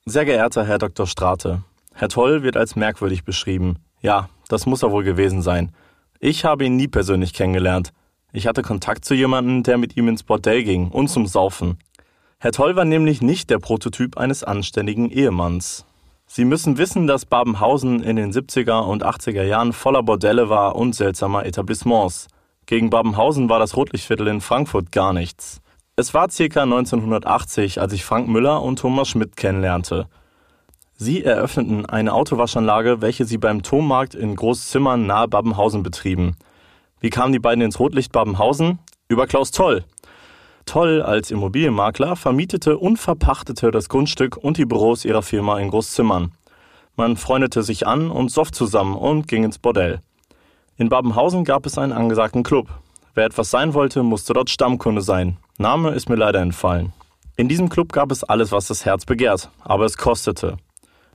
Sehr 0.05 0.25
geehrter 0.25 0.65
Herr 0.65 0.77
Dr. 0.77 1.07
Strate, 1.07 1.63
Herr 1.93 2.09
Toll 2.09 2.43
wird 2.43 2.57
als 2.57 2.75
merkwürdig 2.75 3.23
beschrieben. 3.23 3.77
Ja, 4.01 4.29
das 4.47 4.65
muss 4.65 4.83
er 4.83 4.91
wohl 4.91 5.03
gewesen 5.03 5.41
sein. 5.41 5.71
Ich 6.19 6.45
habe 6.45 6.65
ihn 6.65 6.75
nie 6.75 6.87
persönlich 6.87 7.33
kennengelernt. 7.33 7.93
Ich 8.33 8.47
hatte 8.47 8.61
Kontakt 8.61 9.05
zu 9.05 9.13
jemandem, 9.13 9.63
der 9.63 9.77
mit 9.77 9.97
ihm 9.97 10.07
ins 10.07 10.23
Bordell 10.23 10.63
ging 10.63 10.87
und 10.87 11.09
zum 11.09 11.27
Saufen. 11.27 11.77
Herr 12.39 12.51
Toll 12.51 12.75
war 12.75 12.85
nämlich 12.85 13.21
nicht 13.21 13.49
der 13.49 13.59
Prototyp 13.59 14.17
eines 14.17 14.43
anständigen 14.43 15.11
Ehemanns. 15.11 15.85
Sie 16.33 16.45
müssen 16.45 16.77
wissen, 16.77 17.07
dass 17.07 17.25
Babenhausen 17.25 18.01
in 18.01 18.15
den 18.15 18.31
70er 18.31 18.85
und 18.85 19.05
80er 19.05 19.43
Jahren 19.43 19.73
voller 19.73 20.01
Bordelle 20.01 20.47
war 20.47 20.77
und 20.77 20.95
seltsamer 20.95 21.45
Etablissements. 21.45 22.29
Gegen 22.67 22.89
Babenhausen 22.89 23.49
war 23.49 23.59
das 23.59 23.75
Rotlichtviertel 23.75 24.27
in 24.27 24.39
Frankfurt 24.39 24.93
gar 24.93 25.11
nichts. 25.11 25.59
Es 25.97 26.13
war 26.13 26.29
circa 26.29 26.63
1980, 26.63 27.81
als 27.81 27.91
ich 27.91 28.05
Frank 28.05 28.29
Müller 28.29 28.61
und 28.61 28.79
Thomas 28.79 29.09
Schmidt 29.09 29.35
kennenlernte. 29.35 30.07
Sie 30.93 31.21
eröffneten 31.21 31.85
eine 31.85 32.13
Autowaschanlage, 32.13 33.01
welche 33.01 33.25
sie 33.25 33.37
beim 33.37 33.61
Tommarkt 33.61 34.15
in 34.15 34.37
Großzimmern 34.37 35.05
nahe 35.05 35.27
Babenhausen 35.27 35.83
betrieben. 35.83 36.37
Wie 37.01 37.09
kamen 37.09 37.33
die 37.33 37.39
beiden 37.39 37.61
ins 37.61 37.77
Rotlicht 37.77 38.13
Babenhausen? 38.13 38.79
Über 39.09 39.27
Klaus 39.27 39.51
Toll. 39.51 39.83
Toll 40.71 41.01
als 41.01 41.31
Immobilienmakler 41.31 42.15
vermietete 42.15 42.77
und 42.77 42.95
verpachtete 42.95 43.71
das 43.71 43.89
Grundstück 43.89 44.37
und 44.37 44.55
die 44.55 44.63
Büros 44.63 45.03
ihrer 45.03 45.21
Firma 45.21 45.59
in 45.59 45.69
Großzimmern. 45.69 46.31
Man 46.95 47.17
freundete 47.17 47.61
sich 47.61 47.87
an 47.87 48.09
und 48.09 48.31
soff 48.31 48.53
zusammen 48.53 48.95
und 48.95 49.27
ging 49.27 49.43
ins 49.43 49.59
Bordell. 49.59 49.99
In 50.77 50.87
Babenhausen 50.87 51.43
gab 51.43 51.65
es 51.65 51.77
einen 51.77 51.91
angesagten 51.91 52.43
Club. 52.43 52.69
Wer 53.15 53.25
etwas 53.25 53.51
sein 53.51 53.73
wollte, 53.73 54.01
musste 54.01 54.31
dort 54.31 54.49
Stammkunde 54.49 55.01
sein. 55.01 55.35
Name 55.57 55.89
ist 55.89 56.07
mir 56.07 56.15
leider 56.15 56.39
entfallen. 56.39 56.93
In 57.35 57.49
diesem 57.49 57.67
Club 57.67 57.91
gab 57.91 58.09
es 58.09 58.23
alles, 58.23 58.53
was 58.53 58.67
das 58.67 58.85
Herz 58.85 59.03
begehrt, 59.03 59.49
aber 59.65 59.83
es 59.83 59.97
kostete. 59.97 60.55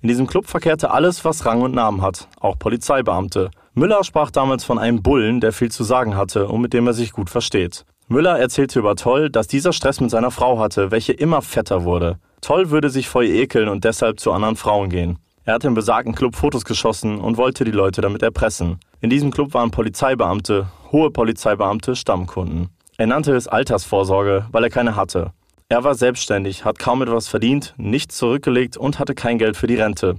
In 0.03 0.09
diesem 0.09 0.27
Club 0.27 0.49
verkehrte 0.49 0.90
alles, 0.90 1.25
was 1.25 1.47
Rang 1.47 1.62
und 1.62 1.75
Namen 1.75 2.03
hat, 2.03 2.29
auch 2.40 2.59
Polizeibeamte, 2.59 3.51
Müller 3.73 4.05
sprach 4.05 4.31
damals 4.31 4.64
von 4.64 4.79
einem 4.79 5.03
Bullen, 5.03 5.40
der 5.40 5.53
viel 5.53 5.71
zu 5.71 5.83
sagen 5.83 6.14
hatte 6.14 6.47
und 6.49 6.61
mit 6.61 6.75
dem 6.75 6.87
er 6.87 6.92
sich 6.92 7.12
gut 7.12 7.31
versteht. 7.31 7.87
Müller 8.09 8.38
erzählte 8.38 8.79
über 8.79 8.95
Toll, 8.95 9.31
dass 9.31 9.49
dieser 9.49 9.73
Stress 9.73 10.01
mit 10.01 10.11
seiner 10.11 10.31
Frau 10.31 10.61
hatte, 10.61 10.92
welche 10.92 11.12
immer 11.12 11.42
fetter 11.42 11.83
wurde. 11.83 12.19
Toll 12.40 12.71
würde 12.71 12.88
sich 12.88 13.09
vor 13.09 13.25
ihr 13.25 13.35
ekeln 13.35 13.69
und 13.69 13.83
deshalb 13.83 14.21
zu 14.21 14.31
anderen 14.31 14.55
Frauen 14.55 14.90
gehen. 14.90 15.19
Er 15.45 15.55
hatte 15.55 15.66
im 15.66 15.75
besagten 15.75 16.14
Club 16.14 16.37
Fotos 16.37 16.64
geschossen 16.64 17.19
und 17.19 17.37
wollte 17.37 17.64
die 17.64 17.73
Leute 17.73 18.03
damit 18.03 18.23
erpressen. 18.23 18.79
In 19.01 19.11
diesem 19.11 19.33
Club 19.33 19.55
waren 19.55 19.73
Polizeibeamte, 19.73 20.69
hohe 20.92 21.11
Polizeibeamte, 21.11 21.97
Stammkunden. 21.97 22.69
Er 22.97 23.09
nannte 23.09 23.35
es 23.35 23.49
Altersvorsorge, 23.49 24.47
weil 24.53 24.62
er 24.62 24.71
keine 24.71 24.95
hatte. 24.95 25.33
Er 25.69 25.83
war 25.83 25.97
selbstständig, 25.97 26.64
hat 26.64 26.79
kaum 26.79 27.03
etwas 27.03 27.27
verdient, 27.27 27.75
nichts 27.77 28.16
zurückgelegt 28.16 28.77
und 28.77 29.01
hatte 29.01 29.16
kein 29.16 29.38
Geld 29.38 29.57
für 29.57 29.66
die 29.66 29.75
Rente. 29.75 30.14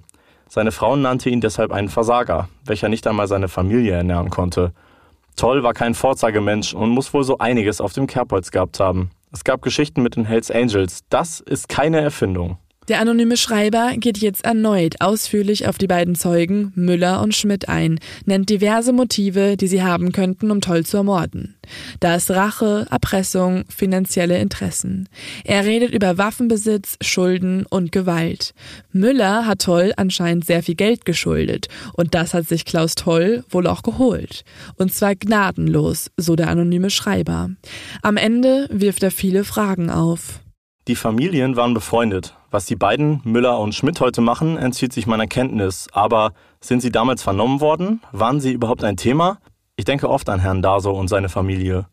Seine 0.50 0.74
Frau 0.74 0.98
nannte 0.98 1.30
ihn 1.30 1.40
deshalb 1.40 1.72
einen 1.72 1.90
Versager, 1.90 2.50
welcher 2.66 2.90
nicht 2.90 3.08
einmal 3.08 3.30
seine 3.30 3.48
Familie 3.48 3.94
ernähren 3.94 4.30
konnte. 4.30 4.74
Toll 5.38 5.62
war 5.62 5.74
kein 5.74 5.94
Vorzeigemensch 5.94 6.74
und 6.74 6.90
muss 6.90 7.14
wohl 7.14 7.24
so 7.24 7.38
einiges 7.38 7.80
auf 7.80 7.94
dem 7.94 8.08
Kerbholz 8.08 8.50
gehabt 8.50 8.80
haben. 8.80 9.12
Es 9.32 9.44
gab 9.44 9.62
Geschichten 9.62 10.02
mit 10.02 10.16
den 10.16 10.26
Hells 10.26 10.50
Angels. 10.50 11.02
Das 11.10 11.40
ist 11.40 11.70
keine 11.70 12.02
Erfindung. 12.02 12.58
Der 12.88 13.02
anonyme 13.02 13.36
Schreiber 13.36 13.96
geht 13.98 14.18
jetzt 14.20 14.46
erneut 14.46 15.02
ausführlich 15.02 15.68
auf 15.68 15.78
die 15.78 15.88
beiden 15.88 16.16
Zeugen 16.16 16.72
Müller 16.76 17.22
und 17.22 17.36
Schmidt 17.36 17.68
ein, 17.68 18.00
nennt 18.26 18.50
diverse 18.50 18.94
Motive, 18.94 19.58
die 19.58 19.68
sie 19.68 19.84
haben 19.84 20.14
könnten, 20.14 20.52
um 20.52 20.62
Toll 20.62 20.86
zu 20.86 20.96
ermorden. 20.96 21.58
Da 22.00 22.16
ist 22.16 22.32
Rache, 22.32 22.88
Erpressung, 22.90 23.66
finanzielle 23.68 24.40
Interessen. 24.40 25.10
Er 25.44 25.66
redet 25.66 25.94
über 25.94 26.18
Waffenbesitz, 26.18 26.96
Schulden 27.02 27.66
und 27.66 27.92
Gewalt. 27.92 28.54
Müller 28.94 29.46
hat 29.46 29.64
Toll 29.64 29.92
anscheinend 29.98 30.46
sehr 30.46 30.64
viel 30.64 30.76
Geld 30.76 31.04
geschuldet 31.04 31.68
und 31.92 32.16
das 32.16 32.34
hat 32.34 32.48
sich 32.48 32.64
Klaus 32.64 32.96
Toll 32.96 33.44
wohl 33.50 33.68
auch 33.68 33.84
geholt. 33.84 34.46
Und 34.78 34.94
zwar 34.94 35.14
gnadenlos, 35.16 36.10
so 36.16 36.38
der 36.38 36.48
anonyme 36.48 36.90
Schreiber. 36.90 37.50
Am 38.02 38.16
Ende 38.16 38.70
wirft 38.72 39.04
er 39.04 39.12
viele 39.12 39.44
Fragen 39.44 39.90
auf. 39.90 40.40
Die 40.88 40.96
Familien 40.96 41.58
waren 41.58 41.74
befreundet. 41.74 42.37
Was 42.50 42.66
die 42.66 42.78
beiden, 42.78 43.20
Müller 43.26 43.60
und 43.60 43.76
Schmidt, 43.76 44.00
heute 44.00 44.22
machen, 44.22 44.58
entzieht 44.58 44.94
sich 44.94 45.06
meiner 45.06 45.28
Kenntnis. 45.28 45.88
Aber 45.92 46.32
sind 46.62 46.82
sie 46.82 46.92
damals 46.92 47.22
vernommen 47.22 47.60
worden? 47.60 48.02
Waren 48.14 48.40
sie 48.40 48.54
überhaupt 48.54 48.86
ein 48.86 48.96
Thema? 48.96 49.40
Ich 49.76 49.84
denke 49.84 50.10
oft 50.10 50.30
an 50.30 50.40
Herrn 50.40 50.62
Daso 50.62 50.92
und 50.92 51.10
seine 51.10 51.28
Familie. 51.28 51.88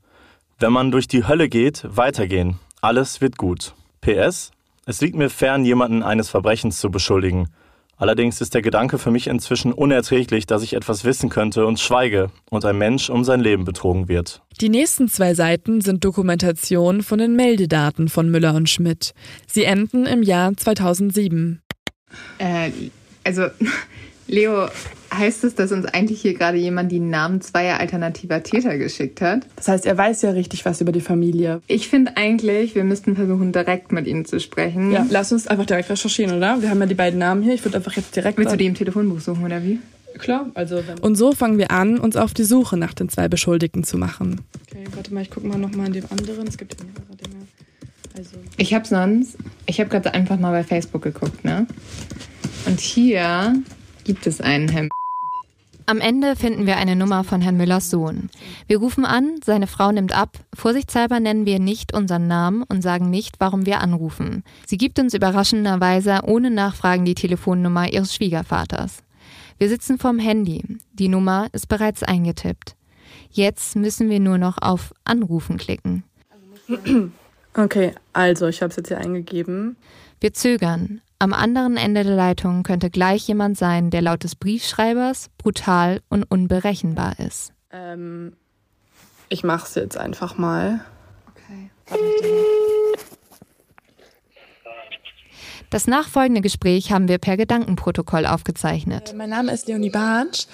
Wenn 0.61 0.73
man 0.73 0.93
durch 0.93 1.09
die 1.09 1.27
Hölle 1.27 1.49
geht, 1.49 1.85
weitergehen. 1.85 2.61
Alles 2.81 3.21
wird 3.21 3.37
gut. 3.37 3.75
PS? 4.01 4.53
Es 4.87 5.01
liegt 5.01 5.17
mir 5.17 5.29
fern, 5.29 5.65
jemanden 5.65 6.05
eines 6.05 6.29
Verbrechens 6.29 6.79
zu 6.79 6.89
beschuldigen. 6.91 7.49
Allerdings 7.97 8.41
ist 8.41 8.55
der 8.55 8.63
Gedanke 8.63 8.99
für 8.99 9.11
mich 9.11 9.27
inzwischen 9.29 9.73
unerträglich, 9.73 10.47
dass 10.47 10.63
ich 10.63 10.75
etwas 10.75 11.05
wissen 11.05 11.31
könnte 11.31 11.67
und 11.67 11.79
schweige 11.79 12.31
und 12.51 12.65
ein 12.65 12.77
Mensch 12.77 13.09
um 13.11 13.25
sein 13.25 13.41
Leben 13.41 13.65
betrogen 13.65 14.09
wird. 14.09 14.43
Die 14.61 14.69
nächsten 14.69 15.09
zwei 15.09 15.35
Seiten 15.35 15.81
sind 15.81 16.05
Dokumentation 16.05 17.03
von 17.03 17.19
den 17.19 17.37
Meldedaten 17.37 18.09
von 18.09 18.31
Müller 18.31 18.55
und 18.55 18.69
Schmidt. 18.69 19.13
Sie 19.47 19.65
enden 19.65 20.07
im 20.07 20.23
Jahr 20.23 20.57
2007. 20.57 21.61
Äh, 22.39 22.71
also, 23.25 23.47
Leo, 24.27 24.69
heißt 25.17 25.45
es, 25.45 25.55
dass 25.55 25.73
uns 25.73 25.87
eigentlich 25.87 26.21
hier 26.21 26.35
gerade 26.35 26.59
jemand 26.59 26.93
die 26.93 27.01
Namen 27.01 27.41
zweier 27.41 27.81
alternativer 27.81 28.43
Täter 28.43 28.77
geschickt 28.79 29.21
hat? 29.21 29.47
Das 29.57 29.69
heißt, 29.69 29.87
er 29.87 29.97
weiß 29.97 30.23
ja 30.23 30.31
richtig 30.31 30.65
was 30.65 30.81
über 30.81 30.93
die 30.93 31.01
Familie. 31.01 31.61
Ich 31.67 31.89
finde 31.89 32.17
eigentlich, 32.17 32.75
wir 32.75 32.85
müssten 32.85 33.17
versuchen, 33.17 33.53
direkt 33.53 33.93
mit 33.93 34.07
ihnen 34.07 34.25
zu 34.25 34.41
sprechen. 34.41 34.93
Ja, 34.93 35.07
lass 35.11 35.33
uns 35.33 35.47
einfach 35.47 35.67
direkt 35.67 35.91
recherchieren, 35.91 36.37
oder? 36.37 36.61
Wir 36.61 36.71
haben 36.71 36.81
ja 36.81 36.87
die 36.87 36.95
beiden 36.95 37.19
Namen 37.19 37.43
hier. 37.43 37.55
Ich 37.55 37.65
würde 37.65 37.79
einfach 37.79 37.93
jetzt 37.97 38.15
direkt. 38.17 38.39
Willst 38.39 38.53
du 38.53 38.57
die 38.57 38.67
im 38.67 38.75
Telefonbuch 38.75 39.21
suchen, 39.21 39.45
oder 39.45 39.63
wie? 39.63 39.79
Klar, 40.19 40.51
also. 40.55 40.81
Und 41.01 41.17
so 41.17 41.33
fangen 41.33 41.59
wir 41.59 41.71
an, 41.71 41.99
uns 41.99 42.17
auf 42.17 42.35
die 42.35 42.45
Suche 42.45 42.77
nach 42.77 42.95
den 42.95 43.09
zwei 43.09 43.29
Beschuldigten 43.29 43.83
zu 43.85 43.99
machen. 43.99 44.41
Okay, 44.71 44.85
warte 44.95 45.13
mal, 45.13 45.23
ich 45.23 45.31
gucke 45.31 45.47
mal 45.47 45.59
nochmal 45.59 45.89
in 45.89 45.95
dem 45.95 46.05
anderen. 46.11 46.47
Es 46.47 46.57
gibt 46.57 46.77
ja 46.79 46.87
mehrere 46.87 47.17
Dinge. 47.17 47.47
Also. 48.17 48.37
Ich 48.57 48.73
habe 48.75 48.87
sonst, 48.87 49.37
ich 49.67 49.81
habe 49.81 49.91
gerade 49.91 50.15
einfach 50.15 50.39
mal 50.39 50.53
bei 50.53 50.63
Facebook 50.63 51.03
geguckt, 51.03 51.45
ne? 51.45 51.67
Und 52.67 52.79
hier 52.79 53.61
gibt 54.05 54.27
es 54.27 54.41
einen 54.41 54.69
Herrn. 54.69 54.89
Am 55.87 56.01
Ende 56.01 56.35
finden 56.35 56.67
wir 56.67 56.79
eine 56.79 56.97
Nummer 56.97 57.25
von 57.25 57.43
Herrn 57.43 57.59
Müllers 57.59 57.91
Sohn. 57.91 58.31
Wir 58.67 58.79
rufen 58.79 59.05
an, 59.05 59.41
seine 59.45 59.67
Frau 59.67 59.93
nimmt 59.93 60.17
ab. 60.17 60.39
Vorsichtshalber 60.55 61.21
nennen 61.21 61.45
wir 61.45 61.59
nicht 61.59 61.93
unseren 61.93 62.27
Namen 62.27 62.63
und 62.63 62.81
sagen 62.81 63.11
nicht, 63.11 63.37
warum 63.39 63.67
wir 63.67 63.81
anrufen. 63.81 64.45
Sie 64.67 64.79
gibt 64.79 64.99
uns 64.99 65.13
überraschenderweise 65.13 66.21
ohne 66.25 66.51
Nachfragen 66.51 67.05
die 67.05 67.15
Telefonnummer 67.15 67.93
ihres 67.93 68.15
Schwiegervaters. 68.15 69.03
Wir 69.59 69.69
sitzen 69.69 69.99
vorm 69.99 70.19
Handy. 70.19 70.79
Die 70.95 71.09
Nummer 71.09 71.49
ist 71.53 71.69
bereits 71.69 72.03
eingetippt. 72.03 72.77
Jetzt 73.31 73.77
müssen 73.77 74.09
wir 74.09 74.21
nur 74.21 74.39
noch 74.39 74.57
auf 74.63 74.95
Anrufen 75.05 75.59
klicken. 75.59 76.03
Okay, 77.53 77.93
also 78.15 78.49
ich 78.49 78.63
habe 78.63 78.71
es 78.71 78.77
jetzt 78.77 78.89
hier 78.89 78.99
eingegeben. 78.99 79.77
Wir 80.21 80.33
zögern. 80.33 81.03
Am 81.25 81.33
anderen 81.33 81.79
Ende 81.79 82.05
der 82.05 82.17
Leitung 82.17 82.65
könnte 82.65 82.91
gleich 82.91 83.27
jemand 83.27 83.57
sein, 83.57 83.89
der 83.89 84.03
laut 84.03 84.25
des 84.25 84.35
Briefschreibers 84.35 85.31
brutal 85.39 86.03
und 86.11 86.23
unberechenbar 86.25 87.19
ist. 87.19 87.55
Ähm, 87.71 88.37
ich 89.31 89.43
mach's 89.43 89.75
jetzt 89.75 89.97
einfach 89.97 90.37
mal. 90.37 90.85
Okay. 91.31 91.71
Das 95.71 95.87
nachfolgende 95.87 96.43
Gespräch 96.43 96.93
haben 96.93 97.09
wir 97.09 97.17
per 97.17 97.39
Gedankenprotokoll 97.39 98.27
aufgezeichnet. 98.27 99.15
Mein 99.17 99.31
Name 99.31 99.51
ist 99.51 99.67
Leonie 99.67 99.89
Bartsch. 99.89 100.47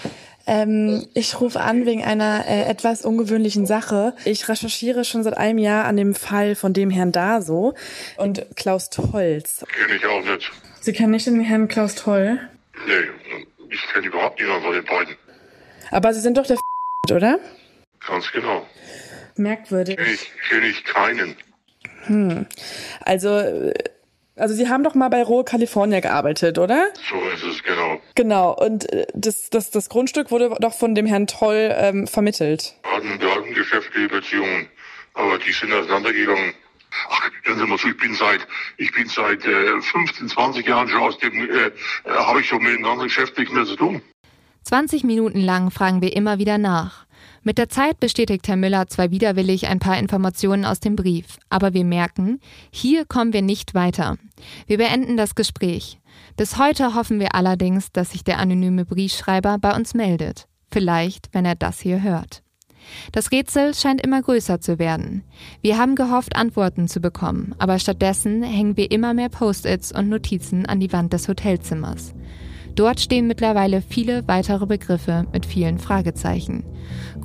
Ähm, 0.51 1.07
ich 1.15 1.41
rufe 1.41 1.61
an 1.61 1.87
wegen 1.87 2.03
einer 2.03 2.45
äh, 2.45 2.65
etwas 2.65 3.05
ungewöhnlichen 3.05 3.67
Sache. 3.67 4.15
Ich 4.25 4.49
recherchiere 4.49 5.05
schon 5.05 5.23
seit 5.23 5.39
einem 5.39 5.59
Jahr 5.59 5.85
an 5.85 5.97
dem 5.97 6.13
Fall 6.13 6.57
von 6.57 6.73
dem 6.73 6.91
Herrn 6.91 7.13
Daso 7.13 7.75
und 8.17 8.45
Klaus 8.57 8.91
Tolz. 8.91 9.65
Kenne 9.69 9.95
ich 9.95 10.05
auch 10.05 10.25
nicht. 10.25 10.51
Sie 10.81 10.93
kennen 10.93 11.13
nicht 11.13 11.27
den 11.29 11.41
Herrn 11.41 11.69
Klaus 11.69 11.95
Toll? 11.95 12.41
Nee, 12.85 12.93
ich 13.69 13.81
kenne 13.93 14.09
überhaupt 14.09 14.41
niemanden 14.41 14.65
von 14.65 14.73
den 14.73 14.85
beiden. 14.85 15.15
Aber 15.93 16.13
Sie 16.13 16.21
sind 16.21 16.37
doch 16.37 16.47
der 16.47 16.57
oder? 17.13 17.39
Ganz 18.05 18.33
genau. 18.33 18.67
Merkwürdig. 19.37 19.99
Kenne 19.99 20.11
ich, 20.11 20.33
kenn 20.49 20.65
ich 20.65 20.85
keinen. 20.85 21.37
Hm. 22.07 22.47
Also, 23.03 23.39
äh, 23.39 23.73
also 24.41 24.55
Sie 24.55 24.69
haben 24.69 24.83
doch 24.83 24.95
mal 24.95 25.09
bei 25.09 25.23
Rohe 25.23 25.45
California 25.45 26.01
gearbeitet, 26.01 26.59
oder? 26.59 26.89
So 27.09 27.17
ist 27.35 27.45
es, 27.45 27.63
genau. 27.63 28.01
Genau, 28.15 28.53
und 28.53 28.91
äh, 28.93 29.07
das, 29.15 29.51
das, 29.51 29.71
das 29.71 29.89
Grundstück 29.89 30.31
wurde 30.31 30.57
doch 30.61 30.75
von 30.75 30.95
dem 30.95 31.07
Herrn 31.07 31.27
Toll 31.27 31.75
ähm, 31.77 32.07
vermittelt. 32.07 32.75
Hatten, 32.85 33.21
wir 33.21 33.35
hatten 33.35 33.55
geschäftliche 33.55 34.09
Beziehungen, 34.09 34.69
aber 35.15 35.39
die 35.39 35.53
sind 35.53 35.73
auseinandergegangen. 35.73 36.55
Ach, 37.09 37.31
hören 37.43 37.59
Sie 37.59 37.67
mal 37.67 37.79
zu, 37.79 37.89
ich 37.89 37.97
bin 37.99 38.15
seit, 38.15 38.41
ich 38.77 38.93
bin 38.93 39.07
seit 39.09 39.45
äh, 39.45 39.81
15, 39.81 40.29
20 40.29 40.67
Jahren 40.67 40.89
schon 40.89 41.01
aus 41.01 41.19
dem, 41.19 41.33
äh, 41.35 41.67
äh, 41.67 41.71
habe 42.07 42.41
ich 42.41 42.49
schon 42.49 42.63
mit 42.63 42.75
dem 42.75 42.83
ganzen 42.83 43.05
Geschäft 43.05 43.39
nichts 43.39 43.55
mehr 43.55 43.65
zu 43.65 43.77
tun. 43.77 44.03
20 44.65 45.05
Minuten 45.05 45.41
lang 45.41 45.71
fragen 45.71 46.03
wir 46.03 46.15
immer 46.15 46.39
wieder 46.39 46.59
nach. 46.59 47.07
Mit 47.43 47.57
der 47.57 47.71
Zeit 47.71 48.01
bestätigt 48.01 48.47
Herr 48.49 48.57
Müller 48.57 48.87
zwar 48.89 49.11
widerwillig 49.11 49.67
ein 49.67 49.79
paar 49.79 49.99
Informationen 49.99 50.67
aus 50.67 50.79
dem 50.79 50.95
Brief, 50.95 51.39
aber 51.49 51.73
wir 51.73 51.87
merken, 51.87 52.39
hier 52.71 53.07
kommen 53.07 53.33
wir 53.33 53.41
nicht 53.41 53.75
weiter. 53.75 54.19
Wir 54.67 54.77
beenden 54.77 55.17
das 55.17 55.35
Gespräch. 55.35 55.99
Bis 56.37 56.59
heute 56.59 56.95
hoffen 56.95 57.19
wir 57.19 57.35
allerdings, 57.35 57.93
dass 57.93 58.11
sich 58.11 58.25
der 58.25 58.39
anonyme 58.39 58.85
Briefschreiber 58.85 59.57
bei 59.59 59.75
uns 59.75 59.95
meldet. 59.95 60.49
Vielleicht, 60.71 61.29
wenn 61.33 61.47
er 61.47 61.55
das 61.55 61.81
hier 61.81 62.03
hört. 62.03 62.43
Das 63.13 63.33
Rätsel 63.33 63.75
scheint 63.75 64.03
immer 64.03 64.21
größer 64.21 64.61
zu 64.61 64.79
werden. 64.79 65.25
Wir 65.63 65.79
haben 65.79 65.95
gehofft, 65.95 66.37
Antworten 66.37 66.89
zu 66.89 67.01
bekommen, 67.01 67.55
aber 67.59 67.79
stattdessen 67.79 68.43
hängen 68.43 68.77
wir 68.77 68.91
immer 68.91 69.15
mehr 69.15 69.31
Post-its 69.31 69.93
und 69.93 70.11
Notizen 70.11 70.67
an 70.67 70.81
die 70.81 70.93
Wand 70.93 71.13
des 71.15 71.27
Hotelzimmers. 71.27 72.15
Dort 72.75 73.01
stehen 73.01 73.27
mittlerweile 73.27 73.83
viele 73.83 74.27
weitere 74.29 74.67
Begriffe 74.67 75.27
mit 75.33 75.45
vielen 75.45 75.79
Fragezeichen. 75.79 76.65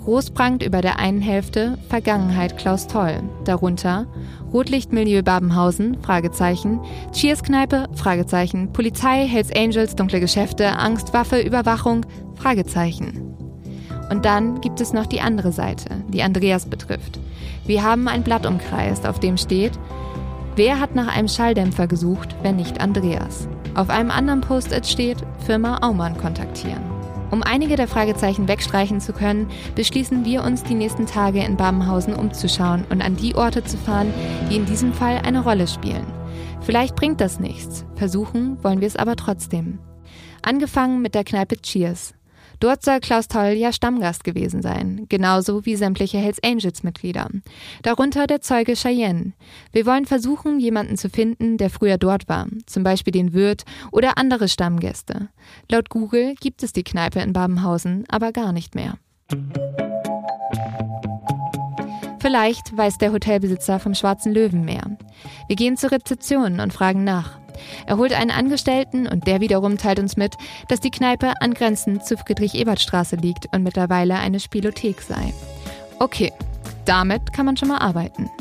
Groß 0.05 0.29
prangt 0.31 0.61
über 0.61 0.81
der 0.81 0.99
einen 0.99 1.19
Hälfte 1.19 1.79
Vergangenheit 1.89 2.57
Klaus 2.57 2.85
Toll, 2.85 3.23
darunter 3.43 4.05
Rotlichtmilieu 4.53 5.23
Babenhausen, 5.23 5.97
Fragezeichen, 6.03 6.79
Cheers-Kneipe, 7.11 7.87
Fragezeichen, 7.95 8.71
Polizei, 8.71 9.25
Hells 9.25 9.51
Angels, 9.51 9.95
dunkle 9.95 10.19
Geschäfte, 10.19 10.77
Angst, 10.77 11.11
Waffe, 11.13 11.39
Überwachung, 11.41 12.05
Fragezeichen. 12.35 13.35
Und 14.11 14.25
dann 14.25 14.61
gibt 14.61 14.79
es 14.79 14.93
noch 14.93 15.07
die 15.07 15.21
andere 15.21 15.51
Seite, 15.51 15.89
die 16.09 16.21
Andreas 16.21 16.67
betrifft. 16.67 17.19
Wir 17.65 17.81
haben 17.81 18.07
ein 18.07 18.21
Blatt 18.21 18.45
umkreist, 18.45 19.07
auf 19.07 19.19
dem 19.19 19.37
steht, 19.37 19.71
wer 20.55 20.79
hat 20.79 20.93
nach 20.93 21.07
einem 21.07 21.27
Schalldämpfer 21.27 21.87
gesucht, 21.87 22.35
wenn 22.43 22.57
nicht 22.57 22.79
Andreas? 22.79 23.47
Auf 23.73 23.89
einem 23.89 24.11
anderen 24.11 24.41
Post-it 24.41 24.85
steht, 24.85 25.17
Firma 25.47 25.79
Aumann 25.81 26.15
kontaktieren. 26.15 26.94
Um 27.31 27.43
einige 27.43 27.75
der 27.75 27.88
Fragezeichen 27.88 28.47
wegstreichen 28.47 28.99
zu 28.99 29.13
können, 29.13 29.49
beschließen 29.75 30.25
wir 30.25 30.43
uns 30.43 30.63
die 30.63 30.75
nächsten 30.75 31.05
Tage 31.05 31.43
in 31.43 31.57
Babenhausen 31.57 32.15
umzuschauen 32.15 32.85
und 32.89 33.01
an 33.01 33.15
die 33.15 33.35
Orte 33.35 33.63
zu 33.63 33.77
fahren, 33.77 34.13
die 34.49 34.55
in 34.55 34.65
diesem 34.65 34.93
Fall 34.93 35.19
eine 35.23 35.43
Rolle 35.43 35.67
spielen. 35.67 36.05
Vielleicht 36.61 36.95
bringt 36.95 37.21
das 37.21 37.39
nichts, 37.39 37.85
versuchen 37.95 38.63
wollen 38.63 38.81
wir 38.81 38.88
es 38.88 38.95
aber 38.95 39.15
trotzdem. 39.15 39.77
Angefangen 40.41 41.01
mit 41.01 41.13
der 41.13 41.23
Kneipe 41.23 41.57
Cheers. 41.57 42.14
Dort 42.59 42.83
soll 42.83 42.99
Klaus 42.99 43.27
Toll 43.27 43.53
ja 43.53 43.71
Stammgast 43.71 44.23
gewesen 44.23 44.61
sein, 44.61 45.05
genauso 45.09 45.65
wie 45.65 45.75
sämtliche 45.75 46.17
Hells 46.17 46.41
Angels 46.43 46.83
Mitglieder. 46.83 47.29
Darunter 47.83 48.27
der 48.27 48.41
Zeuge 48.41 48.75
Cheyenne. 48.75 49.33
Wir 49.71 49.85
wollen 49.85 50.05
versuchen, 50.05 50.59
jemanden 50.59 50.97
zu 50.97 51.09
finden, 51.09 51.57
der 51.57 51.69
früher 51.69 51.97
dort 51.97 52.27
war, 52.27 52.47
zum 52.65 52.83
Beispiel 52.83 53.11
den 53.11 53.33
Wirt 53.33 53.63
oder 53.91 54.17
andere 54.17 54.47
Stammgäste. 54.47 55.29
Laut 55.69 55.89
Google 55.89 56.35
gibt 56.39 56.63
es 56.63 56.73
die 56.73 56.83
Kneipe 56.83 57.19
in 57.19 57.33
Babenhausen 57.33 58.05
aber 58.09 58.31
gar 58.31 58.51
nicht 58.51 58.75
mehr. 58.75 58.97
Vielleicht 62.25 62.75
weiß 62.75 62.97
der 62.97 63.11
Hotelbesitzer 63.11 63.79
vom 63.79 63.93
Schwarzen 63.93 64.33
Löwen 64.33 64.65
mehr. 64.65 64.81
Wir 65.45 65.55
gehen 65.55 65.77
zur 65.77 65.91
Rezeption 65.91 66.59
und 66.59 66.73
fragen 66.73 67.03
nach. 67.03 67.38
Er 67.85 67.97
holt 67.97 68.13
einen 68.13 68.31
Angestellten 68.31 69.07
und 69.07 69.27
der 69.27 69.41
wiederum 69.41 69.77
teilt 69.77 69.99
uns 69.99 70.17
mit, 70.17 70.35
dass 70.67 70.79
die 70.79 70.89
Kneipe 70.89 71.39
angrenzend 71.39 72.03
zur 72.03 72.17
Friedrich-Ebert-Straße 72.17 73.17
liegt 73.17 73.53
und 73.53 73.61
mittlerweile 73.61 74.15
eine 74.15 74.39
Spielothek 74.39 75.03
sei. 75.03 75.35
Okay, 75.99 76.33
damit 76.85 77.31
kann 77.31 77.45
man 77.45 77.57
schon 77.57 77.67
mal 77.67 77.77
arbeiten. 77.77 78.31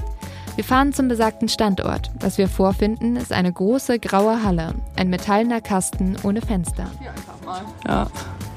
Wir 0.55 0.65
fahren 0.65 0.95
zum 0.95 1.09
besagten 1.09 1.51
Standort. 1.51 2.11
Was 2.21 2.39
wir 2.39 2.49
vorfinden, 2.49 3.17
ist 3.17 3.33
eine 3.33 3.53
große 3.53 3.99
graue 3.99 4.43
Halle, 4.43 4.77
ein 4.97 5.11
metallener 5.11 5.61
Kasten 5.61 6.17
ohne 6.23 6.41
Fenster. 6.41 6.91
Hier 7.01 7.11
einfach 7.11 7.45
mal. 7.45 7.61
Ja, 7.87 8.07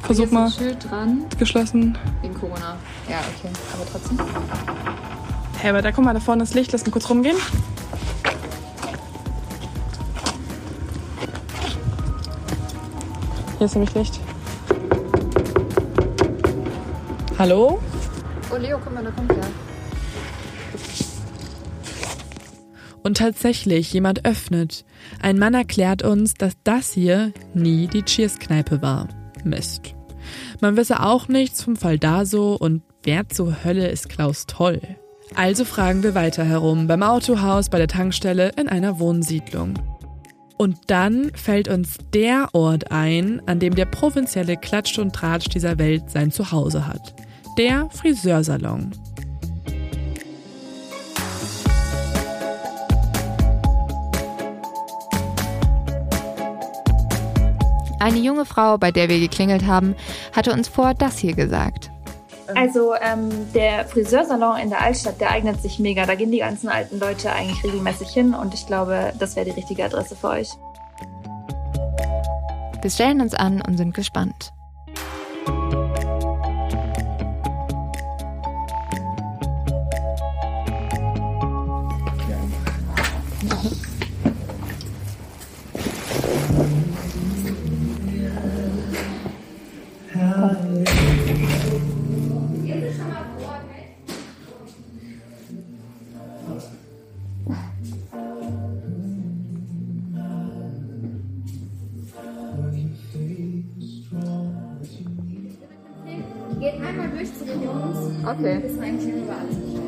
versuch 0.04 0.32
mal. 0.32 0.46
Ein 0.46 0.52
Schild 0.52 0.90
dran. 0.90 1.26
Geschlossen. 1.38 1.98
Wegen 2.22 2.34
Corona. 2.34 2.78
Ja, 3.10 3.20
okay. 3.36 3.52
Aber 3.74 3.86
trotzdem. 3.92 4.18
Hey, 5.60 5.72
aber 5.72 5.82
da 5.82 5.92
guck 5.92 6.06
mal, 6.06 6.14
da 6.14 6.20
vorne 6.20 6.44
ist 6.44 6.54
Licht. 6.54 6.72
Lass 6.72 6.86
mal 6.86 6.92
kurz 6.92 7.10
rumgehen. 7.10 7.38
Hier 13.58 13.66
ist 13.66 13.74
nämlich 13.74 13.94
Licht. 13.96 14.20
Hallo? 17.40 17.80
Oh, 18.52 18.58
Leo, 18.58 18.80
guck 18.84 18.94
mal, 18.94 19.04
da 19.04 19.10
kommt 19.10 19.32
er. 19.32 19.38
Und 23.02 23.18
tatsächlich, 23.18 23.94
jemand 23.94 24.26
öffnet. 24.26 24.86
Ein 25.22 25.40
Mann 25.40 25.56
erklärt 25.56 26.04
uns, 26.04 26.36
dass 26.36 26.54
das 26.64 26.92
hier 26.92 27.32
nie 27.54 27.88
die 27.88 28.04
Cheers-Kneipe 28.04 28.82
war. 28.82 29.08
Mist. 29.44 29.96
Man 30.62 30.78
wisse 30.78 31.02
auch 31.02 31.28
nichts 31.28 31.64
vom 31.64 31.78
Fall 31.78 31.98
da 31.98 32.26
so 32.26 32.56
und 32.56 32.84
wer 33.04 33.28
zur 33.30 33.64
Hölle 33.64 33.88
ist 33.88 34.10
Klaus 34.10 34.46
Toll? 34.46 34.82
Also 35.38 35.66
fragen 35.66 36.02
wir 36.02 36.16
weiter 36.16 36.44
herum, 36.44 36.88
beim 36.88 37.04
Autohaus, 37.04 37.70
bei 37.70 37.78
der 37.78 37.88
Tankstelle, 37.88 38.54
in 38.58 38.68
einer 38.68 38.98
Wohnsiedlung. 38.98 39.76
Und 40.58 40.78
dann 40.88 41.32
fällt 41.36 41.68
uns 41.68 42.00
der 42.12 42.50
Ort 42.54 42.92
ein, 42.92 43.44
an 43.46 43.60
dem 43.60 43.76
der 43.76 43.86
provinzielle 43.86 44.58
Klatsch 44.58 44.98
und 44.98 45.14
Tratsch 45.14 45.50
dieser 45.50 45.78
Welt 45.78 46.10
sein 46.10 46.32
Zuhause 46.32 46.88
hat. 46.88 47.14
Der 47.56 47.88
Friseursalon. 47.92 48.90
Eine 58.00 58.18
junge 58.18 58.46
Frau, 58.46 58.80
bei 58.80 58.92
der 58.92 59.08
wir 59.08 59.20
geklingelt 59.20 59.68
haben, 59.68 59.96
hatte 60.36 60.52
uns 60.52 60.68
vor 60.68 60.96
das 60.96 61.20
hier 61.20 61.36
gesagt. 61.36 61.92
Also 62.56 62.94
ähm, 62.96 63.30
der 63.54 63.86
Friseursalon 63.86 64.58
in 64.58 64.70
der 64.70 64.82
Altstadt, 64.82 65.20
der 65.20 65.32
eignet 65.32 65.62
sich 65.62 65.80
mega. 65.80 66.06
Da 66.06 66.16
gehen 66.16 66.32
die 66.32 66.40
ganzen 66.40 66.70
alten 66.70 67.00
Leute 67.00 67.32
eigentlich 67.32 67.64
regelmäßig 67.64 68.10
hin 68.10 68.34
und 68.34 68.54
ich 68.54 68.66
glaube, 68.68 69.14
das 69.20 69.36
wäre 69.36 69.46
die 69.46 69.52
richtige 69.52 69.86
Adresse 69.86 70.16
für 70.16 70.30
euch. 70.30 70.50
Wir 72.82 72.92
stellen 72.92 73.22
uns 73.22 73.34
an 73.34 73.62
und 73.62 73.78
sind 73.78 73.94
gespannt. 73.94 74.54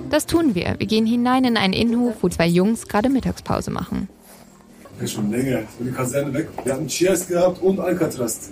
Das 0.09 0.25
tun 0.25 0.55
wir. 0.55 0.75
Wir 0.79 0.87
gehen 0.87 1.05
hinein 1.05 1.43
in 1.43 1.57
einen 1.57 1.73
Innenhof, 1.73 2.15
wo 2.21 2.29
zwei 2.29 2.47
Jungs 2.47 2.87
gerade 2.87 3.09
Mittagspause 3.09 3.69
machen. 3.69 4.07
Ja, 4.99 5.07
schon 5.07 5.31
länger. 5.31 5.59
Ich 5.61 5.75
bin 5.77 5.87
die 5.87 5.93
Kaserne 5.93 6.33
weg. 6.33 6.49
Wir 6.63 6.73
hatten 6.73 6.87
Cheers 6.87 7.27
gehabt 7.27 7.61
und 7.61 7.79
Alcatraz. 7.79 8.49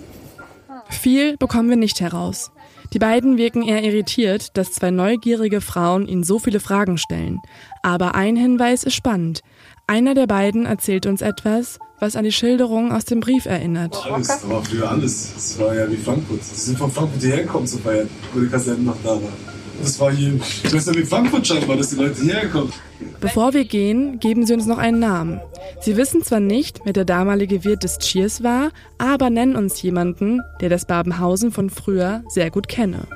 Viel 0.88 1.36
bekommen 1.36 1.68
wir 1.68 1.76
nicht 1.76 2.00
heraus. 2.00 2.50
Die 2.94 2.98
beiden 2.98 3.36
wirken 3.36 3.62
eher 3.62 3.82
irritiert, 3.82 4.56
dass 4.56 4.72
zwei 4.72 4.90
neugierige 4.90 5.60
Frauen 5.60 6.08
ihnen 6.08 6.24
so 6.24 6.38
viele 6.38 6.60
Fragen 6.60 6.96
stellen. 6.96 7.40
Aber 7.82 8.14
ein 8.14 8.36
Hinweis 8.36 8.84
ist 8.84 8.94
spannend. 8.94 9.42
Einer 9.86 10.14
der 10.14 10.26
beiden 10.26 10.64
erzählt 10.64 11.04
uns 11.06 11.20
etwas, 11.20 11.78
was 11.98 12.16
an 12.16 12.24
die 12.24 12.32
Schilderung 12.32 12.92
aus 12.92 13.04
dem 13.04 13.20
Brief 13.20 13.44
erinnert. 13.44 14.06
Alles, 14.10 14.28
da 14.28 14.48
war 14.48 14.64
früher 14.64 14.90
alles. 14.90 15.34
Das 15.34 15.58
war 15.58 15.74
ja 15.74 15.90
wie 15.90 15.96
Frankfurt. 15.96 16.42
Sie 16.44 16.60
sind 16.60 16.78
von 16.78 16.90
Frankfurt 16.90 17.20
hierher 17.20 17.42
gekommen 17.42 17.66
zu 17.66 17.78
feiern, 17.78 18.08
wo 18.32 18.40
die 18.40 18.48
Kaserne 18.48 18.82
noch 18.82 18.96
da 19.02 19.10
war. 19.10 19.32
Das 19.80 20.00
war 20.00 20.10
hier 20.12 20.38
besser 20.70 20.94
wie 20.94 21.04
Frankfurt 21.04 21.46
scheinbar, 21.46 21.76
dass 21.76 21.90
die 21.90 21.96
Leute 21.96 22.22
hierher 22.22 22.48
kommen. 22.48 22.72
Bevor 23.20 23.54
wir 23.54 23.64
gehen, 23.64 24.18
geben 24.18 24.46
sie 24.46 24.54
uns 24.54 24.66
noch 24.66 24.78
einen 24.78 24.98
Namen. 24.98 25.40
Sie 25.80 25.96
wissen 25.96 26.22
zwar 26.22 26.40
nicht, 26.40 26.80
wer 26.84 26.92
der 26.92 27.04
damalige 27.04 27.64
Wirt 27.64 27.84
des 27.84 27.98
Cheers 27.98 28.42
war, 28.42 28.70
aber 28.98 29.30
nennen 29.30 29.56
uns 29.56 29.80
jemanden, 29.82 30.40
der 30.60 30.68
das 30.68 30.86
Babenhausen 30.86 31.52
von 31.52 31.70
früher 31.70 32.22
sehr 32.28 32.50
gut 32.50 32.68
kenne. 32.68 33.06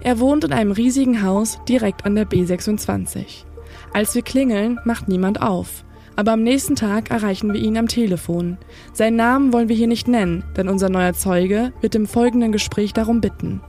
Er 0.00 0.20
wohnt 0.20 0.44
in 0.44 0.52
einem 0.52 0.72
riesigen 0.72 1.22
Haus 1.22 1.58
direkt 1.68 2.04
an 2.04 2.14
der 2.14 2.26
B26. 2.26 3.44
Als 3.92 4.14
wir 4.14 4.22
klingeln, 4.22 4.78
macht 4.84 5.08
niemand 5.08 5.42
auf. 5.42 5.84
Aber 6.18 6.32
am 6.32 6.42
nächsten 6.42 6.74
Tag 6.74 7.12
erreichen 7.12 7.52
wir 7.52 7.60
ihn 7.60 7.78
am 7.78 7.86
Telefon. 7.86 8.58
Seinen 8.92 9.14
Namen 9.14 9.52
wollen 9.52 9.68
wir 9.68 9.76
hier 9.76 9.86
nicht 9.86 10.08
nennen, 10.08 10.42
denn 10.56 10.68
unser 10.68 10.88
neuer 10.88 11.12
Zeuge 11.12 11.72
wird 11.80 11.94
im 11.94 12.08
folgenden 12.08 12.50
Gespräch 12.50 12.92
darum 12.92 13.20
bitten. 13.20 13.60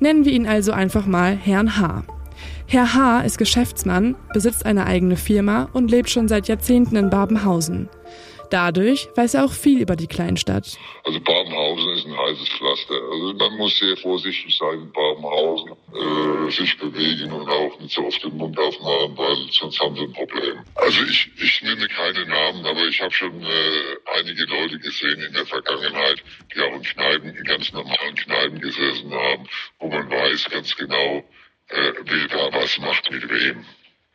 Nennen 0.00 0.24
wir 0.24 0.32
ihn 0.32 0.46
also 0.46 0.72
einfach 0.72 1.04
mal 1.04 1.36
Herrn 1.36 1.76
H. 1.76 2.04
Herr 2.66 2.94
H. 2.94 3.20
ist 3.20 3.36
Geschäftsmann, 3.36 4.16
besitzt 4.32 4.64
eine 4.64 4.86
eigene 4.86 5.16
Firma 5.16 5.68
und 5.74 5.90
lebt 5.90 6.08
schon 6.08 6.28
seit 6.28 6.48
Jahrzehnten 6.48 6.96
in 6.96 7.10
Babenhausen. 7.10 7.90
Dadurch 8.48 9.10
weiß 9.14 9.34
er 9.34 9.44
auch 9.44 9.52
viel 9.52 9.82
über 9.82 9.94
die 9.94 10.06
Kleinstadt. 10.06 10.78
Also 11.04 11.20
Babenhausen 11.20 11.97
heißes 12.18 12.48
Pflaster. 12.50 12.94
Also 12.94 13.34
man 13.34 13.56
muss 13.56 13.78
sehr 13.78 13.96
vorsichtig 13.96 14.56
sein 14.56 14.82
in 14.82 14.92
Babenhausen, 14.92 15.72
äh, 15.94 16.50
sich 16.50 16.76
bewegen 16.78 17.32
und 17.32 17.48
auch 17.48 17.78
nicht 17.78 17.94
so 17.94 18.04
oft 18.04 18.22
den 18.22 18.36
Mund 18.36 18.58
aufmachen, 18.58 19.16
weil 19.16 19.36
sonst 19.52 19.80
haben 19.80 19.96
sie 19.96 20.02
ein 20.02 20.12
Problem. 20.12 20.58
Also 20.74 21.02
ich, 21.04 21.30
ich 21.40 21.62
nenne 21.62 21.88
keine 21.88 22.26
Namen, 22.26 22.66
aber 22.66 22.84
ich 22.86 23.00
habe 23.00 23.12
schon 23.12 23.42
äh, 23.42 23.96
einige 24.18 24.44
Leute 24.44 24.78
gesehen 24.78 25.20
in 25.20 25.32
der 25.32 25.46
Vergangenheit, 25.46 26.22
die 26.54 26.60
auch 26.60 26.74
in 26.74 26.82
Kneipen, 26.82 27.34
in 27.34 27.44
ganz 27.44 27.72
normalen 27.72 28.14
Kneipen 28.16 28.60
gesessen 28.60 29.12
haben, 29.12 29.48
wo 29.78 29.88
man 29.88 30.10
weiß 30.10 30.50
ganz 30.50 30.74
genau, 30.76 31.24
äh, 31.68 31.92
wer 32.04 32.28
da 32.28 32.52
was 32.52 32.78
macht 32.78 33.10
mit 33.10 33.28
wem. 33.28 33.64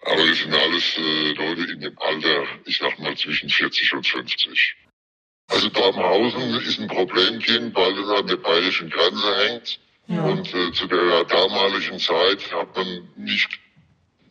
Aber 0.05 0.25
das 0.25 0.39
sind 0.39 0.53
alles 0.53 0.97
äh, 0.97 1.31
Leute 1.33 1.71
in 1.71 1.79
dem 1.79 1.97
Alter, 1.97 2.45
ich 2.65 2.77
sag 2.77 2.99
mal 2.99 3.15
zwischen 3.15 3.49
40 3.49 3.93
und 3.93 4.05
50. 4.05 4.75
Also 5.49 5.69
Babenhausen 5.69 6.61
ist 6.61 6.79
ein 6.79 6.87
Problemkind, 6.87 7.75
weil 7.75 7.97
es 7.97 8.09
an 8.09 8.27
der 8.27 8.37
bayerischen 8.37 8.89
Grenze 8.89 9.35
hängt. 9.45 9.79
Ja. 10.07 10.23
Und 10.23 10.53
äh, 10.53 10.71
zu 10.71 10.87
der 10.87 11.23
damaligen 11.25 11.99
Zeit 11.99 12.51
hat 12.51 12.75
man 12.75 13.07
nicht, 13.15 13.49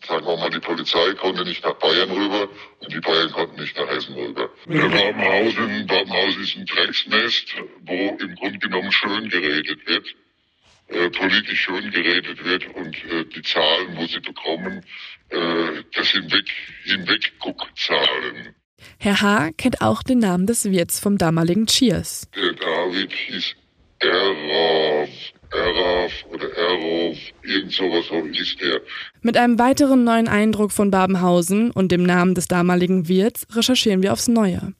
sagen 0.07 0.27
wir 0.27 0.37
mal, 0.37 0.51
die 0.51 0.61
Polizei 0.61 1.15
konnte 1.15 1.45
nicht 1.45 1.65
nach 1.65 1.75
Bayern 1.75 2.11
rüber 2.11 2.49
und 2.81 2.93
die 2.93 3.01
Bayern 3.01 3.33
konnten 3.33 3.61
nicht 3.61 3.77
nach 3.77 3.89
Hessen 3.89 4.15
rüber. 4.15 4.51
Der 4.67 4.89
Babenhausen, 4.89 5.87
Babenhausen 5.87 6.43
ist 6.43 6.57
ein 6.57 6.67
Drecksnest, 6.67 7.55
wo 7.83 8.17
im 8.21 8.35
Grunde 8.35 8.59
genommen 8.59 8.93
schön 8.93 9.29
geredet 9.29 9.87
wird 9.87 10.07
äh, 10.93 11.11
politisch 11.11 11.61
schön 11.61 11.91
geredet 11.91 12.45
wird 12.45 12.67
und 12.75 13.05
äh, 13.05 13.25
die 13.25 13.43
Zahlen, 13.43 13.97
wo 13.97 14.07
sie 14.07 14.21
bekommen, 14.21 14.85
äh, 15.31 15.83
das 15.95 16.11
Hinweg, 16.11 16.51
Hinwegguckzahlen. 16.85 18.55
Herr 18.99 19.21
H. 19.21 19.51
kennt 19.57 19.81
auch 19.81 20.03
den 20.03 20.19
Namen 20.19 20.47
des 20.47 20.65
Wirts 20.65 21.01
vom 21.01 21.19
damaligen 21.19 21.67
Cheers. 21.67 22.29
Der 22.35 22.53
David 22.53 23.13
hieß 23.13 23.55
Eraf, 24.01 25.09
Eraf 25.53 26.13
oder 26.33 26.51
Erov, 26.57 27.17
irgend 27.43 27.73
sowas 27.73 28.07
so 28.09 28.27
hieß 28.27 28.57
der. 28.61 28.81
Mit 29.21 29.37
einem 29.37 29.59
weiteren 29.59 30.05
neuen 30.05 30.29
Eindruck 30.29 30.73
von 30.73 30.91
Babenhausen 30.91 31.71
und 31.71 31.93
dem 31.93 32.03
Namen 32.03 32.35
des 32.35 32.49
damaligen 32.49 33.09
Wirts 33.09 33.47
recherchieren 33.55 34.03
wir 34.03 34.13
aufs 34.13 34.29
Neue. 34.29 34.75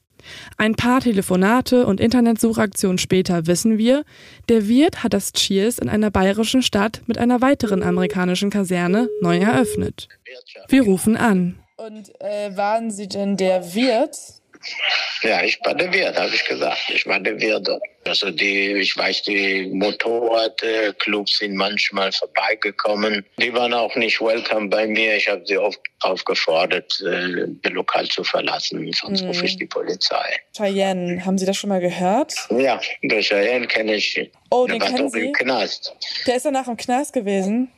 Ein 0.57 0.75
paar 0.75 1.01
Telefonate 1.01 1.85
und 1.85 1.99
Internetsuchaktionen 1.99 2.97
später 2.97 3.47
wissen 3.47 3.77
wir, 3.77 4.03
der 4.49 4.67
Wirt 4.67 5.03
hat 5.03 5.13
das 5.13 5.33
Cheers 5.33 5.79
in 5.79 5.89
einer 5.89 6.11
bayerischen 6.11 6.61
Stadt 6.61 7.01
mit 7.07 7.17
einer 7.17 7.41
weiteren 7.41 7.83
amerikanischen 7.83 8.49
Kaserne 8.49 9.09
neu 9.21 9.37
eröffnet. 9.37 10.07
Wir 10.69 10.83
rufen 10.83 11.17
an. 11.17 11.55
Und 11.85 12.13
äh, 12.21 12.55
waren 12.55 12.91
Sie 12.91 13.09
denn 13.09 13.35
der 13.35 13.73
Wirt? 13.75 14.17
Ja, 15.23 15.43
ich 15.43 15.59
war 15.65 15.75
der 15.75 15.91
Wirt, 15.91 16.17
habe 16.17 16.33
ich 16.33 16.45
gesagt. 16.45 16.79
Ich 16.87 17.05
war 17.05 17.19
der 17.19 17.41
Wirt. 17.41 17.67
Also 18.05 18.31
die, 18.31 18.71
ich 18.75 18.95
weiß, 18.95 19.23
die 19.23 19.69
Motorradclubs 19.73 21.39
sind 21.39 21.55
manchmal 21.55 22.13
vorbeigekommen. 22.13 23.25
Die 23.37 23.53
waren 23.53 23.73
auch 23.73 23.93
nicht 23.97 24.21
welcome 24.21 24.69
bei 24.69 24.87
mir. 24.87 25.15
Ich 25.17 25.27
habe 25.27 25.43
sie 25.45 25.57
oft 25.57 25.79
aufgefordert, 26.01 27.03
äh, 27.05 27.47
das 27.61 27.73
Lokal 27.73 28.07
zu 28.07 28.23
verlassen, 28.23 28.89
sonst 28.93 29.21
Mhm. 29.23 29.27
rufe 29.27 29.45
ich 29.45 29.57
die 29.57 29.65
Polizei. 29.65 30.37
Cheyenne, 30.55 31.25
haben 31.25 31.37
Sie 31.37 31.45
das 31.45 31.57
schon 31.57 31.69
mal 31.69 31.81
gehört? 31.81 32.33
Ja, 32.49 32.79
der 33.03 33.21
Cheyenne 33.21 33.67
kenne 33.67 33.95
ich. 33.95 34.31
Oh, 34.49 34.65
der 34.67 34.75
den 34.75 34.81
war 34.81 34.87
kennen 34.87 35.07
doch 35.09 35.13
im 35.15 35.25
Sie? 35.25 35.31
Knast. 35.33 35.93
Der 36.27 36.37
ist 36.37 36.45
danach 36.45 36.67
im 36.69 36.77
Knast 36.77 37.11
gewesen. 37.11 37.69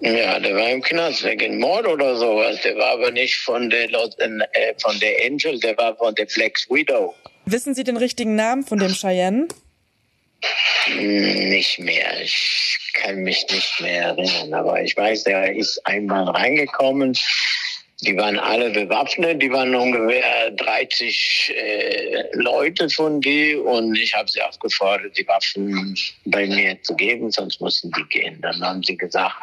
Ja, 0.00 0.38
der 0.38 0.54
war 0.54 0.68
im 0.70 0.82
Knast 0.82 1.24
wegen 1.24 1.58
Mord 1.58 1.86
oder 1.86 2.16
sowas. 2.16 2.60
Der 2.62 2.76
war 2.76 2.90
aber 2.92 3.10
nicht 3.10 3.36
von 3.36 3.70
der, 3.70 3.88
Los- 3.88 4.16
äh, 4.18 4.74
von 4.80 4.98
der 5.00 5.24
Angel, 5.26 5.58
der 5.60 5.76
war 5.78 5.96
von 5.96 6.14
der 6.14 6.28
Flex 6.28 6.68
Widow. 6.68 7.14
Wissen 7.46 7.74
Sie 7.74 7.84
den 7.84 7.96
richtigen 7.96 8.34
Namen 8.34 8.62
von 8.64 8.78
dem 8.78 8.92
Cheyenne? 8.92 9.48
Hm, 10.84 11.48
Nicht 11.48 11.78
mehr. 11.78 12.20
Ich 12.22 12.78
kann 12.94 13.16
mich 13.22 13.46
nicht 13.50 13.80
mehr 13.80 14.02
erinnern. 14.08 14.52
Aber 14.52 14.82
ich 14.82 14.96
weiß, 14.96 15.24
der 15.24 15.54
ist 15.56 15.84
einmal 15.86 16.28
reingekommen. 16.28 17.16
Die 18.02 18.14
waren 18.16 18.38
alle 18.38 18.68
bewaffnet. 18.70 19.40
Die 19.40 19.50
waren 19.50 19.74
ungefähr 19.74 20.50
30 20.50 21.54
äh, 21.56 22.22
Leute 22.34 22.90
von 22.90 23.20
die. 23.22 23.54
Und 23.54 23.96
ich 23.96 24.12
habe 24.14 24.28
sie 24.28 24.42
aufgefordert, 24.42 25.16
die 25.16 25.26
Waffen 25.26 25.96
bei 26.26 26.46
mir 26.46 26.80
zu 26.82 26.94
geben, 26.94 27.30
sonst 27.30 27.60
mussten 27.62 27.90
die 27.96 28.04
gehen. 28.10 28.38
Dann 28.42 28.60
haben 28.62 28.82
sie 28.82 28.96
gesagt, 28.98 29.34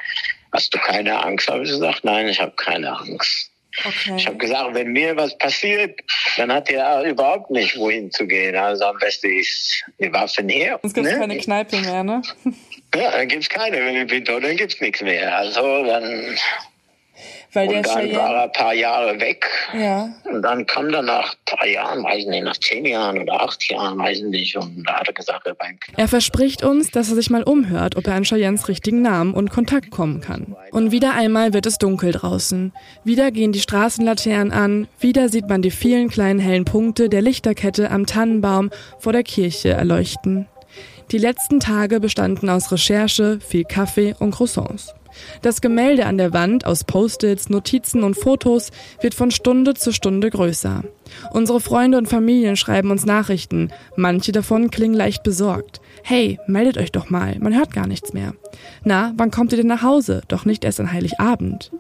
hast 0.54 0.74
du 0.74 0.78
keine 0.80 1.24
Angst? 1.24 1.50
Habe 1.50 1.64
ich 1.64 1.70
gesagt, 1.70 2.04
nein, 2.04 2.28
ich 2.28 2.40
habe 2.40 2.54
keine 2.56 2.98
Angst. 2.98 3.50
Okay. 3.86 4.14
Ich 4.18 4.28
habe 4.28 4.38
gesagt, 4.38 4.76
wenn 4.76 4.92
mir 4.92 5.16
was 5.18 5.36
passiert, 5.38 6.00
dann 6.38 6.54
hat 6.54 6.70
er 6.70 7.04
überhaupt 7.04 7.50
nicht 7.50 7.76
wohin 7.78 8.12
zu 8.12 8.28
gehen. 8.28 8.56
Also 8.56 8.86
am 8.86 8.98
besten 9.00 9.32
ist 9.40 9.84
die 10.00 10.14
Waffen 10.14 10.48
her. 10.48 10.80
Es 10.84 10.94
gibt 10.94 11.08
ne? 11.08 11.18
keine 11.18 11.38
Kneipe 11.38 11.78
mehr, 11.78 12.04
ne? 12.04 12.22
Ja, 12.96 13.12
dann 13.12 13.28
gibt's 13.28 13.50
keine. 13.50 13.78
Wenn 13.78 13.96
ich 13.96 14.08
bin 14.08 14.24
tot, 14.24 14.44
dann 14.44 14.56
gibt's 14.56 14.80
nichts 14.80 15.02
mehr. 15.02 15.36
Also 15.36 15.84
dann, 15.86 16.38
Weil 17.54 17.68
der 17.68 17.78
und 17.78 17.88
dann 17.88 17.98
Cheyenne- 18.00 18.18
war 18.18 18.34
er 18.36 18.44
ein 18.44 18.52
paar 18.52 18.74
Jahre 18.74 19.20
weg. 19.20 19.46
Ja. 19.74 20.10
Und 20.32 20.42
dann 20.42 20.66
kam 20.66 20.90
er 20.90 21.02
nach 21.04 21.36
drei 21.46 21.74
Jahren, 21.74 22.04
weiß 22.04 22.26
nicht, 22.26 22.44
nach 22.44 22.58
zehn 22.58 22.86
Jahren 22.86 23.20
oder 23.22 23.42
acht 23.42 23.70
Jahren, 23.72 24.00
weiß 24.00 24.22
nicht. 24.24 24.56
Und 24.58 24.84
da 24.88 24.96
hat 25.00 25.08
er 25.08 25.14
gesagt, 25.14 25.46
er 25.46 25.56
war 25.60 25.70
im 25.70 25.78
Er 25.98 26.08
verspricht 26.08 26.64
uns, 26.64 26.90
dass 26.92 27.10
er 27.10 27.16
sich 27.16 27.30
mal 27.30 27.44
umhört, 27.44 27.96
ob 27.96 28.08
er 28.08 28.16
an 28.16 28.24
Cheyennes 28.24 28.68
richtigen 28.68 29.02
Namen 29.02 29.34
und 29.34 29.52
Kontakt 29.52 29.92
kommen 29.92 30.20
kann. 30.22 30.56
Und 30.72 30.92
wieder 30.92 31.14
einmal 31.14 31.54
wird 31.54 31.66
es 31.66 31.78
dunkel 31.78 32.12
draußen. 32.12 32.74
Wieder 33.04 33.32
gehen 33.32 33.52
die 33.52 33.60
Straßenlaternen 33.62 34.52
an, 34.52 34.88
wieder 35.00 35.30
sieht 35.30 35.48
man 35.48 35.62
die 35.62 35.72
vielen 35.72 36.10
kleinen 36.10 36.40
hellen 36.40 36.66
Punkte 36.66 37.10
der 37.10 37.22
Lichterkette 37.22 37.92
am 37.92 38.06
Tannenbaum 38.06 38.72
vor 39.00 39.14
der 39.14 39.24
Kirche 39.24 39.70
erleuchten. 39.70 40.48
Die 41.12 41.18
letzten 41.18 41.60
Tage 41.60 42.00
bestanden 42.00 42.50
aus 42.50 42.72
Recherche, 42.72 43.40
viel 43.40 43.66
Kaffee 43.66 44.16
und 44.18 44.32
Croissants. 44.32 44.96
Das 45.42 45.62
Gemälde 45.62 46.06
an 46.06 46.18
der 46.18 46.34
Wand 46.34 46.66
aus 46.66 46.84
Post-its, 46.84 47.50
Notizen 47.50 48.04
und 48.04 48.16
Fotos 48.16 48.72
wird 49.02 49.14
von 49.14 49.32
Stunde 49.32 49.74
zu 49.74 49.92
Stunde 49.92 50.30
größer. 50.30 50.84
Unsere 51.32 51.60
Freunde 51.60 51.98
und 51.98 52.08
Familien 52.08 52.56
schreiben 52.56 52.92
uns 52.92 53.06
Nachrichten. 53.06 53.70
Manche 53.96 54.32
davon 54.32 54.72
klingen 54.72 54.96
leicht 54.96 55.24
besorgt. 55.24 55.82
Hey, 56.04 56.40
meldet 56.48 56.78
euch 56.78 56.92
doch 56.92 57.10
mal, 57.10 57.38
man 57.40 57.56
hört 57.56 57.74
gar 57.74 57.88
nichts 57.88 58.14
mehr. 58.14 58.34
Na, 58.84 59.14
wann 59.18 59.32
kommt 59.32 59.52
ihr 59.52 59.58
denn 59.58 59.68
nach 59.68 59.84
Hause? 59.84 60.22
Doch 60.28 60.46
nicht 60.46 60.64
erst 60.64 60.80
an 60.80 60.92
Heiligabend. 60.92 61.72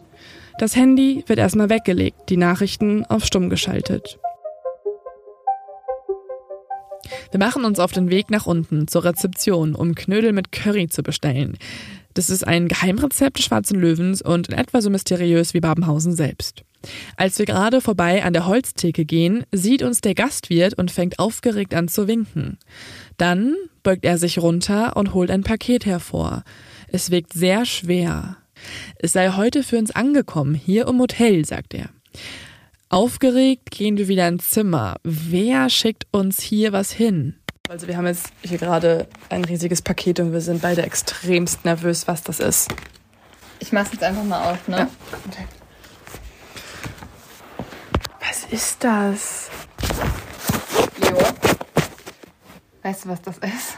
Das 0.59 0.75
Handy 0.75 1.23
wird 1.27 1.39
erstmal 1.39 1.69
weggelegt, 1.69 2.29
die 2.29 2.37
Nachrichten 2.37 3.05
auf 3.05 3.25
stumm 3.25 3.49
geschaltet. 3.49 4.19
Wir 7.31 7.39
machen 7.39 7.65
uns 7.65 7.79
auf 7.79 7.91
den 7.91 8.09
Weg 8.09 8.29
nach 8.29 8.45
unten 8.45 8.87
zur 8.87 9.03
Rezeption, 9.03 9.75
um 9.75 9.95
Knödel 9.95 10.33
mit 10.33 10.51
Curry 10.51 10.87
zu 10.87 11.01
bestellen. 11.01 11.57
Das 12.13 12.29
ist 12.29 12.45
ein 12.45 12.67
Geheimrezept 12.67 13.37
des 13.37 13.45
Schwarzen 13.45 13.79
Löwens 13.79 14.21
und 14.21 14.49
in 14.49 14.57
etwa 14.57 14.81
so 14.81 14.89
mysteriös 14.89 15.53
wie 15.53 15.59
Babenhausen 15.59 16.15
selbst. 16.15 16.63
Als 17.15 17.39
wir 17.39 17.45
gerade 17.45 17.81
vorbei 17.81 18.23
an 18.23 18.33
der 18.33 18.45
Holztheke 18.45 19.05
gehen, 19.05 19.45
sieht 19.51 19.83
uns 19.83 20.01
der 20.01 20.15
Gastwirt 20.15 20.73
und 20.77 20.91
fängt 20.91 21.19
aufgeregt 21.19 21.73
an 21.73 21.87
zu 21.87 22.07
winken. 22.07 22.57
Dann 23.17 23.55
beugt 23.83 24.05
er 24.05 24.17
sich 24.17 24.39
runter 24.39 24.95
und 24.97 25.13
holt 25.13 25.31
ein 25.31 25.43
Paket 25.43 25.85
hervor. 25.85 26.43
Es 26.87 27.09
wirkt 27.09 27.33
sehr 27.33 27.65
schwer. 27.65 28.37
Es 28.99 29.13
sei 29.13 29.29
heute 29.31 29.63
für 29.63 29.77
uns 29.77 29.91
angekommen, 29.91 30.55
hier 30.55 30.87
im 30.87 30.99
Hotel, 30.99 31.45
sagt 31.45 31.73
er. 31.73 31.89
Aufgeregt 32.89 33.71
gehen 33.71 33.97
wir 33.97 34.07
wieder 34.07 34.27
ins 34.27 34.51
Zimmer. 34.51 34.97
Wer 35.03 35.69
schickt 35.69 36.05
uns 36.11 36.41
hier 36.41 36.73
was 36.73 36.91
hin? 36.91 37.35
Also 37.69 37.87
wir 37.87 37.95
haben 37.95 38.07
jetzt 38.07 38.33
hier 38.41 38.57
gerade 38.57 39.07
ein 39.29 39.45
riesiges 39.45 39.81
Paket 39.81 40.19
und 40.19 40.33
wir 40.33 40.41
sind 40.41 40.61
beide 40.61 40.83
extremst 40.83 41.63
nervös, 41.63 42.09
was 42.09 42.21
das 42.21 42.41
ist. 42.41 42.69
Ich 43.59 43.71
mach's 43.71 43.93
jetzt 43.93 44.03
einfach 44.03 44.25
mal 44.25 44.51
auf, 44.51 44.67
ne? 44.67 44.89
Was 48.19 48.43
ist 48.51 48.83
das? 48.83 49.49
Jo. 51.09 51.17
Weißt 52.81 53.05
du, 53.05 53.09
was 53.09 53.21
das 53.21 53.37
ist? 53.37 53.77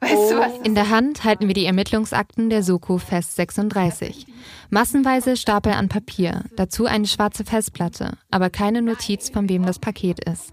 Weißt 0.00 0.32
du, 0.32 0.38
was 0.38 0.54
das 0.54 0.66
In 0.66 0.74
der 0.74 0.90
Hand 0.90 1.22
halten 1.22 1.46
wir 1.46 1.54
die 1.54 1.66
Ermittlungsakten 1.66 2.50
der 2.50 2.64
Soko 2.64 2.98
Fest 2.98 3.36
36. 3.36 4.26
Massenweise 4.70 5.36
Stapel 5.36 5.72
an 5.72 5.88
Papier, 5.88 6.42
dazu 6.56 6.86
eine 6.86 7.06
schwarze 7.06 7.44
Festplatte, 7.44 8.18
aber 8.32 8.50
keine 8.50 8.82
Notiz, 8.82 9.30
von 9.30 9.48
wem 9.48 9.64
das 9.64 9.78
Paket 9.78 10.24
ist. 10.28 10.52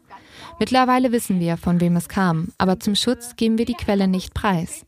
Mittlerweile 0.62 1.12
wissen 1.12 1.40
wir, 1.40 1.58
von 1.58 1.82
wem 1.82 1.96
es 1.96 2.08
kam, 2.08 2.50
aber 2.60 2.80
zum 2.80 2.94
Schutz 2.94 3.36
geben 3.36 3.58
wir 3.58 3.66
die 3.66 3.74
Quelle 3.74 4.08
nicht 4.08 4.36
preis. 4.36 4.86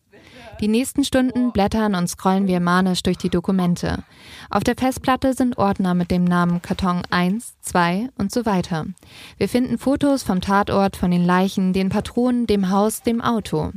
Die 0.61 0.67
nächsten 0.67 1.03
Stunden 1.03 1.51
blättern 1.51 1.95
und 1.95 2.07
scrollen 2.07 2.45
wir 2.45 2.59
manisch 2.59 3.01
durch 3.01 3.17
die 3.17 3.31
Dokumente. 3.31 4.03
Auf 4.51 4.63
der 4.63 4.75
Festplatte 4.77 5.33
sind 5.33 5.57
Ordner 5.57 5.95
mit 5.95 6.11
dem 6.11 6.25
Namen 6.25 6.61
Karton 6.61 7.01
1, 7.09 7.55
2 7.61 8.09
und 8.19 8.31
so 8.31 8.45
weiter. 8.45 8.85
Wir 9.39 9.49
finden 9.49 9.79
Fotos 9.79 10.21
vom 10.21 10.41
Tatort, 10.41 10.95
von 10.95 11.09
den 11.09 11.25
Leichen, 11.25 11.73
den 11.73 11.89
Patronen, 11.89 12.45
dem 12.45 12.69
Haus, 12.69 13.01
dem 13.01 13.19
Auto. 13.19 13.71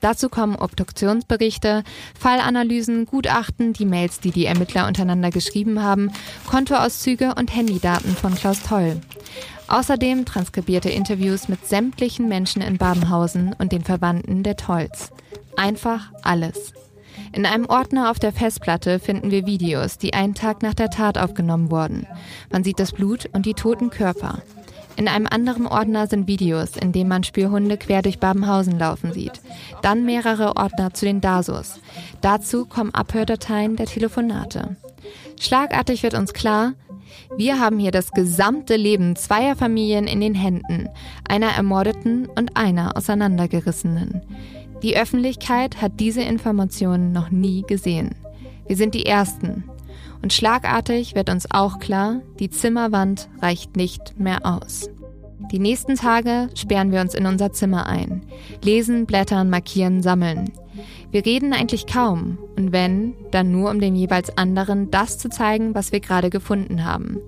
Dazu 0.00 0.28
kommen 0.28 0.56
Obduktionsberichte, 0.56 1.84
Fallanalysen, 2.18 3.06
Gutachten, 3.06 3.72
die 3.72 3.86
Mails, 3.86 4.20
die 4.20 4.30
die 4.30 4.44
Ermittler 4.44 4.86
untereinander 4.86 5.30
geschrieben 5.30 5.82
haben, 5.82 6.10
Kontoauszüge 6.46 7.34
und 7.34 7.54
Handydaten 7.54 8.14
von 8.14 8.34
Klaus 8.34 8.62
Toll. 8.62 9.00
Außerdem 9.70 10.24
transkribierte 10.24 10.90
Interviews 10.90 11.48
mit 11.48 11.64
sämtlichen 11.64 12.28
Menschen 12.28 12.60
in 12.60 12.76
Babenhausen 12.76 13.54
und 13.56 13.70
den 13.70 13.84
Verwandten 13.84 14.42
der 14.42 14.56
Tolls. 14.56 15.12
Einfach 15.56 16.10
alles. 16.22 16.72
In 17.32 17.46
einem 17.46 17.66
Ordner 17.66 18.10
auf 18.10 18.18
der 18.18 18.32
Festplatte 18.32 18.98
finden 18.98 19.30
wir 19.30 19.46
Videos, 19.46 19.96
die 19.96 20.12
einen 20.12 20.34
Tag 20.34 20.62
nach 20.62 20.74
der 20.74 20.90
Tat 20.90 21.18
aufgenommen 21.18 21.70
wurden. 21.70 22.08
Man 22.50 22.64
sieht 22.64 22.80
das 22.80 22.90
Blut 22.90 23.30
und 23.32 23.46
die 23.46 23.54
toten 23.54 23.90
Körper. 23.90 24.42
In 24.96 25.06
einem 25.06 25.28
anderen 25.30 25.68
Ordner 25.68 26.08
sind 26.08 26.26
Videos, 26.26 26.76
in 26.76 26.90
denen 26.90 27.08
man 27.08 27.22
Spürhunde 27.22 27.76
quer 27.76 28.02
durch 28.02 28.18
Babenhausen 28.18 28.76
laufen 28.76 29.12
sieht. 29.12 29.40
Dann 29.82 30.04
mehrere 30.04 30.56
Ordner 30.56 30.92
zu 30.94 31.04
den 31.04 31.20
DASOs. 31.20 31.78
Dazu 32.22 32.66
kommen 32.66 32.92
Abhördateien 32.92 33.76
der 33.76 33.86
Telefonate. 33.86 34.76
Schlagartig 35.40 36.02
wird 36.02 36.14
uns 36.14 36.32
klar, 36.32 36.72
wir 37.36 37.60
haben 37.60 37.78
hier 37.78 37.90
das 37.90 38.12
gesamte 38.12 38.76
Leben 38.76 39.16
zweier 39.16 39.56
Familien 39.56 40.06
in 40.06 40.20
den 40.20 40.34
Händen, 40.34 40.88
einer 41.28 41.48
ermordeten 41.48 42.26
und 42.26 42.56
einer 42.56 42.96
auseinandergerissenen. 42.96 44.22
Die 44.82 44.96
Öffentlichkeit 44.96 45.82
hat 45.82 46.00
diese 46.00 46.22
Informationen 46.22 47.12
noch 47.12 47.30
nie 47.30 47.62
gesehen. 47.62 48.14
Wir 48.66 48.76
sind 48.76 48.94
die 48.94 49.06
Ersten. 49.06 49.64
Und 50.22 50.32
schlagartig 50.32 51.14
wird 51.14 51.30
uns 51.30 51.50
auch 51.50 51.78
klar, 51.78 52.20
die 52.38 52.50
Zimmerwand 52.50 53.28
reicht 53.40 53.76
nicht 53.76 54.18
mehr 54.18 54.44
aus. 54.44 54.88
Die 55.50 55.58
nächsten 55.58 55.96
Tage 55.96 56.48
sperren 56.54 56.92
wir 56.92 57.00
uns 57.00 57.14
in 57.14 57.26
unser 57.26 57.52
Zimmer 57.52 57.86
ein. 57.86 58.22
Lesen, 58.62 59.06
blättern, 59.06 59.50
markieren, 59.50 60.02
sammeln. 60.02 60.52
Wir 61.10 61.26
reden 61.26 61.52
eigentlich 61.52 61.86
kaum 61.86 62.38
und 62.56 62.72
wenn, 62.72 63.14
dann 63.32 63.50
nur 63.50 63.70
um 63.70 63.80
dem 63.80 63.96
jeweils 63.96 64.36
anderen 64.38 64.90
das 64.90 65.18
zu 65.18 65.28
zeigen, 65.28 65.74
was 65.74 65.90
wir 65.90 66.00
gerade 66.00 66.30
gefunden 66.30 66.84
haben. 66.84 67.18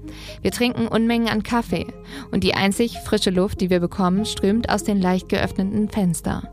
Wir 0.40 0.52
trinken 0.52 0.86
Unmengen 0.86 1.28
an 1.28 1.42
Kaffee 1.42 1.86
und 2.30 2.44
die 2.44 2.54
einzig 2.54 2.98
frische 3.04 3.30
Luft, 3.30 3.60
die 3.60 3.70
wir 3.70 3.80
bekommen, 3.80 4.24
strömt 4.24 4.70
aus 4.70 4.84
den 4.84 5.00
leicht 5.00 5.28
geöffneten 5.28 5.88
Fenster. 5.88 6.52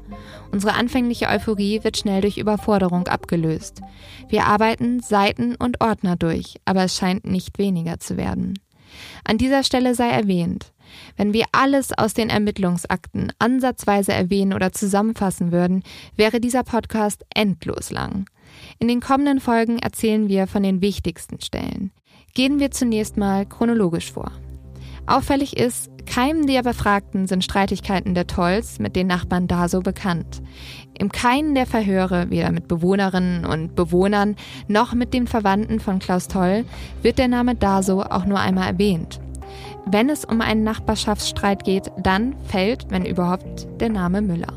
Unsere 0.52 0.74
anfängliche 0.74 1.28
Euphorie 1.28 1.84
wird 1.84 1.98
schnell 1.98 2.22
durch 2.22 2.40
Überforderung 2.40 3.08
abgelöst. 3.08 3.82
Wir 4.28 4.46
arbeiten 4.46 5.00
Seiten 5.00 5.56
und 5.56 5.82
Ordner 5.82 6.16
durch, 6.16 6.56
aber 6.66 6.86
es 6.86 6.96
scheint 6.98 7.26
nicht 7.26 7.60
weniger 7.60 8.00
zu 8.00 8.18
werden. 8.18 8.58
An 9.24 9.38
dieser 9.38 9.64
Stelle 9.64 9.94
sei 9.94 10.10
erwähnt, 10.10 10.72
Wenn 11.18 11.34
wir 11.34 11.46
alles 11.52 11.98
aus 11.98 12.14
den 12.14 12.30
Ermittlungsakten 12.30 13.32
ansatzweise 13.40 14.14
erwähnen 14.14 14.54
oder 14.54 14.72
zusammenfassen 14.72 15.52
würden, 15.52 15.84
wäre 16.16 16.40
dieser 16.40 16.64
Podcast 16.64 17.26
endlos 17.34 17.92
lang. 17.92 18.26
In 18.80 18.88
den 18.88 19.00
kommenden 19.00 19.40
Folgen 19.40 19.80
erzählen 19.80 20.28
wir 20.28 20.48
von 20.48 20.64
den 20.64 20.82
wichtigsten 20.82 21.40
Stellen. 21.42 21.92
Gehen 22.34 22.60
wir 22.60 22.72
zunächst 22.72 23.18
mal 23.18 23.46
chronologisch 23.46 24.12
vor. 24.12 24.32
Auffällig 25.08 25.58
ist, 25.58 25.90
keinem 26.06 26.46
der 26.46 26.62
Befragten 26.62 27.28
sind 27.28 27.44
Streitigkeiten 27.44 28.14
der 28.14 28.28
Tolls 28.28 28.80
mit 28.80 28.96
den 28.96 29.08
Nachbarn 29.08 29.48
Daso 29.48 29.80
bekannt. 29.82 30.42
Im 30.98 31.12
keinen 31.12 31.56
der 31.56 31.66
Verhöre, 31.66 32.30
weder 32.30 32.52
mit 32.52 32.68
Bewohnerinnen 32.68 33.46
und 33.46 33.76
Bewohnern 33.76 34.36
noch 34.68 34.94
mit 34.94 35.14
den 35.14 35.28
Verwandten 35.28 35.80
von 35.80 36.00
Klaus 36.00 36.28
Toll, 36.28 36.66
wird 37.02 37.18
der 37.18 37.28
Name 37.28 37.56
Daso 37.56 38.04
auch 38.04 38.26
nur 38.26 38.40
einmal 38.40 38.68
erwähnt. 38.68 39.20
Wenn 39.86 40.10
es 40.10 40.26
um 40.26 40.42
einen 40.42 40.64
Nachbarschaftsstreit 40.64 41.64
geht, 41.64 41.92
dann 41.98 42.36
fällt, 42.48 42.90
wenn 42.90 43.06
überhaupt, 43.06 43.68
der 43.80 43.90
Name 43.90 44.22
Müller. 44.22 44.54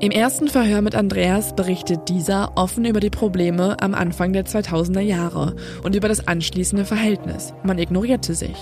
Im 0.00 0.12
ersten 0.12 0.46
Verhör 0.46 0.80
mit 0.80 0.94
Andreas 0.94 1.56
berichtet 1.56 2.08
dieser 2.08 2.56
offen 2.56 2.84
über 2.84 3.00
die 3.00 3.10
Probleme 3.10 3.76
am 3.80 3.94
Anfang 3.94 4.32
der 4.32 4.46
2000er 4.46 5.00
Jahre 5.00 5.56
und 5.82 5.96
über 5.96 6.06
das 6.06 6.28
anschließende 6.28 6.84
Verhältnis. 6.84 7.52
Man 7.64 7.78
ignorierte 7.78 8.34
sich. 8.34 8.56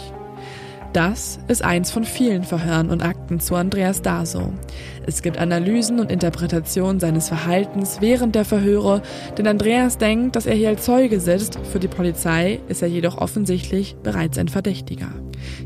Das 0.96 1.38
ist 1.48 1.62
eins 1.62 1.90
von 1.90 2.04
vielen 2.04 2.42
Verhören 2.42 2.88
und 2.88 3.02
Akten 3.02 3.38
zu 3.38 3.54
Andreas 3.54 4.00
Daso. 4.00 4.54
Es 5.06 5.20
gibt 5.20 5.36
Analysen 5.36 6.00
und 6.00 6.10
Interpretationen 6.10 7.00
seines 7.00 7.28
Verhaltens 7.28 7.98
während 8.00 8.34
der 8.34 8.46
Verhöre, 8.46 9.02
denn 9.36 9.46
Andreas 9.46 9.98
denkt, 9.98 10.36
dass 10.36 10.46
er 10.46 10.54
hier 10.54 10.70
als 10.70 10.86
Zeuge 10.86 11.20
sitzt. 11.20 11.58
Für 11.70 11.80
die 11.80 11.88
Polizei 11.88 12.60
ist 12.68 12.80
er 12.80 12.88
jedoch 12.88 13.18
offensichtlich 13.18 13.94
bereits 14.02 14.38
ein 14.38 14.48
Verdächtiger. 14.48 15.10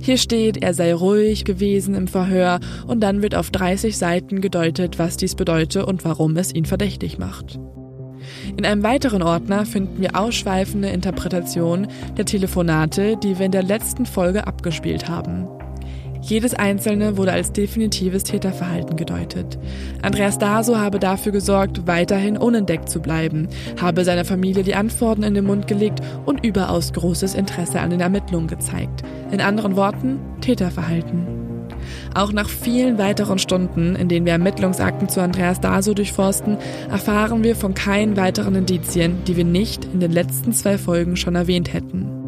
Hier 0.00 0.18
steht, 0.18 0.64
er 0.64 0.74
sei 0.74 0.92
ruhig 0.92 1.44
gewesen 1.44 1.94
im 1.94 2.08
Verhör 2.08 2.58
und 2.88 2.98
dann 2.98 3.22
wird 3.22 3.36
auf 3.36 3.52
30 3.52 3.96
Seiten 3.96 4.40
gedeutet, 4.40 4.98
was 4.98 5.16
dies 5.16 5.36
bedeutet 5.36 5.84
und 5.84 6.04
warum 6.04 6.36
es 6.36 6.52
ihn 6.52 6.64
verdächtig 6.64 7.18
macht. 7.18 7.60
In 8.56 8.66
einem 8.66 8.82
weiteren 8.82 9.22
Ordner 9.22 9.64
finden 9.66 10.00
wir 10.00 10.16
ausschweifende 10.16 10.88
Interpretationen 10.88 11.88
der 12.16 12.24
Telefonate, 12.24 13.16
die 13.16 13.38
wir 13.38 13.46
in 13.46 13.52
der 13.52 13.62
letzten 13.62 14.06
Folge 14.06 14.46
abgespielt 14.46 15.08
haben. 15.08 15.46
Jedes 16.22 16.54
einzelne 16.54 17.16
wurde 17.16 17.32
als 17.32 17.52
definitives 17.52 18.24
Täterverhalten 18.24 18.96
gedeutet. 18.96 19.58
Andreas 20.02 20.38
Daso 20.38 20.76
habe 20.76 20.98
dafür 20.98 21.32
gesorgt, 21.32 21.86
weiterhin 21.86 22.36
unentdeckt 22.36 22.90
zu 22.90 23.00
bleiben, 23.00 23.48
habe 23.80 24.04
seiner 24.04 24.26
Familie 24.26 24.62
die 24.62 24.74
Antworten 24.74 25.22
in 25.22 25.34
den 25.34 25.46
Mund 25.46 25.66
gelegt 25.66 26.00
und 26.26 26.44
überaus 26.44 26.92
großes 26.92 27.34
Interesse 27.34 27.80
an 27.80 27.90
den 27.90 28.00
Ermittlungen 28.00 28.48
gezeigt. 28.48 29.02
In 29.30 29.40
anderen 29.40 29.76
Worten, 29.76 30.18
Täterverhalten. 30.42 31.39
Auch 32.14 32.32
nach 32.32 32.48
vielen 32.48 32.98
weiteren 32.98 33.38
Stunden, 33.38 33.94
in 33.94 34.08
denen 34.08 34.26
wir 34.26 34.32
Ermittlungsakten 34.32 35.08
zu 35.08 35.20
Andreas 35.20 35.60
Daso 35.60 35.94
durchforsten, 35.94 36.58
erfahren 36.90 37.44
wir 37.44 37.54
von 37.54 37.74
keinen 37.74 38.16
weiteren 38.16 38.56
Indizien, 38.56 39.22
die 39.26 39.36
wir 39.36 39.44
nicht 39.44 39.84
in 39.84 40.00
den 40.00 40.10
letzten 40.10 40.52
zwei 40.52 40.76
Folgen 40.76 41.16
schon 41.16 41.36
erwähnt 41.36 41.72
hätten. 41.72 42.20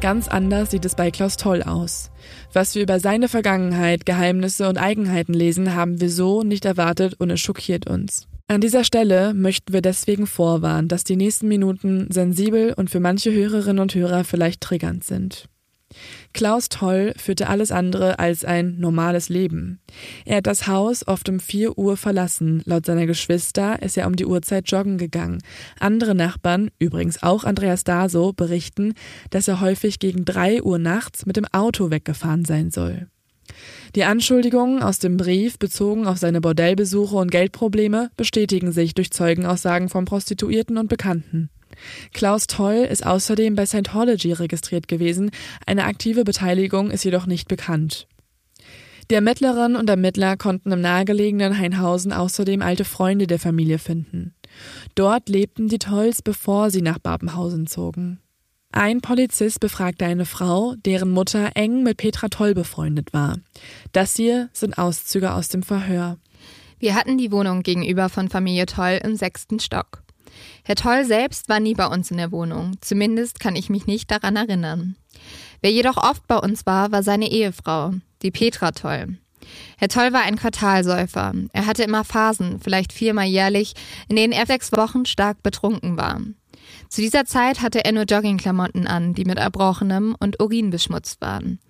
Ganz 0.00 0.28
anders 0.28 0.70
sieht 0.70 0.86
es 0.86 0.94
bei 0.94 1.10
Klaus 1.10 1.36
Toll 1.36 1.62
aus. 1.62 2.10
Was 2.54 2.74
wir 2.74 2.82
über 2.82 3.00
seine 3.00 3.28
Vergangenheit, 3.28 4.06
Geheimnisse 4.06 4.66
und 4.68 4.78
Eigenheiten 4.78 5.34
lesen, 5.34 5.74
haben 5.74 6.00
wir 6.00 6.10
so 6.10 6.42
nicht 6.42 6.64
erwartet 6.64 7.16
und 7.18 7.28
es 7.28 7.40
schockiert 7.40 7.86
uns. 7.86 8.29
An 8.50 8.60
dieser 8.60 8.82
Stelle 8.82 9.32
möchten 9.32 9.72
wir 9.72 9.80
deswegen 9.80 10.26
vorwarnen, 10.26 10.88
dass 10.88 11.04
die 11.04 11.14
nächsten 11.14 11.46
Minuten 11.46 12.10
sensibel 12.10 12.72
und 12.76 12.90
für 12.90 12.98
manche 12.98 13.32
Hörerinnen 13.32 13.78
und 13.78 13.94
Hörer 13.94 14.24
vielleicht 14.24 14.60
triggernd 14.60 15.04
sind. 15.04 15.44
Klaus 16.32 16.68
Toll 16.68 17.14
führte 17.16 17.48
alles 17.48 17.70
andere 17.70 18.18
als 18.18 18.44
ein 18.44 18.80
normales 18.80 19.28
Leben. 19.28 19.78
Er 20.24 20.38
hat 20.38 20.48
das 20.48 20.66
Haus 20.66 21.06
oft 21.06 21.28
um 21.28 21.38
4 21.38 21.78
Uhr 21.78 21.96
verlassen. 21.96 22.60
Laut 22.64 22.86
seiner 22.86 23.06
Geschwister 23.06 23.80
ist 23.82 23.96
er 23.96 24.08
um 24.08 24.16
die 24.16 24.26
Uhrzeit 24.26 24.68
joggen 24.68 24.98
gegangen. 24.98 25.38
Andere 25.78 26.16
Nachbarn, 26.16 26.72
übrigens 26.80 27.22
auch 27.22 27.44
Andreas 27.44 27.84
Daso, 27.84 28.32
berichten, 28.32 28.94
dass 29.30 29.46
er 29.46 29.60
häufig 29.60 30.00
gegen 30.00 30.24
3 30.24 30.64
Uhr 30.64 30.80
nachts 30.80 31.24
mit 31.24 31.36
dem 31.36 31.46
Auto 31.52 31.92
weggefahren 31.92 32.44
sein 32.44 32.72
soll. 32.72 33.06
Die 33.94 34.04
Anschuldigungen 34.04 34.82
aus 34.82 35.00
dem 35.00 35.16
Brief 35.16 35.58
bezogen 35.58 36.06
auf 36.06 36.18
seine 36.18 36.40
Bordellbesuche 36.40 37.16
und 37.16 37.30
Geldprobleme 37.30 38.10
bestätigen 38.16 38.70
sich 38.70 38.94
durch 38.94 39.10
Zeugenaussagen 39.10 39.88
von 39.88 40.04
Prostituierten 40.04 40.78
und 40.78 40.88
Bekannten. 40.88 41.50
Klaus 42.12 42.46
Toll 42.46 42.86
ist 42.90 43.04
außerdem 43.04 43.54
bei 43.54 43.66
Scientology 43.66 44.32
registriert 44.32 44.86
gewesen, 44.86 45.30
eine 45.66 45.84
aktive 45.84 46.24
Beteiligung 46.24 46.90
ist 46.90 47.04
jedoch 47.04 47.26
nicht 47.26 47.48
bekannt. 47.48 48.06
Die 49.10 49.14
Ermittlerinnen 49.14 49.76
und 49.76 49.90
Ermittler 49.90 50.36
konnten 50.36 50.70
im 50.70 50.80
nahegelegenen 50.80 51.58
Heinhausen 51.58 52.12
außerdem 52.12 52.62
alte 52.62 52.84
Freunde 52.84 53.26
der 53.26 53.40
Familie 53.40 53.78
finden. 53.78 54.34
Dort 54.94 55.28
lebten 55.28 55.68
die 55.68 55.78
Tolls, 55.78 56.22
bevor 56.22 56.70
sie 56.70 56.82
nach 56.82 56.98
Babenhausen 56.98 57.66
zogen. 57.66 58.20
Ein 58.72 59.00
Polizist 59.00 59.58
befragte 59.58 60.04
eine 60.04 60.24
Frau, 60.24 60.76
deren 60.76 61.10
Mutter 61.10 61.50
eng 61.54 61.82
mit 61.82 61.96
Petra 61.96 62.28
Toll 62.28 62.54
befreundet 62.54 63.12
war. 63.12 63.38
Das 63.90 64.14
hier 64.14 64.48
sind 64.52 64.78
Auszüge 64.78 65.34
aus 65.34 65.48
dem 65.48 65.64
Verhör. 65.64 66.18
Wir 66.78 66.94
hatten 66.94 67.18
die 67.18 67.32
Wohnung 67.32 67.64
gegenüber 67.64 68.08
von 68.08 68.28
Familie 68.28 68.66
Toll 68.66 69.00
im 69.02 69.16
sechsten 69.16 69.58
Stock. 69.58 70.04
Herr 70.62 70.76
Toll 70.76 71.04
selbst 71.04 71.48
war 71.48 71.58
nie 71.58 71.74
bei 71.74 71.86
uns 71.86 72.12
in 72.12 72.18
der 72.18 72.30
Wohnung, 72.30 72.76
zumindest 72.80 73.40
kann 73.40 73.56
ich 73.56 73.70
mich 73.70 73.86
nicht 73.86 74.08
daran 74.08 74.36
erinnern. 74.36 74.94
Wer 75.62 75.72
jedoch 75.72 75.96
oft 75.96 76.26
bei 76.28 76.36
uns 76.36 76.64
war, 76.64 76.92
war 76.92 77.02
seine 77.02 77.28
Ehefrau, 77.28 77.94
die 78.22 78.30
Petra 78.30 78.70
Toll. 78.70 79.18
Herr 79.78 79.88
Toll 79.88 80.12
war 80.12 80.22
ein 80.22 80.36
Quartalsäufer. 80.36 81.32
Er 81.52 81.66
hatte 81.66 81.82
immer 81.82 82.04
Phasen, 82.04 82.60
vielleicht 82.60 82.92
viermal 82.92 83.26
jährlich, 83.26 83.74
in 84.08 84.14
denen 84.14 84.32
er 84.32 84.46
sechs 84.46 84.70
Wochen 84.72 85.06
stark 85.06 85.42
betrunken 85.42 85.96
war. 85.96 86.20
Zu 86.90 87.02
dieser 87.02 87.24
Zeit 87.24 87.62
hatte 87.62 87.84
er 87.84 87.92
nur 87.92 88.02
Joggingklamotten 88.02 88.88
an, 88.88 89.14
die 89.14 89.24
mit 89.24 89.38
Erbrochenem 89.38 90.16
und 90.18 90.42
Urin 90.42 90.70
beschmutzt 90.70 91.20
waren. 91.20 91.60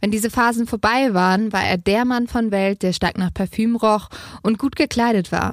Wenn 0.00 0.12
diese 0.12 0.30
Phasen 0.30 0.68
vorbei 0.68 1.12
waren, 1.12 1.52
war 1.52 1.64
er 1.64 1.76
der 1.76 2.04
Mann 2.04 2.28
von 2.28 2.52
Welt, 2.52 2.84
der 2.84 2.92
stark 2.92 3.18
nach 3.18 3.34
Parfüm 3.34 3.74
roch 3.74 4.08
und 4.42 4.58
gut 4.58 4.76
gekleidet 4.76 5.32
war. 5.32 5.52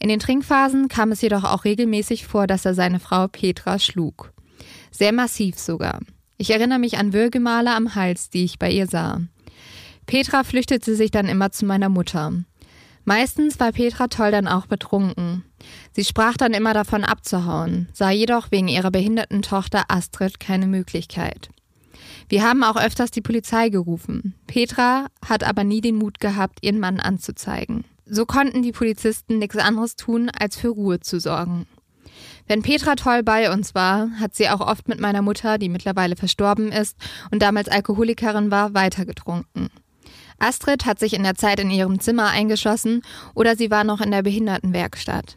In 0.00 0.08
den 0.08 0.18
Trinkphasen 0.18 0.88
kam 0.88 1.12
es 1.12 1.22
jedoch 1.22 1.44
auch 1.44 1.64
regelmäßig 1.64 2.26
vor, 2.26 2.48
dass 2.48 2.64
er 2.64 2.74
seine 2.74 2.98
Frau 2.98 3.28
Petra 3.28 3.78
schlug. 3.78 4.32
Sehr 4.90 5.12
massiv 5.12 5.56
sogar. 5.56 6.00
Ich 6.36 6.50
erinnere 6.50 6.80
mich 6.80 6.98
an 6.98 7.12
Würgemale 7.12 7.72
am 7.72 7.94
Hals, 7.94 8.28
die 8.28 8.42
ich 8.42 8.58
bei 8.58 8.72
ihr 8.72 8.88
sah. 8.88 9.20
Petra 10.06 10.42
flüchtete 10.42 10.96
sich 10.96 11.12
dann 11.12 11.28
immer 11.28 11.52
zu 11.52 11.64
meiner 11.64 11.88
Mutter. 11.88 12.32
Meistens 13.04 13.58
war 13.58 13.72
Petra 13.72 14.08
Toll 14.08 14.30
dann 14.30 14.46
auch 14.46 14.66
betrunken. 14.66 15.44
Sie 15.92 16.04
sprach 16.04 16.36
dann 16.36 16.52
immer 16.52 16.72
davon 16.72 17.04
abzuhauen, 17.04 17.88
sah 17.92 18.10
jedoch 18.10 18.50
wegen 18.50 18.68
ihrer 18.68 18.90
behinderten 18.90 19.42
Tochter 19.42 19.84
Astrid 19.88 20.38
keine 20.38 20.66
Möglichkeit. 20.66 21.50
Wir 22.28 22.44
haben 22.44 22.62
auch 22.62 22.76
öfters 22.76 23.10
die 23.10 23.20
Polizei 23.20 23.68
gerufen. 23.68 24.34
Petra 24.46 25.06
hat 25.26 25.44
aber 25.44 25.64
nie 25.64 25.80
den 25.80 25.96
Mut 25.96 26.20
gehabt, 26.20 26.60
ihren 26.62 26.80
Mann 26.80 27.00
anzuzeigen. 27.00 27.84
So 28.06 28.26
konnten 28.26 28.62
die 28.62 28.72
Polizisten 28.72 29.38
nichts 29.38 29.56
anderes 29.56 29.96
tun, 29.96 30.30
als 30.30 30.56
für 30.56 30.68
Ruhe 30.68 31.00
zu 31.00 31.20
sorgen. 31.20 31.66
Wenn 32.46 32.62
Petra 32.62 32.94
Toll 32.94 33.22
bei 33.22 33.52
uns 33.52 33.74
war, 33.74 34.10
hat 34.18 34.34
sie 34.34 34.48
auch 34.48 34.60
oft 34.60 34.88
mit 34.88 35.00
meiner 35.00 35.22
Mutter, 35.22 35.58
die 35.58 35.68
mittlerweile 35.68 36.16
verstorben 36.16 36.72
ist 36.72 36.96
und 37.30 37.42
damals 37.42 37.68
Alkoholikerin 37.68 38.50
war, 38.50 38.74
weitergetrunken. 38.74 39.70
Astrid 40.38 40.86
hat 40.86 40.98
sich 40.98 41.14
in 41.14 41.22
der 41.22 41.34
Zeit 41.34 41.60
in 41.60 41.70
ihrem 41.70 42.00
Zimmer 42.00 42.28
eingeschlossen 42.28 43.02
oder 43.34 43.56
sie 43.56 43.70
war 43.70 43.84
noch 43.84 44.00
in 44.00 44.10
der 44.10 44.22
Behindertenwerkstatt. 44.22 45.36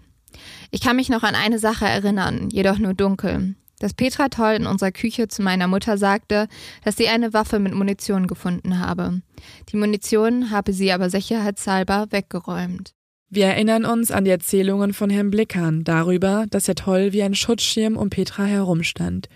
Ich 0.72 0.82
kann 0.82 0.96
mich 0.96 1.10
noch 1.10 1.24
an 1.24 1.36
eine 1.36 1.60
Sache 1.60 1.86
erinnern, 1.86 2.50
jedoch 2.52 2.78
nur 2.78 2.94
dunkel. 2.94 3.56
Dass 3.80 3.94
Petra 3.94 4.30
Toll 4.30 4.54
in 4.54 4.68
unserer 4.68 4.92
Küche 4.92 5.28
zu 5.28 5.42
meiner 5.42 5.68
Mutter 5.68 5.98
sagte, 5.98 6.48
dass 6.84 6.96
sie 6.96 7.10
eine 7.10 7.34
Waffe 7.34 7.60
mit 7.60 7.74
Munition 7.74 8.26
gefunden 8.28 8.80
habe. 8.80 9.22
Die 9.70 9.78
Munition 9.78 10.50
habe 10.50 10.72
sie 10.72 10.92
aber 10.92 11.10
sicherheitshalber 11.10 12.08
weggeräumt. 12.10 12.94
Wir 13.30 13.48
erinnern 13.48 13.86
uns 13.86 14.12
an 14.12 14.24
die 14.24 14.32
Erzählungen 14.32 14.94
von 14.94 15.10
Herrn 15.10 15.32
Blickern 15.32 15.84
darüber, 15.84 16.46
dass 16.50 16.70
er 16.70 16.76
Toll 16.76 17.12
wie 17.12 17.24
ein 17.24 17.36
Schutzschirm 17.36 17.98
um 17.98 18.10
Petra 18.10 18.46
herumstand. 18.46 19.30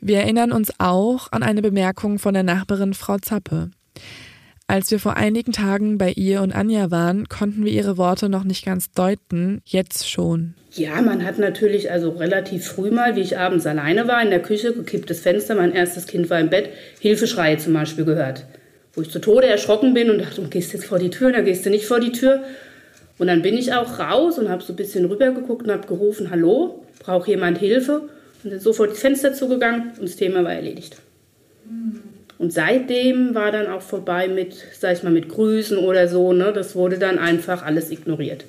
Wir 0.00 0.18
erinnern 0.18 0.52
uns 0.52 0.72
auch 0.78 1.32
an 1.32 1.42
eine 1.42 1.62
Bemerkung 1.62 2.18
von 2.18 2.34
der 2.34 2.42
Nachbarin 2.42 2.94
Frau 2.94 3.18
Zappe. 3.18 3.70
Als 4.70 4.92
wir 4.92 5.00
vor 5.00 5.16
einigen 5.16 5.50
Tagen 5.50 5.98
bei 5.98 6.12
ihr 6.12 6.42
und 6.42 6.54
Anja 6.54 6.92
waren, 6.92 7.28
konnten 7.28 7.64
wir 7.64 7.72
ihre 7.72 7.98
Worte 7.98 8.28
noch 8.28 8.44
nicht 8.44 8.64
ganz 8.64 8.92
deuten, 8.92 9.62
jetzt 9.64 10.08
schon. 10.08 10.54
Ja, 10.70 11.02
man 11.02 11.24
hat 11.24 11.40
natürlich 11.40 11.90
also 11.90 12.10
relativ 12.10 12.68
früh 12.68 12.92
mal, 12.92 13.16
wie 13.16 13.20
ich 13.20 13.36
abends 13.36 13.66
alleine 13.66 14.06
war, 14.06 14.22
in 14.22 14.30
der 14.30 14.38
Küche, 14.38 14.72
gekipptes 14.72 15.22
Fenster, 15.22 15.56
mein 15.56 15.72
erstes 15.72 16.06
Kind 16.06 16.30
war 16.30 16.38
im 16.38 16.50
Bett, 16.50 16.68
Hilfeschreie 17.00 17.58
zum 17.58 17.72
Beispiel 17.72 18.04
gehört. 18.04 18.44
Wo 18.94 19.02
ich 19.02 19.10
zu 19.10 19.18
Tode 19.18 19.48
erschrocken 19.48 19.92
bin 19.92 20.08
und 20.08 20.18
dachte, 20.18 20.40
gehst 20.42 20.72
du 20.72 20.76
jetzt 20.76 20.86
vor 20.86 21.00
die 21.00 21.10
Tür, 21.10 21.32
da 21.32 21.40
gehst 21.40 21.66
du 21.66 21.70
nicht 21.70 21.86
vor 21.86 21.98
die 21.98 22.12
Tür. 22.12 22.44
Und 23.18 23.26
dann 23.26 23.42
bin 23.42 23.58
ich 23.58 23.72
auch 23.72 23.98
raus 23.98 24.38
und 24.38 24.48
habe 24.48 24.62
so 24.62 24.72
ein 24.72 24.76
bisschen 24.76 25.04
rübergeguckt 25.06 25.64
und 25.64 25.72
habe 25.72 25.88
gerufen, 25.88 26.30
hallo, 26.30 26.84
braucht 27.00 27.26
jemand 27.26 27.58
Hilfe? 27.58 28.02
Und 28.44 28.52
dann 28.52 28.60
sofort 28.60 28.92
das 28.92 29.00
Fenster 29.00 29.34
zugegangen 29.34 29.94
und 29.98 30.04
das 30.04 30.14
Thema 30.14 30.44
war 30.44 30.54
erledigt. 30.54 30.96
Und 32.40 32.54
seitdem 32.54 33.34
war 33.34 33.52
dann 33.52 33.66
auch 33.66 33.82
vorbei 33.82 34.26
mit, 34.26 34.56
sag 34.72 34.96
ich 34.96 35.02
mal, 35.02 35.12
mit 35.12 35.28
Grüßen 35.28 35.76
oder 35.76 36.08
so. 36.08 36.32
Ne? 36.32 36.54
Das 36.54 36.74
wurde 36.74 36.98
dann 36.98 37.18
einfach 37.18 37.62
alles 37.62 37.90
ignoriert. 37.90 38.46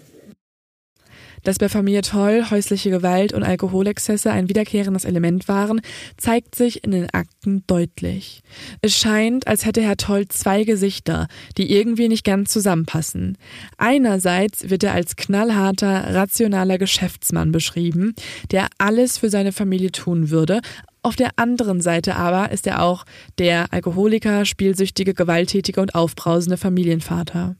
Dass 1.44 1.58
bei 1.58 1.68
Familie 1.68 2.02
Toll 2.02 2.46
häusliche 2.52 2.90
Gewalt 2.90 3.34
und 3.34 3.44
Alkoholexzesse 3.44 4.32
ein 4.32 4.48
wiederkehrendes 4.48 5.04
Element 5.04 5.50
waren, 5.50 5.82
zeigt 6.16 6.56
sich 6.56 6.86
in 6.86 6.92
den 6.92 7.10
Akten 7.10 7.64
deutlich. 7.68 8.44
Es 8.82 8.96
scheint, 8.96 9.48
als 9.48 9.66
hätte 9.66 9.82
Herr 9.82 9.98
Toll 9.98 10.28
zwei 10.30 10.64
Gesichter, 10.64 11.28
die 11.58 11.76
irgendwie 11.76 12.08
nicht 12.08 12.24
ganz 12.24 12.52
zusammenpassen. 12.52 13.38
Einerseits 13.78 14.70
wird 14.70 14.86
er 14.86 14.94
als 14.94 15.18
knallharter, 15.18 16.14
rationaler 16.14 16.78
Geschäftsmann 16.78 17.52
beschrieben, 17.52 18.14
der 18.52 18.68
alles 18.78 19.18
für 19.18 19.30
seine 19.30 19.52
Familie 19.52 19.92
tun 19.92 20.30
würde, 20.30 20.62
auf 21.04 21.16
der 21.16 21.32
anderen 21.38 21.82
Seite 21.82 22.16
aber 22.16 22.52
ist 22.52 22.68
er 22.68 22.84
auch 22.84 23.06
der 23.40 23.74
Alkoholiker, 23.74 24.46
spielsüchtige, 24.46 25.14
gewalttätige 25.14 25.82
und 25.82 25.96
aufbrausende 25.96 26.58
Familienvater. 26.58 27.56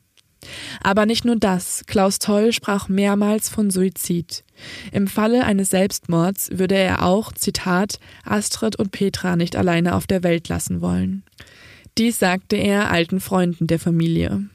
Aber 0.82 1.06
nicht 1.06 1.26
nur 1.26 1.36
das, 1.36 1.84
Klaus 1.86 2.20
Toll 2.20 2.52
sprach 2.52 2.88
mehrmals 2.88 3.50
von 3.50 3.70
Suizid. 3.70 4.44
Im 4.92 5.08
Falle 5.08 5.44
eines 5.46 5.70
Selbstmords 5.70 6.50
würde 6.54 6.76
er 6.76 7.04
auch, 7.04 7.32
Zitat, 7.32 8.00
Astrid 8.24 8.76
und 8.76 8.92
Petra 8.92 9.36
nicht 9.36 9.56
alleine 9.56 9.96
auf 9.96 10.08
der 10.08 10.24
Welt 10.24 10.48
lassen 10.48 10.82
wollen. 10.82 11.24
Dies 11.98 12.20
sagte 12.20 12.56
er 12.56 12.92
alten 12.92 13.20
Freunden 13.20 13.68
der 13.68 13.80
Familie. 13.80 14.46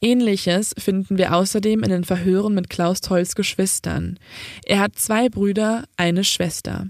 Ähnliches 0.00 0.74
finden 0.78 1.18
wir 1.18 1.34
außerdem 1.34 1.82
in 1.82 1.90
den 1.90 2.04
Verhören 2.04 2.54
mit 2.54 2.68
Klaus 2.68 3.00
Tolls 3.00 3.34
Geschwistern. 3.34 4.18
Er 4.64 4.80
hat 4.80 4.96
zwei 4.96 5.28
Brüder, 5.28 5.84
eine 5.96 6.24
Schwester. 6.24 6.88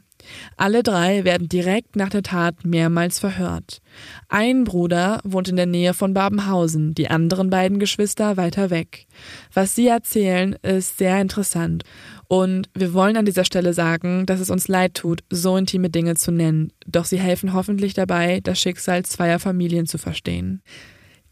Alle 0.57 0.83
drei 0.83 1.25
werden 1.25 1.49
direkt 1.49 1.97
nach 1.97 2.09
der 2.09 2.23
Tat 2.23 2.65
mehrmals 2.65 3.19
verhört. 3.19 3.81
Ein 4.29 4.65
Bruder 4.65 5.21
wohnt 5.25 5.49
in 5.49 5.57
der 5.57 5.67
Nähe 5.67 5.95
von 5.95 6.15
Babenhausen, 6.15 6.95
die 6.95 7.09
anderen 7.09 7.51
beiden 7.51 7.79
Geschwister 7.79 8.37
weiter 8.37 8.71
weg. 8.71 9.07
Was 9.53 9.75
sie 9.75 9.89
erzählen, 9.89 10.55
ist 10.63 10.99
sehr 10.99 11.21
interessant. 11.21 11.85
Und 12.29 12.69
wir 12.75 12.95
wollen 12.95 13.17
an 13.17 13.27
dieser 13.27 13.45
Stelle 13.45 13.75
sagen, 13.75 14.25
dass 14.27 14.41
es 14.41 14.51
uns 14.51 14.69
leid 14.69 14.95
tut, 14.95 15.23
so 15.29 15.57
intime 15.57 15.91
Dinge 15.91 16.15
zu 16.15 16.33
nennen, 16.33 16.73
doch 16.87 17.05
sie 17.05 17.19
helfen 17.19 17.53
hoffentlich 17.53 17.95
dabei, 17.95 18.41
das 18.43 18.59
Schicksal 18.59 19.05
zweier 19.05 19.39
Familien 19.39 19.87
zu 19.87 19.99
verstehen. 19.99 20.63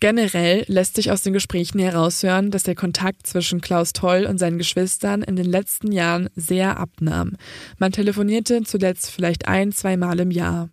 Generell 0.01 0.65
lässt 0.67 0.97
sich 0.97 1.11
aus 1.11 1.21
den 1.21 1.35
Gesprächen 1.35 1.79
heraushören, 1.79 2.51
dass 2.51 2.63
der 2.63 2.75
Kontakt 2.75 3.27
zwischen 3.27 3.61
Klaus 3.61 3.93
Toll 3.93 4.25
und 4.25 4.39
seinen 4.39 4.57
Geschwistern 4.57 5.23
in 5.23 5.37
den 5.37 5.45
letzten 5.45 5.93
Jahren 5.93 6.31
sehr 6.35 6.79
abnahm. 6.79 7.37
Man 7.79 7.93
telefonierte 7.93 8.63
zuletzt 8.63 9.11
vielleicht 9.11 9.47
ein, 9.47 9.73
zwei 9.73 9.99
Mal 9.99 10.19
im 10.21 10.31
Jahr. 10.31 10.71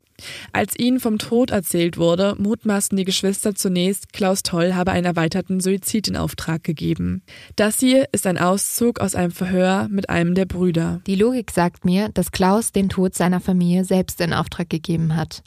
Als 0.51 0.79
ihnen 0.79 0.99
vom 0.99 1.19
Tod 1.19 1.51
erzählt 1.51 1.97
wurde, 1.97 2.35
mutmaßen 2.39 2.97
die 2.97 3.03
Geschwister 3.03 3.53
zunächst, 3.53 4.13
Klaus 4.13 4.43
Toll 4.43 4.73
habe 4.73 4.91
einen 4.91 5.05
erweiterten 5.05 5.59
Suizid 5.59 6.07
in 6.07 6.15
Auftrag 6.15 6.63
gegeben. 6.63 7.21
Das 7.55 7.79
hier 7.79 8.07
ist 8.13 8.25
ein 8.25 8.37
Auszug 8.37 8.99
aus 8.99 9.13
einem 9.13 9.31
Verhör 9.31 9.87
mit 9.89 10.09
einem 10.09 10.33
der 10.33 10.45
Brüder. 10.45 11.01
Die 11.05 11.15
Logik 11.15 11.51
sagt 11.51 11.85
mir, 11.85 12.09
dass 12.13 12.31
Klaus 12.31 12.71
den 12.71 12.89
Tod 12.89 13.13
seiner 13.13 13.41
Familie 13.41 13.83
selbst 13.83 14.19
in 14.21 14.33
Auftrag 14.33 14.69
gegeben 14.69 15.15
hat 15.15 15.43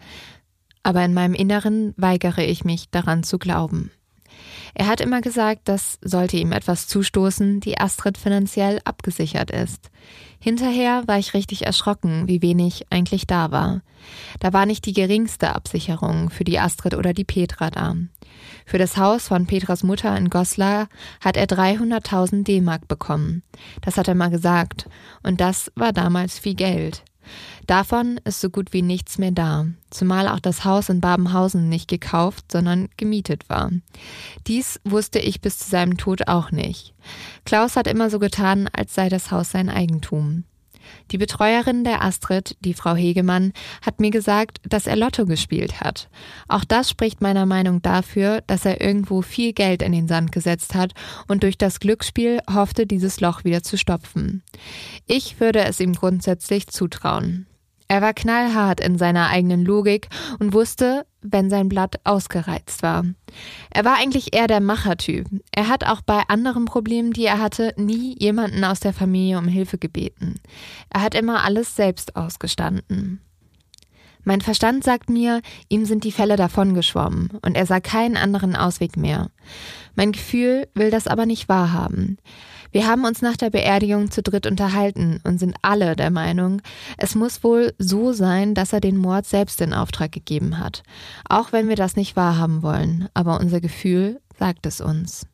aber 0.91 1.05
in 1.05 1.15
meinem 1.15 1.35
Inneren 1.35 1.95
weigere 1.97 2.43
ich 2.43 2.65
mich 2.65 2.91
daran 2.91 3.23
zu 3.23 3.39
glauben. 3.39 3.93
Er 4.75 4.89
hat 4.89 5.01
immer 5.01 5.21
gesagt, 5.21 5.69
dass, 5.69 6.01
sollte 6.03 6.37
ihm 6.37 6.51
etwas 6.51 6.89
zustoßen, 6.89 7.61
die 7.61 7.79
Astrid 7.79 8.19
finanziell 8.19 8.81
abgesichert 8.85 9.53
ist. 9.53 9.89
Hinterher 10.41 11.05
war 11.07 11.17
ich 11.17 11.33
richtig 11.33 11.65
erschrocken, 11.65 12.27
wie 12.27 12.43
wenig 12.43 12.87
eigentlich 12.91 13.29
da 13.29 13.53
war. 13.53 13.83
Da 14.41 14.53
war 14.53 14.67
nicht 14.67 14.85
die 14.85 14.93
geringste 14.93 15.55
Absicherung 15.55 16.29
für 16.29 16.43
die 16.43 16.59
Astrid 16.59 16.95
oder 16.95 17.13
die 17.13 17.25
Petra 17.25 17.71
da. 17.71 17.95
Für 18.67 18.79
das 18.79 18.97
Haus 18.97 19.29
von 19.29 19.47
Petras 19.47 19.85
Mutter 19.85 20.17
in 20.17 20.29
Goslar 20.29 20.89
hat 21.21 21.37
er 21.37 21.47
300.000 21.47 22.43
D-Mark 22.43 22.89
bekommen. 22.89 23.45
Das 23.83 23.97
hat 23.97 24.09
er 24.09 24.17
mal 24.17 24.31
gesagt. 24.31 24.89
Und 25.23 25.41
das 25.41 25.71
war 25.77 25.93
damals 25.93 26.41
viel 26.41 26.55
Geld. 26.55 27.05
Davon 27.71 28.19
ist 28.25 28.41
so 28.41 28.51
gut 28.51 28.73
wie 28.73 28.83
nichts 28.83 29.17
mehr 29.17 29.31
da, 29.31 29.65
zumal 29.91 30.27
auch 30.27 30.41
das 30.41 30.65
Haus 30.65 30.89
in 30.89 31.01
Babenhausen 31.01 31.69
nicht 31.69 31.87
gekauft, 31.87 32.51
sondern 32.51 32.89
gemietet 32.97 33.49
war. 33.49 33.71
Dies 34.49 34.81
wusste 34.83 35.21
ich 35.21 35.41
bis 35.41 35.59
zu 35.59 35.71
seinem 35.71 35.97
Tod 35.97 36.27
auch 36.27 36.51
nicht. 36.51 36.95
Klaus 37.45 37.77
hat 37.77 37.87
immer 37.87 38.11
so 38.11 38.19
getan, 38.19 38.69
als 38.73 38.97
sei 38.97 39.09
das 39.09 39.31
Haus 39.31 39.53
sein 39.53 39.69
Eigentum. 39.69 40.43
Die 41.13 41.19
Betreuerin 41.19 41.85
der 41.85 42.03
Astrid, 42.03 42.57
die 42.59 42.75
Frau 42.75 42.97
Hegemann, 42.97 43.53
hat 43.87 44.01
mir 44.01 44.11
gesagt, 44.11 44.59
dass 44.69 44.89
er 44.89 44.97
Lotto 44.97 45.25
gespielt 45.25 45.81
hat. 45.81 46.09
Auch 46.49 46.65
das 46.65 46.91
spricht 46.91 47.21
meiner 47.21 47.47
Meinung 47.47 47.83
dafür, 47.83 48.43
dass 48.49 48.65
er 48.65 48.81
irgendwo 48.81 49.23
viel 49.23 49.53
Geld 49.53 49.83
in 49.83 49.93
den 49.93 50.09
Sand 50.09 50.33
gesetzt 50.33 50.75
hat 50.75 50.93
und 51.29 51.45
durch 51.45 51.57
das 51.57 51.79
Glücksspiel 51.79 52.41
hoffte, 52.53 52.85
dieses 52.85 53.21
Loch 53.21 53.45
wieder 53.45 53.63
zu 53.63 53.79
stopfen. 53.79 54.43
Ich 55.07 55.39
würde 55.39 55.61
es 55.61 55.79
ihm 55.79 55.93
grundsätzlich 55.93 56.67
zutrauen. 56.67 57.47
Er 57.91 58.03
war 58.03 58.15
knallhart 58.15 58.79
in 58.79 58.99
seiner 58.99 59.31
eigenen 59.31 59.65
Logik 59.65 60.11
und 60.39 60.53
wusste, 60.53 61.05
wenn 61.23 61.51
sein 61.51 61.69
Blatt 61.69 61.99
ausgereizt 62.05 62.85
war. 62.85 63.05
Er 63.71 63.85
war 63.85 63.97
eigentlich 63.97 64.33
eher 64.33 64.47
der 64.47 64.61
Machertyp. 64.61 65.27
Er 65.51 65.67
hat 65.67 65.85
auch 65.85 66.01
bei 66.01 66.23
anderen 66.29 66.67
Problemen, 66.67 67.13
die 67.13 67.25
er 67.25 67.41
hatte, 67.41 67.75
nie 67.77 68.15
jemanden 68.17 68.63
aus 68.63 68.79
der 68.79 68.93
Familie 68.93 69.39
um 69.39 69.49
Hilfe 69.49 69.77
gebeten. 69.77 70.37
Er 70.89 71.03
hat 71.03 71.17
immer 71.17 71.43
alles 71.43 71.75
selbst 71.75 72.15
ausgestanden. 72.15 73.21
Mein 74.23 74.41
Verstand 74.41 74.85
sagt 74.85 75.11
mir, 75.11 75.41
ihm 75.69 75.85
sind 75.85 76.05
die 76.05 76.13
Fälle 76.13 76.37
davongeschwommen 76.37 77.31
und 77.43 77.57
er 77.57 77.67
sah 77.67 77.81
keinen 77.81 78.17
anderen 78.17 78.55
Ausweg 78.55 78.97
mehr. 78.97 79.33
Mein 79.97 80.13
Gefühl 80.13 80.69
will 80.75 80.93
das 80.93 81.09
aber 81.09 81.27
nicht 81.27 81.49
wahrhaben. 81.49 82.19
Wir 82.73 82.87
haben 82.87 83.05
uns 83.05 83.21
nach 83.21 83.37
der 83.37 83.51
Beerdigung 83.51 84.11
zu 84.11 84.23
dritt 84.23 84.47
unterhalten 84.47 85.21
und 85.25 85.39
sind 85.39 85.57
alle 85.63 85.97
der 85.97 86.11
Meinung, 86.11 86.63
es 86.99 87.15
muss 87.15 87.43
wohl 87.43 87.75
so 87.79 88.13
sein, 88.13 88.55
dass 88.55 88.73
er 88.73 88.81
den 88.81 88.97
Mord 88.97 89.27
selbst 89.27 89.61
in 89.61 89.75
Auftrag 89.75 90.13
gegeben 90.13 90.59
hat. 90.59 90.83
Auch 91.29 91.53
wenn 91.53 91.69
wir 91.69 91.77
das 91.77 91.97
nicht 91.97 92.17
wahrhaben 92.17 92.63
wollen, 92.63 93.09
aber 93.15 93.41
unser 93.41 93.61
Gefühl 93.61 94.21
sagt 94.39 94.67
es 94.67 94.81
uns. 94.81 95.27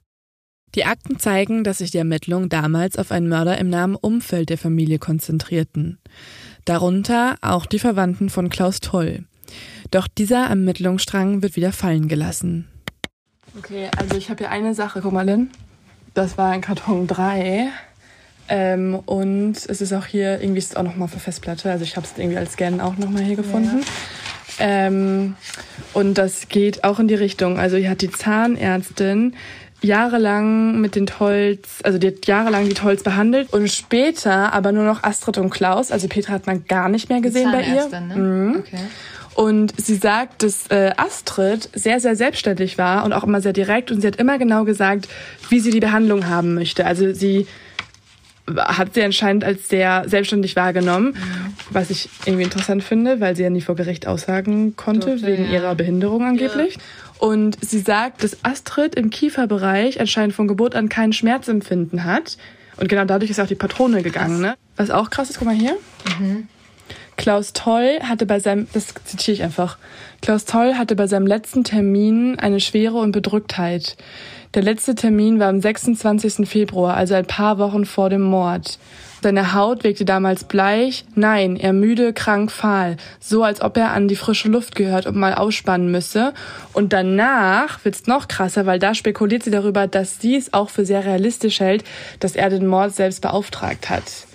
Die 0.74 0.84
Akten 0.84 1.18
zeigen, 1.18 1.64
dass 1.64 1.78
sich 1.78 1.90
die 1.90 1.98
Ermittlungen 1.98 2.48
damals 2.48 2.98
auf 2.98 3.10
einen 3.10 3.28
Mörder 3.28 3.56
im 3.58 3.70
nahen 3.70 3.94
Umfeld 3.94 4.50
der 4.50 4.58
Familie 4.58 4.98
konzentrierten. 4.98 5.98
Darunter 6.64 7.36
auch 7.40 7.66
die 7.66 7.78
Verwandten 7.78 8.28
von 8.28 8.50
Klaus 8.50 8.80
Toll. 8.80 9.24
Doch 9.90 10.08
dieser 10.08 10.46
Ermittlungsstrang 10.46 11.42
wird 11.42 11.56
wieder 11.56 11.72
fallen 11.72 12.08
gelassen. 12.08 12.68
Okay, 13.56 13.88
also 13.96 14.16
ich 14.16 14.28
habe 14.28 14.38
hier 14.38 14.50
eine 14.50 14.74
Sache, 14.74 15.00
guck 15.00 15.12
mal, 15.12 15.24
Lynn. 15.24 15.50
Das 16.16 16.38
war 16.38 16.50
ein 16.50 16.62
Karton 16.62 17.06
3. 17.06 17.68
Ähm, 18.48 18.94
und 19.04 19.54
es 19.54 19.82
ist 19.82 19.92
auch 19.92 20.06
hier, 20.06 20.40
irgendwie 20.40 20.60
ist 20.60 20.70
es 20.70 20.76
auch 20.76 20.82
nochmal 20.82 21.08
für 21.08 21.18
Festplatte. 21.18 21.70
Also 21.70 21.84
ich 21.84 21.94
habe 21.96 22.06
es 22.06 22.18
irgendwie 22.18 22.38
als 22.38 22.54
Scan 22.54 22.80
auch 22.80 22.96
nochmal 22.96 23.22
hier 23.22 23.36
gefunden. 23.36 23.80
Ja. 24.58 24.86
Ähm, 24.86 25.36
und 25.92 26.14
das 26.14 26.48
geht 26.48 26.84
auch 26.84 26.98
in 27.00 27.08
die 27.08 27.14
Richtung. 27.14 27.58
Also 27.58 27.76
hier 27.76 27.90
hat 27.90 28.00
die 28.00 28.10
Zahnärztin 28.10 29.34
jahrelang 29.82 30.80
mit 30.80 30.94
den 30.94 31.06
Tolls, 31.06 31.82
also 31.82 31.98
die 31.98 32.06
hat 32.06 32.26
jahrelang 32.26 32.66
die 32.66 32.74
Tolls 32.74 33.02
behandelt 33.02 33.52
und 33.52 33.70
später 33.70 34.54
aber 34.54 34.72
nur 34.72 34.84
noch 34.84 35.02
Astrid 35.02 35.36
und 35.36 35.50
Klaus, 35.50 35.92
also 35.92 36.08
Petra 36.08 36.32
hat 36.32 36.46
man 36.46 36.64
gar 36.64 36.88
nicht 36.88 37.10
mehr 37.10 37.20
gesehen 37.20 37.52
bei 37.52 37.60
ihr. 37.62 37.86
Ne? 38.00 38.16
Mhm. 38.16 38.56
Okay. 38.60 38.78
Und 39.36 39.74
sie 39.78 39.96
sagt, 39.96 40.42
dass 40.42 40.66
äh, 40.68 40.92
Astrid 40.96 41.68
sehr, 41.74 42.00
sehr 42.00 42.16
selbstständig 42.16 42.78
war 42.78 43.04
und 43.04 43.12
auch 43.12 43.22
immer 43.22 43.42
sehr 43.42 43.52
direkt 43.52 43.90
und 43.90 44.00
sie 44.00 44.06
hat 44.06 44.16
immer 44.16 44.38
genau 44.38 44.64
gesagt, 44.64 45.08
wie 45.50 45.60
sie 45.60 45.70
die 45.70 45.80
Behandlung 45.80 46.26
haben 46.26 46.54
möchte. 46.54 46.86
Also 46.86 47.12
sie 47.12 47.46
hat 48.56 48.94
sie 48.94 49.02
anscheinend 49.02 49.44
als 49.44 49.68
sehr 49.68 50.04
selbstständig 50.08 50.56
wahrgenommen, 50.56 51.08
mhm. 51.08 51.54
was 51.68 51.90
ich 51.90 52.08
irgendwie 52.24 52.44
interessant 52.44 52.82
finde, 52.82 53.20
weil 53.20 53.36
sie 53.36 53.42
ja 53.42 53.50
nie 53.50 53.60
vor 53.60 53.76
Gericht 53.76 54.06
aussagen 54.06 54.74
konnte, 54.74 55.08
Durfte, 55.08 55.26
wegen 55.26 55.44
ja. 55.44 55.52
ihrer 55.52 55.74
Behinderung 55.74 56.24
angeblich. 56.24 56.76
Ja. 56.76 56.80
Und 57.18 57.58
sie 57.62 57.80
sagt, 57.80 58.24
dass 58.24 58.42
Astrid 58.42 58.94
im 58.94 59.10
Kieferbereich 59.10 60.00
anscheinend 60.00 60.34
von 60.34 60.48
Geburt 60.48 60.74
an 60.74 60.88
kein 60.88 61.12
Schmerzempfinden 61.12 62.04
hat. 62.04 62.38
Und 62.78 62.88
genau 62.88 63.04
dadurch 63.04 63.30
ist 63.30 63.38
auch 63.38 63.46
die 63.46 63.54
Patrone 63.54 64.02
gegangen. 64.02 64.40
Ne? 64.40 64.54
Was 64.76 64.90
auch 64.90 65.10
krass 65.10 65.28
ist, 65.28 65.38
guck 65.38 65.46
mal 65.46 65.54
hier. 65.54 65.76
Mhm. 66.18 66.48
Klaus 67.16 67.52
Toll 67.52 68.00
hatte 68.02 68.26
bei 68.26 68.40
seinem, 68.40 68.66
das 68.72 68.94
zitiere 69.04 69.34
ich 69.34 69.42
einfach, 69.42 69.78
Klaus 70.20 70.44
Toll 70.44 70.74
hatte 70.74 70.96
bei 70.96 71.06
seinem 71.06 71.26
letzten 71.26 71.64
Termin 71.64 72.38
eine 72.38 72.60
Schwere 72.60 72.96
und 72.96 73.12
Bedrücktheit. 73.12 73.96
Der 74.54 74.62
letzte 74.62 74.94
Termin 74.94 75.38
war 75.38 75.48
am 75.48 75.60
26. 75.60 76.48
Februar, 76.48 76.96
also 76.96 77.14
ein 77.14 77.26
paar 77.26 77.58
Wochen 77.58 77.84
vor 77.84 78.10
dem 78.10 78.22
Mord. 78.22 78.78
Seine 79.22 79.54
Haut 79.54 79.82
wirkte 79.82 80.04
damals 80.04 80.44
bleich, 80.44 81.04
nein, 81.14 81.56
er 81.56 81.72
müde, 81.72 82.12
krank, 82.12 82.52
fahl, 82.52 82.96
so 83.18 83.42
als 83.42 83.60
ob 83.60 83.76
er 83.76 83.90
an 83.92 84.08
die 84.08 84.14
frische 84.14 84.48
Luft 84.48 84.76
gehört 84.76 85.06
und 85.06 85.16
mal 85.16 85.34
ausspannen 85.34 85.90
müsse. 85.90 86.32
Und 86.72 86.92
danach 86.92 87.84
wird's 87.84 88.06
noch 88.06 88.28
krasser, 88.28 88.66
weil 88.66 88.78
da 88.78 88.94
spekuliert 88.94 89.42
sie 89.42 89.50
darüber, 89.50 89.86
dass 89.86 90.20
sie 90.20 90.36
es 90.36 90.52
auch 90.52 90.70
für 90.70 90.84
sehr 90.84 91.04
realistisch 91.04 91.60
hält, 91.60 91.82
dass 92.20 92.36
er 92.36 92.50
den 92.50 92.66
Mord 92.66 92.94
selbst 92.94 93.20
beauftragt 93.20 93.90
hat. 93.90 94.25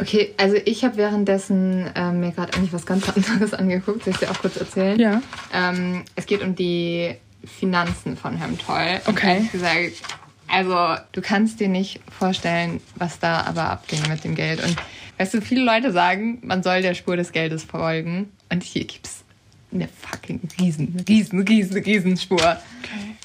Okay, 0.00 0.34
also 0.36 0.56
ich 0.64 0.84
habe 0.84 0.96
währenddessen 0.96 1.90
ähm, 1.94 2.20
mir 2.20 2.32
gerade 2.32 2.54
eigentlich 2.54 2.72
was 2.72 2.86
ganz 2.86 3.08
anderes 3.08 3.54
angeguckt. 3.54 4.04
Soll 4.04 4.12
ich 4.12 4.20
dir 4.20 4.30
auch 4.30 4.38
kurz 4.40 4.56
erzählen? 4.56 4.98
Ja. 4.98 5.22
Ähm, 5.52 6.04
es 6.14 6.26
geht 6.26 6.42
um 6.42 6.54
die 6.54 7.14
Finanzen 7.44 8.16
von 8.16 8.36
Herrn 8.36 8.58
Toll. 8.58 9.00
Okay. 9.06 9.48
gesagt, 9.52 10.02
also 10.48 10.96
du 11.12 11.20
kannst 11.20 11.60
dir 11.60 11.68
nicht 11.68 12.00
vorstellen, 12.16 12.80
was 12.96 13.18
da 13.18 13.42
aber 13.42 13.70
abging 13.70 14.00
mit 14.08 14.24
dem 14.24 14.34
Geld. 14.34 14.62
Und 14.62 14.76
weißt 15.18 15.34
du, 15.34 15.40
viele 15.40 15.64
Leute 15.64 15.92
sagen, 15.92 16.38
man 16.42 16.62
soll 16.62 16.82
der 16.82 16.94
Spur 16.94 17.16
des 17.16 17.32
Geldes 17.32 17.64
folgen. 17.64 18.30
Und 18.50 18.62
hier 18.62 18.84
gibt's 18.84 19.24
eine 19.72 19.88
fucking 19.88 20.40
riesen, 20.60 21.04
riesen, 21.08 21.40
riesen, 21.40 21.82
riesen 21.82 22.16
Spur. 22.16 22.56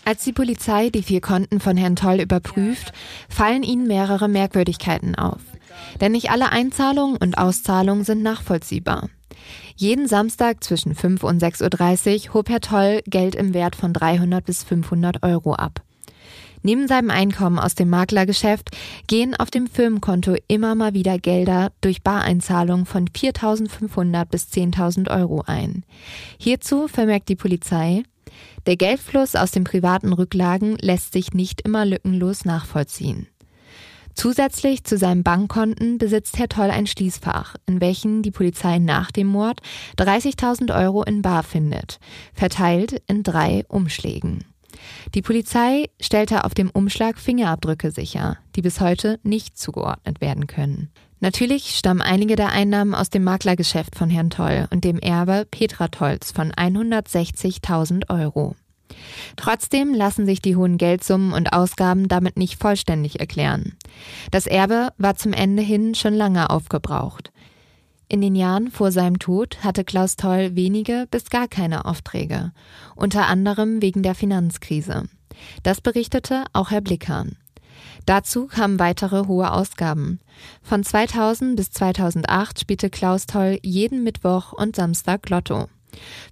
Als 0.03 0.23
die 0.23 0.33
Polizei 0.33 0.89
die 0.89 1.03
vier 1.03 1.21
Konten 1.21 1.59
von 1.59 1.77
Herrn 1.77 1.95
Toll 1.95 2.19
überprüft, 2.19 2.91
fallen 3.29 3.63
ihnen 3.63 3.87
mehrere 3.87 4.27
Merkwürdigkeiten 4.27 5.15
auf. 5.15 5.41
Denn 5.99 6.11
nicht 6.13 6.31
alle 6.31 6.51
Einzahlungen 6.51 7.17
und 7.17 7.37
Auszahlungen 7.37 8.03
sind 8.03 8.23
nachvollziehbar. 8.23 9.09
Jeden 9.75 10.07
Samstag 10.07 10.63
zwischen 10.63 10.95
5 10.95 11.23
und 11.23 11.41
6.30 11.41 12.27
Uhr 12.27 12.33
hob 12.35 12.49
Herr 12.49 12.61
Toll 12.61 13.01
Geld 13.05 13.35
im 13.35 13.53
Wert 13.53 13.75
von 13.75 13.93
300 13.93 14.45
bis 14.45 14.63
500 14.63 15.23
Euro 15.23 15.53
ab. 15.53 15.81
Neben 16.63 16.87
seinem 16.87 17.09
Einkommen 17.09 17.57
aus 17.57 17.73
dem 17.73 17.89
Maklergeschäft 17.89 18.69
gehen 19.07 19.35
auf 19.35 19.49
dem 19.49 19.67
Firmenkonto 19.67 20.35
immer 20.47 20.75
mal 20.75 20.93
wieder 20.93 21.17
Gelder 21.17 21.71
durch 21.81 22.03
Bareinzahlungen 22.03 22.85
von 22.85 23.07
4.500 23.07 24.25
bis 24.25 24.47
10.000 24.49 25.09
Euro 25.09 25.43
ein. 25.47 25.83
Hierzu 26.37 26.87
vermerkt 26.87 27.29
die 27.29 27.35
Polizei, 27.35 28.03
der 28.67 28.77
Geldfluss 28.77 29.35
aus 29.35 29.51
den 29.51 29.63
privaten 29.63 30.13
Rücklagen 30.13 30.77
lässt 30.79 31.13
sich 31.13 31.33
nicht 31.33 31.61
immer 31.61 31.85
lückenlos 31.85 32.45
nachvollziehen. 32.45 33.27
Zusätzlich 34.15 34.83
zu 34.83 34.97
seinen 34.97 35.23
Bankkonten 35.23 35.97
besitzt 35.97 36.37
Herr 36.37 36.49
Toll 36.49 36.69
ein 36.69 36.87
Schließfach, 36.87 37.55
in 37.65 37.81
welchem 37.81 38.21
die 38.21 38.31
Polizei 38.31 38.79
nach 38.79 39.11
dem 39.11 39.27
Mord 39.27 39.61
30.000 39.97 40.75
Euro 40.77 41.03
in 41.03 41.21
Bar 41.21 41.43
findet, 41.43 41.99
verteilt 42.33 43.01
in 43.07 43.23
drei 43.23 43.63
Umschlägen. 43.67 44.43
Die 45.13 45.21
Polizei 45.21 45.89
stellte 45.99 46.43
auf 46.43 46.53
dem 46.53 46.69
Umschlag 46.69 47.17
Fingerabdrücke 47.17 47.91
sicher, 47.91 48.37
die 48.55 48.61
bis 48.61 48.79
heute 48.79 49.19
nicht 49.23 49.57
zugeordnet 49.57 50.21
werden 50.21 50.47
können. 50.47 50.89
Natürlich 51.19 51.75
stammen 51.77 52.01
einige 52.01 52.35
der 52.35 52.49
Einnahmen 52.49 52.95
aus 52.95 53.11
dem 53.11 53.23
Maklergeschäft 53.23 53.95
von 53.95 54.09
Herrn 54.09 54.31
Toll 54.31 54.67
und 54.71 54.83
dem 54.83 54.97
Erbe 54.97 55.45
Petra 55.49 55.87
Tolls 55.87 56.31
von 56.31 56.51
160.000 56.51 58.09
Euro. 58.09 58.55
Trotzdem 59.35 59.93
lassen 59.93 60.25
sich 60.25 60.41
die 60.41 60.55
hohen 60.55 60.77
Geldsummen 60.77 61.33
und 61.33 61.53
Ausgaben 61.53 62.07
damit 62.07 62.37
nicht 62.37 62.59
vollständig 62.59 63.19
erklären. 63.19 63.77
Das 64.31 64.47
Erbe 64.47 64.89
war 64.97 65.15
zum 65.15 65.33
Ende 65.33 65.63
hin 65.63 65.95
schon 65.95 66.13
lange 66.13 66.49
aufgebraucht. 66.49 67.31
In 68.07 68.19
den 68.19 68.35
Jahren 68.35 68.69
vor 68.69 68.91
seinem 68.91 69.19
Tod 69.19 69.63
hatte 69.63 69.85
Klaus 69.85 70.17
Toll 70.17 70.55
wenige 70.55 71.07
bis 71.11 71.29
gar 71.29 71.47
keine 71.47 71.85
Aufträge, 71.85 72.51
unter 72.95 73.27
anderem 73.27 73.81
wegen 73.81 74.03
der 74.03 74.15
Finanzkrise. 74.15 75.05
Das 75.63 75.79
berichtete 75.79 76.43
auch 76.51 76.71
Herr 76.71 76.81
Blickern. 76.81 77.37
Dazu 78.05 78.47
kamen 78.47 78.79
weitere 78.79 79.27
hohe 79.27 79.51
Ausgaben. 79.51 80.19
Von 80.61 80.83
2000 80.83 81.55
bis 81.55 81.71
2008 81.71 82.59
spielte 82.59 82.89
Klaus 82.89 83.27
Toll 83.27 83.59
jeden 83.63 84.03
Mittwoch 84.03 84.53
und 84.53 84.75
Samstag 84.75 85.29
Lotto. 85.29 85.67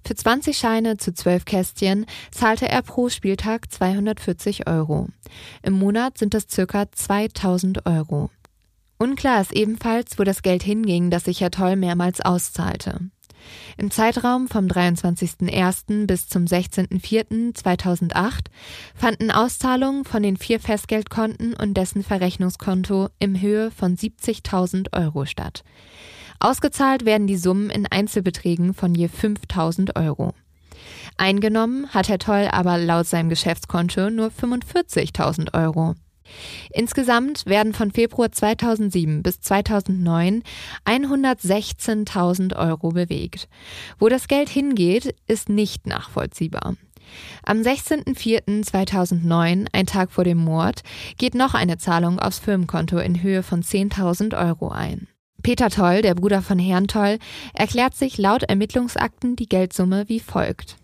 Für 0.06 0.14
20 0.14 0.56
Scheine 0.56 0.96
zu 0.96 1.12
12 1.12 1.44
Kästchen 1.44 2.06
zahlte 2.30 2.68
er 2.68 2.82
pro 2.82 3.08
Spieltag 3.08 3.70
240 3.70 4.66
Euro. 4.66 5.08
Im 5.62 5.74
Monat 5.74 6.18
sind 6.18 6.34
das 6.34 6.46
circa 6.50 6.90
2000 6.90 7.86
Euro. 7.86 8.30
Unklar 8.98 9.40
ist 9.40 9.52
ebenfalls, 9.52 10.18
wo 10.18 10.24
das 10.24 10.42
Geld 10.42 10.62
hinging, 10.62 11.10
das 11.10 11.24
sich 11.24 11.40
Herr 11.40 11.50
Toll 11.50 11.76
mehrmals 11.76 12.20
auszahlte. 12.20 13.00
Im 13.76 13.90
Zeitraum 13.90 14.48
vom 14.48 14.66
23.01. 14.66 16.06
bis 16.06 16.28
zum 16.28 16.44
16.04.2008 16.44 18.32
fanden 18.94 19.30
Auszahlungen 19.30 20.04
von 20.04 20.22
den 20.22 20.36
vier 20.36 20.60
Festgeldkonten 20.60 21.54
und 21.54 21.74
dessen 21.74 22.04
Verrechnungskonto 22.04 23.08
im 23.18 23.40
Höhe 23.40 23.70
von 23.70 23.96
70.000 23.96 24.92
Euro 24.92 25.24
statt. 25.24 25.64
Ausgezahlt 26.40 27.04
werden 27.04 27.26
die 27.26 27.36
Summen 27.36 27.68
in 27.68 27.86
Einzelbeträgen 27.86 28.72
von 28.72 28.94
je 28.94 29.08
5.000 29.08 30.02
Euro. 30.02 30.32
Eingenommen 31.18 31.90
hat 31.90 32.08
Herr 32.08 32.18
Toll 32.18 32.48
aber 32.50 32.78
laut 32.78 33.06
seinem 33.06 33.28
Geschäftskonto 33.28 34.08
nur 34.08 34.28
45.000 34.28 35.52
Euro. 35.52 35.94
Insgesamt 36.72 37.44
werden 37.44 37.74
von 37.74 37.90
Februar 37.90 38.32
2007 38.32 39.22
bis 39.22 39.40
2009 39.40 40.42
116.000 40.86 42.56
Euro 42.56 42.88
bewegt. 42.88 43.46
Wo 43.98 44.08
das 44.08 44.26
Geld 44.26 44.48
hingeht, 44.48 45.14
ist 45.26 45.50
nicht 45.50 45.86
nachvollziehbar. 45.86 46.76
Am 47.42 47.58
16.04.2009, 47.58 49.66
ein 49.72 49.86
Tag 49.86 50.10
vor 50.10 50.24
dem 50.24 50.38
Mord, 50.38 50.80
geht 51.18 51.34
noch 51.34 51.52
eine 51.52 51.76
Zahlung 51.76 52.18
aufs 52.18 52.38
Firmenkonto 52.38 52.96
in 52.98 53.22
Höhe 53.22 53.42
von 53.42 53.62
10.000 53.62 54.42
Euro 54.42 54.68
ein. 54.68 55.06
Peter 55.42 55.70
Toll, 55.70 56.02
der 56.02 56.14
Bruder 56.14 56.42
von 56.42 56.58
Herrn 56.58 56.88
Toll, 56.88 57.18
erklärt 57.54 57.94
sich 57.94 58.18
laut 58.18 58.42
Ermittlungsakten 58.44 59.36
die 59.36 59.48
Geldsumme 59.48 60.04
wie 60.08 60.20
folgt. 60.20 60.76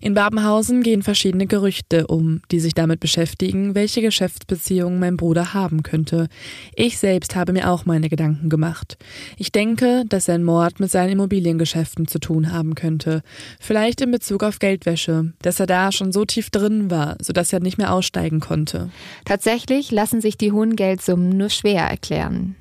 In 0.00 0.14
Babenhausen 0.14 0.82
gehen 0.82 1.02
verschiedene 1.02 1.46
Gerüchte 1.46 2.06
um, 2.06 2.40
die 2.50 2.60
sich 2.60 2.74
damit 2.74 3.00
beschäftigen, 3.00 3.74
welche 3.74 4.00
Geschäftsbeziehungen 4.00 4.98
mein 4.98 5.16
Bruder 5.16 5.54
haben 5.54 5.82
könnte. 5.82 6.28
Ich 6.74 6.98
selbst 6.98 7.36
habe 7.36 7.52
mir 7.52 7.70
auch 7.70 7.84
meine 7.84 8.08
Gedanken 8.08 8.48
gemacht. 8.48 8.96
Ich 9.36 9.52
denke, 9.52 10.04
dass 10.08 10.26
sein 10.26 10.44
Mord 10.44 10.80
mit 10.80 10.90
seinen 10.90 11.12
Immobiliengeschäften 11.12 12.06
zu 12.06 12.18
tun 12.18 12.52
haben 12.52 12.74
könnte. 12.74 13.22
Vielleicht 13.60 14.00
in 14.00 14.10
Bezug 14.10 14.42
auf 14.42 14.58
Geldwäsche, 14.58 15.32
dass 15.42 15.60
er 15.60 15.66
da 15.66 15.92
schon 15.92 16.12
so 16.12 16.24
tief 16.24 16.50
drin 16.50 16.90
war, 16.90 17.16
sodass 17.20 17.52
er 17.52 17.60
nicht 17.60 17.78
mehr 17.78 17.92
aussteigen 17.92 18.40
konnte. 18.40 18.90
Tatsächlich 19.24 19.90
lassen 19.90 20.20
sich 20.20 20.36
die 20.36 20.52
hohen 20.52 20.76
Geldsummen 20.76 21.36
nur 21.36 21.50
schwer 21.50 21.82
erklären. 21.82 22.56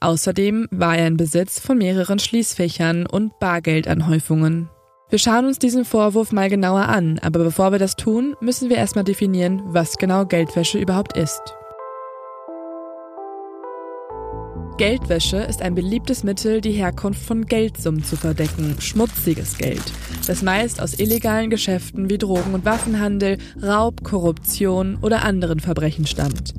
Außerdem 0.00 0.68
war 0.70 0.96
er 0.96 1.06
in 1.06 1.16
Besitz 1.16 1.58
von 1.58 1.78
mehreren 1.78 2.18
Schließfächern 2.18 3.06
und 3.06 3.38
Bargeldanhäufungen. 3.38 4.68
Wir 5.10 5.18
schauen 5.18 5.46
uns 5.46 5.58
diesen 5.58 5.84
Vorwurf 5.84 6.32
mal 6.32 6.48
genauer 6.48 6.88
an, 6.88 7.18
aber 7.20 7.44
bevor 7.44 7.72
wir 7.72 7.78
das 7.78 7.94
tun, 7.94 8.34
müssen 8.40 8.68
wir 8.68 8.76
erstmal 8.76 9.04
definieren, 9.04 9.62
was 9.66 9.96
genau 9.96 10.24
Geldwäsche 10.24 10.78
überhaupt 10.78 11.16
ist. 11.16 11.40
Geldwäsche 14.76 15.36
ist 15.36 15.62
ein 15.62 15.76
beliebtes 15.76 16.24
Mittel, 16.24 16.60
die 16.60 16.72
Herkunft 16.72 17.24
von 17.24 17.46
Geldsummen 17.46 18.02
zu 18.02 18.16
verdecken, 18.16 18.74
schmutziges 18.80 19.56
Geld, 19.56 19.82
das 20.26 20.42
meist 20.42 20.82
aus 20.82 20.98
illegalen 20.98 21.48
Geschäften 21.48 22.10
wie 22.10 22.18
Drogen- 22.18 22.54
und 22.54 22.64
Waffenhandel, 22.64 23.38
Raub, 23.62 24.02
Korruption 24.02 24.98
oder 25.00 25.22
anderen 25.22 25.60
Verbrechen 25.60 26.06
stammt. 26.08 26.54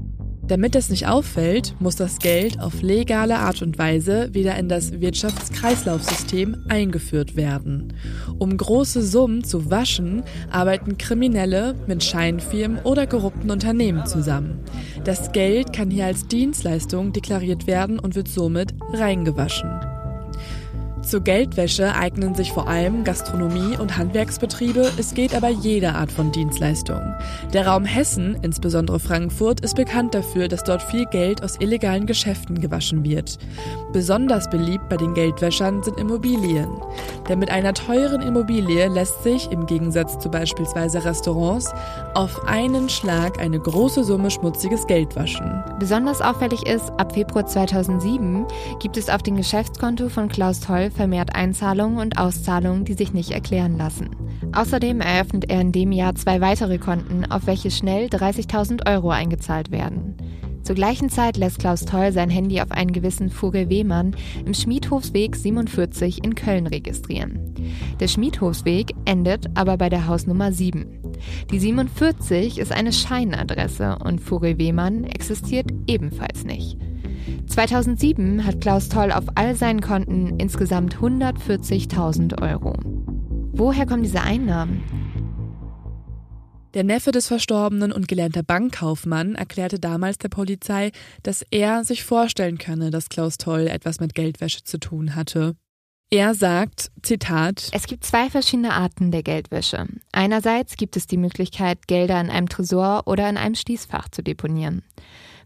Damit 0.47 0.75
das 0.75 0.89
nicht 0.89 1.07
auffällt, 1.07 1.75
muss 1.79 1.95
das 1.95 2.19
Geld 2.19 2.59
auf 2.59 2.83
legale 2.83 3.37
Art 3.39 3.63
und 3.63 3.79
Weise 3.79 4.33
wieder 4.33 4.55
in 4.57 4.69
das 4.69 5.01
Wirtschaftskreislaufsystem 5.01 6.65
eingeführt 6.69 7.35
werden. 7.35 7.93
Um 8.37 8.55
große 8.55 9.01
Summen 9.01 9.43
zu 9.43 9.71
waschen, 9.71 10.23
arbeiten 10.51 10.99
Kriminelle 10.99 11.75
mit 11.87 12.03
Scheinfirmen 12.03 12.79
oder 12.83 13.07
korrupten 13.07 13.49
Unternehmen 13.49 14.05
zusammen. 14.05 14.59
Das 15.03 15.31
Geld 15.31 15.73
kann 15.73 15.89
hier 15.89 16.05
als 16.05 16.27
Dienstleistung 16.27 17.11
deklariert 17.11 17.65
werden 17.65 17.97
und 17.97 18.15
wird 18.15 18.27
somit 18.27 18.73
reingewaschen. 18.93 19.94
Zur 21.05 21.21
Geldwäsche 21.21 21.93
eignen 21.93 22.33
sich 22.33 22.51
vor 22.51 22.67
allem 22.67 23.03
Gastronomie 23.03 23.77
und 23.77 23.95
Handwerksbetriebe, 23.95 24.91
es 24.97 25.13
geht 25.13 25.35
aber 25.35 25.49
jede 25.49 25.93
Art 25.93 26.11
von 26.11 26.31
Dienstleistung. 26.31 27.13
Der 27.53 27.67
Raum 27.67 27.85
Hessen, 27.85 28.35
insbesondere 28.41 28.99
Frankfurt, 28.99 29.59
ist 29.59 29.75
bekannt 29.75 30.15
dafür, 30.15 30.47
dass 30.47 30.63
dort 30.63 30.81
viel 30.81 31.05
Geld 31.05 31.43
aus 31.43 31.57
illegalen 31.59 32.07
Geschäften 32.07 32.59
gewaschen 32.59 33.03
wird. 33.03 33.37
Besonders 33.93 34.49
beliebt 34.49 34.89
bei 34.89 34.97
den 34.97 35.13
Geldwäschern 35.13 35.83
sind 35.83 35.99
Immobilien. 35.99 36.69
Denn 37.29 37.37
mit 37.37 37.51
einer 37.51 37.75
teuren 37.75 38.23
Immobilie 38.23 38.87
lässt 38.87 39.21
sich, 39.21 39.51
im 39.51 39.67
Gegensatz 39.67 40.17
zu 40.17 40.29
beispielsweise 40.29 41.05
Restaurants, 41.05 41.71
auf 42.15 42.47
einen 42.47 42.89
Schlag 42.89 43.39
eine 43.39 43.59
große 43.59 44.03
Summe 44.03 44.31
schmutziges 44.31 44.87
Geld 44.87 45.15
waschen. 45.15 45.63
Besonders 45.79 46.21
auffällig 46.21 46.65
ist, 46.65 46.89
ab 46.97 47.13
Februar 47.13 47.45
2007 47.45 48.45
gibt 48.79 48.97
es 48.97 49.09
auf 49.09 49.21
dem 49.21 49.35
Geschäftskonto 49.37 50.09
von 50.09 50.29
Klaus 50.29 50.61
Toll 50.61 50.89
vermehrt 50.95 51.35
Einzahlungen 51.35 51.99
und 51.99 52.17
Auszahlungen, 52.17 52.85
die 52.85 52.93
sich 52.93 53.13
nicht 53.13 53.31
erklären 53.31 53.77
lassen. 53.77 54.09
Außerdem 54.53 55.01
eröffnet 55.01 55.49
er 55.49 55.61
in 55.61 55.71
dem 55.71 55.91
Jahr 55.91 56.15
zwei 56.15 56.41
weitere 56.41 56.77
Konten, 56.77 57.25
auf 57.29 57.45
welche 57.45 57.71
schnell 57.71 58.07
30.000 58.07 58.87
Euro 58.89 59.09
eingezahlt 59.09 59.71
werden. 59.71 60.15
Zur 60.65 60.75
gleichen 60.75 61.09
Zeit 61.09 61.37
lässt 61.37 61.59
Klaus 61.59 61.85
Toll 61.85 62.11
sein 62.11 62.31
Handy 62.31 62.59
auf 62.59 62.71
einen 62.71 62.91
gewissen 62.91 63.29
Vogel 63.29 63.69
Wehmann 63.69 64.15
im 64.47 64.55
Schmiedhofsweg 64.55 65.35
47 65.35 66.23
in 66.23 66.33
Köln 66.33 66.65
registrieren. 66.65 67.53
Der 67.99 68.07
Schmiedhofsweg 68.07 68.95
endet 69.05 69.45
aber 69.53 69.77
bei 69.77 69.89
der 69.89 70.07
Hausnummer 70.07 70.51
7. 70.51 70.87
Die 71.51 71.59
47 71.59 72.57
ist 72.57 72.71
eine 72.71 72.93
Scheinadresse 72.93 73.99
und 74.03 74.19
Vogel 74.19 74.57
Wehmann 74.57 75.03
existiert 75.03 75.69
ebenfalls 75.85 76.45
nicht. 76.45 76.79
2007 77.47 78.45
hat 78.45 78.61
Klaus 78.61 78.89
Toll 78.89 79.11
auf 79.11 79.25
all 79.35 79.55
seinen 79.55 79.81
Konten 79.81 80.39
insgesamt 80.39 80.97
140.000 80.97 82.41
Euro. 82.41 82.73
Woher 83.51 83.85
kommen 83.85 84.03
diese 84.03 84.21
Einnahmen? 84.21 84.83
Der 86.73 86.83
Neffe 86.83 87.13
des 87.13 87.27
Verstorbenen 87.27 87.93
und 87.93 88.09
gelernter 88.09 88.43
Bankkaufmann 88.43 89.35
erklärte 89.35 89.79
damals 89.79 90.17
der 90.17 90.27
Polizei, 90.27 90.91
dass 91.23 91.45
er 91.49 91.85
sich 91.85 92.03
vorstellen 92.03 92.57
könne, 92.57 92.91
dass 92.91 93.07
Klaus 93.07 93.37
Toll 93.37 93.67
etwas 93.67 94.01
mit 94.01 94.13
Geldwäsche 94.13 94.65
zu 94.65 94.77
tun 94.77 95.15
hatte. 95.15 95.55
Er 96.11 96.35
sagt, 96.35 96.91
Zitat, 97.01 97.69
Es 97.71 97.87
gibt 97.87 98.03
zwei 98.03 98.29
verschiedene 98.29 98.73
Arten 98.73 99.09
der 99.09 99.23
Geldwäsche. 99.23 99.87
Einerseits 100.11 100.75
gibt 100.75 100.97
es 100.97 101.07
die 101.07 101.17
Möglichkeit, 101.17 101.87
Gelder 101.87 102.19
in 102.19 102.29
einem 102.29 102.49
Tresor 102.49 103.03
oder 103.05 103.27
in 103.29 103.37
einem 103.37 103.55
Schließfach 103.55 104.09
zu 104.09 104.21
deponieren. 104.21 104.83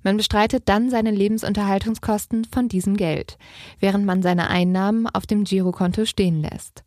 Man 0.03 0.17
bestreitet 0.17 0.63
dann 0.65 0.89
seine 0.89 1.11
Lebensunterhaltungskosten 1.11 2.45
von 2.45 2.69
diesem 2.69 2.95
Geld, 2.95 3.37
während 3.79 4.05
man 4.05 4.21
seine 4.21 4.49
Einnahmen 4.49 5.07
auf 5.07 5.27
dem 5.27 5.43
Girokonto 5.43 6.05
stehen 6.05 6.41
lässt. 6.41 6.83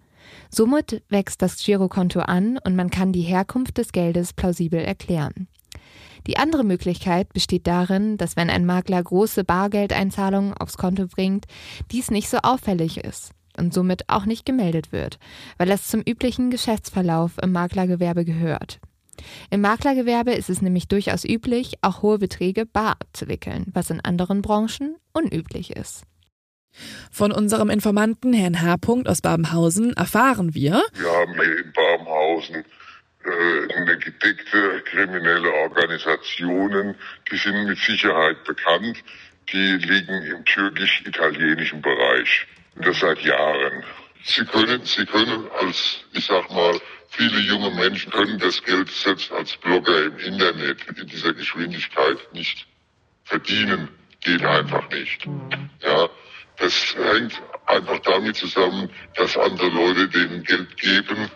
Somit 0.50 1.02
wächst 1.08 1.42
das 1.42 1.62
Girokonto 1.62 2.20
an 2.20 2.58
und 2.64 2.76
man 2.76 2.90
kann 2.90 3.12
die 3.12 3.22
Herkunft 3.22 3.78
des 3.78 3.92
Geldes 3.92 4.32
plausibel 4.32 4.80
erklären. 4.80 5.48
Die 6.26 6.36
andere 6.36 6.62
Möglichkeit 6.64 7.32
besteht 7.32 7.66
darin, 7.66 8.16
dass 8.16 8.36
wenn 8.36 8.48
ein 8.48 8.64
Makler 8.64 9.02
große 9.02 9.44
Bargeldeinzahlungen 9.44 10.54
aufs 10.54 10.78
Konto 10.78 11.06
bringt, 11.06 11.46
dies 11.90 12.10
nicht 12.10 12.28
so 12.28 12.38
auffällig 12.38 12.98
ist 12.98 13.32
und 13.58 13.74
somit 13.74 14.08
auch 14.08 14.24
nicht 14.24 14.46
gemeldet 14.46 14.92
wird, 14.92 15.18
weil 15.58 15.70
es 15.70 15.88
zum 15.88 16.00
üblichen 16.00 16.50
Geschäftsverlauf 16.50 17.38
im 17.42 17.52
Maklergewerbe 17.52 18.24
gehört. 18.24 18.80
Im 19.50 19.60
Maklergewerbe 19.60 20.32
ist 20.32 20.50
es 20.50 20.62
nämlich 20.62 20.88
durchaus 20.88 21.24
üblich, 21.24 21.74
auch 21.82 22.02
hohe 22.02 22.18
Beträge 22.18 22.66
bar 22.66 22.96
abzuwickeln, 23.00 23.66
was 23.72 23.90
in 23.90 24.00
anderen 24.00 24.42
Branchen 24.42 24.96
unüblich 25.12 25.76
ist. 25.76 26.04
Von 27.10 27.32
unserem 27.32 27.68
Informanten 27.68 28.32
Herrn 28.32 28.62
H. 28.62 28.76
aus 29.04 29.20
Babenhausen 29.20 29.92
erfahren 29.94 30.54
wir, 30.54 30.82
Wir 30.94 31.10
haben 31.10 31.34
hier 31.34 31.58
in 31.58 31.72
Babenhausen 31.72 32.64
äh, 33.24 33.74
eine 33.74 33.98
gedeckte 33.98 34.82
kriminelle 34.86 35.52
Organisationen, 35.52 36.94
die 37.30 37.36
sind 37.36 37.66
mit 37.66 37.78
Sicherheit 37.78 38.42
bekannt. 38.44 39.02
Die 39.52 39.76
liegen 39.76 40.22
im 40.22 40.44
türkisch-italienischen 40.44 41.82
Bereich. 41.82 42.46
Und 42.74 42.86
das 42.86 43.00
seit 43.00 43.20
Jahren. 43.20 43.84
Sie 44.24 44.44
können, 44.44 44.80
Sie 44.84 45.04
können 45.04 45.46
als, 45.60 46.04
ich 46.12 46.24
sag 46.24 46.50
mal, 46.50 46.80
viele 47.12 47.40
junge 47.40 47.70
Menschen 47.70 48.10
können 48.10 48.38
das 48.38 48.62
Geld 48.62 48.90
selbst 48.90 49.30
als 49.32 49.56
Blogger 49.58 50.04
im 50.04 50.18
Internet 50.18 50.78
in 50.88 51.06
dieser 51.06 51.32
Geschwindigkeit 51.34 52.18
nicht 52.32 52.66
verdienen. 53.24 53.88
Geht 54.20 54.44
einfach 54.44 54.88
nicht. 54.90 55.26
Ja, 55.82 56.08
das 56.58 56.94
hängt 56.94 57.40
einfach 57.66 57.98
damit 58.00 58.36
zusammen, 58.36 58.88
dass 59.16 59.36
andere 59.36 59.68
Leute 59.68 60.08
denen 60.08 60.42
Geld 60.44 60.76
geben, 60.76 61.30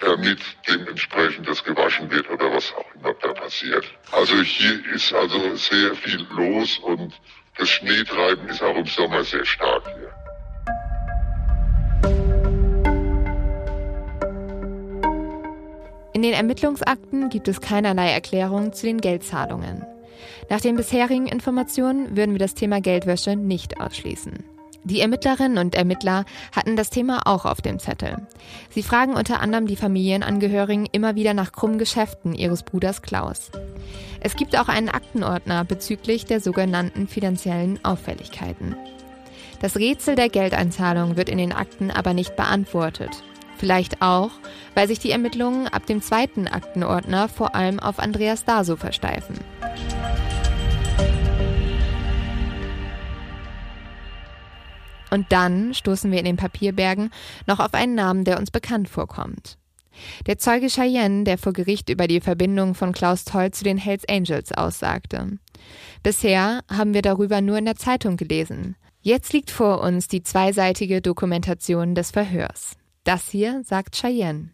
damit 0.00 0.40
dementsprechend 0.68 1.48
das 1.48 1.64
gewaschen 1.64 2.10
wird 2.10 2.28
oder 2.30 2.52
was 2.52 2.72
auch 2.74 2.94
immer 2.94 3.14
da 3.14 3.32
passiert. 3.32 3.84
Also 4.12 4.36
hier 4.42 4.84
ist 4.92 5.12
also 5.12 5.56
sehr 5.56 5.94
viel 5.94 6.26
los 6.30 6.78
und 6.78 7.12
das 7.56 7.68
Schneetreiben 7.70 8.48
ist 8.48 8.62
auch 8.62 8.76
im 8.76 8.86
Sommer 8.86 9.24
sehr 9.24 9.44
stark 9.44 9.82
hier. 9.86 10.27
In 16.18 16.22
den 16.22 16.34
Ermittlungsakten 16.34 17.28
gibt 17.28 17.46
es 17.46 17.60
keinerlei 17.60 18.10
Erklärung 18.10 18.72
zu 18.72 18.86
den 18.86 19.00
Geldzahlungen. 19.00 19.86
Nach 20.50 20.60
den 20.60 20.74
bisherigen 20.74 21.28
Informationen 21.28 22.16
würden 22.16 22.32
wir 22.32 22.40
das 22.40 22.54
Thema 22.54 22.80
Geldwäsche 22.80 23.36
nicht 23.36 23.80
ausschließen. 23.80 24.32
Die 24.82 24.98
Ermittlerinnen 24.98 25.58
und 25.58 25.76
Ermittler 25.76 26.24
hatten 26.50 26.74
das 26.74 26.90
Thema 26.90 27.20
auch 27.26 27.44
auf 27.44 27.62
dem 27.62 27.78
Zettel. 27.78 28.16
Sie 28.70 28.82
fragen 28.82 29.14
unter 29.14 29.40
anderem 29.40 29.68
die 29.68 29.76
Familienangehörigen 29.76 30.88
immer 30.90 31.14
wieder 31.14 31.34
nach 31.34 31.52
krummen 31.52 31.78
Geschäften 31.78 32.34
ihres 32.34 32.64
Bruders 32.64 33.00
Klaus. 33.00 33.52
Es 34.18 34.34
gibt 34.34 34.58
auch 34.58 34.66
einen 34.66 34.88
Aktenordner 34.88 35.64
bezüglich 35.64 36.24
der 36.24 36.40
sogenannten 36.40 37.06
finanziellen 37.06 37.78
Auffälligkeiten. 37.84 38.74
Das 39.62 39.76
Rätsel 39.76 40.16
der 40.16 40.30
Geldeinzahlung 40.30 41.16
wird 41.16 41.28
in 41.28 41.38
den 41.38 41.52
Akten 41.52 41.92
aber 41.92 42.12
nicht 42.12 42.34
beantwortet. 42.34 43.22
Vielleicht 43.58 44.00
auch, 44.00 44.30
weil 44.74 44.88
sich 44.88 45.00
die 45.00 45.10
Ermittlungen 45.10 45.66
ab 45.66 45.84
dem 45.86 46.00
zweiten 46.00 46.46
Aktenordner 46.46 47.28
vor 47.28 47.54
allem 47.54 47.80
auf 47.80 47.98
Andreas 47.98 48.44
Daso 48.44 48.76
versteifen. 48.76 49.36
Und 55.10 55.32
dann 55.32 55.74
stoßen 55.74 56.12
wir 56.12 56.18
in 56.18 56.24
den 56.24 56.36
Papierbergen 56.36 57.10
noch 57.46 57.60
auf 57.60 57.74
einen 57.74 57.94
Namen, 57.94 58.24
der 58.24 58.38
uns 58.38 58.50
bekannt 58.50 58.88
vorkommt. 58.88 59.58
Der 60.26 60.38
Zeuge 60.38 60.68
Cheyenne, 60.68 61.24
der 61.24 61.38
vor 61.38 61.52
Gericht 61.52 61.88
über 61.88 62.06
die 62.06 62.20
Verbindung 62.20 62.74
von 62.74 62.92
Klaus 62.92 63.24
Toll 63.24 63.50
zu 63.50 63.64
den 63.64 63.78
Hells 63.78 64.04
Angels 64.08 64.52
aussagte. 64.52 65.38
Bisher 66.04 66.60
haben 66.70 66.94
wir 66.94 67.02
darüber 67.02 67.40
nur 67.40 67.58
in 67.58 67.64
der 67.64 67.74
Zeitung 67.74 68.16
gelesen. 68.16 68.76
Jetzt 69.00 69.32
liegt 69.32 69.50
vor 69.50 69.80
uns 69.80 70.06
die 70.06 70.22
zweiseitige 70.22 71.00
Dokumentation 71.00 71.96
des 71.96 72.12
Verhörs. 72.12 72.77
Das 73.08 73.30
hier 73.30 73.62
sagt 73.64 73.96
Cheyenne. 73.96 74.50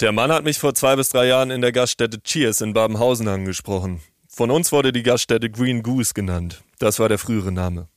Der 0.00 0.10
Mann 0.10 0.32
hat 0.32 0.44
mich 0.44 0.58
vor 0.58 0.72
zwei 0.74 0.96
bis 0.96 1.10
drei 1.10 1.26
Jahren 1.26 1.50
in 1.50 1.60
der 1.60 1.72
Gaststätte 1.72 2.22
Cheers 2.22 2.62
in 2.62 2.72
Babenhausen 2.72 3.28
angesprochen. 3.28 4.00
Von 4.30 4.50
uns 4.50 4.72
wurde 4.72 4.92
die 4.92 5.02
Gaststätte 5.02 5.50
Green 5.50 5.82
Goose 5.82 6.14
genannt. 6.14 6.64
Das 6.78 6.98
war 7.00 7.10
der 7.10 7.18
frühere 7.18 7.52
Name. 7.52 7.88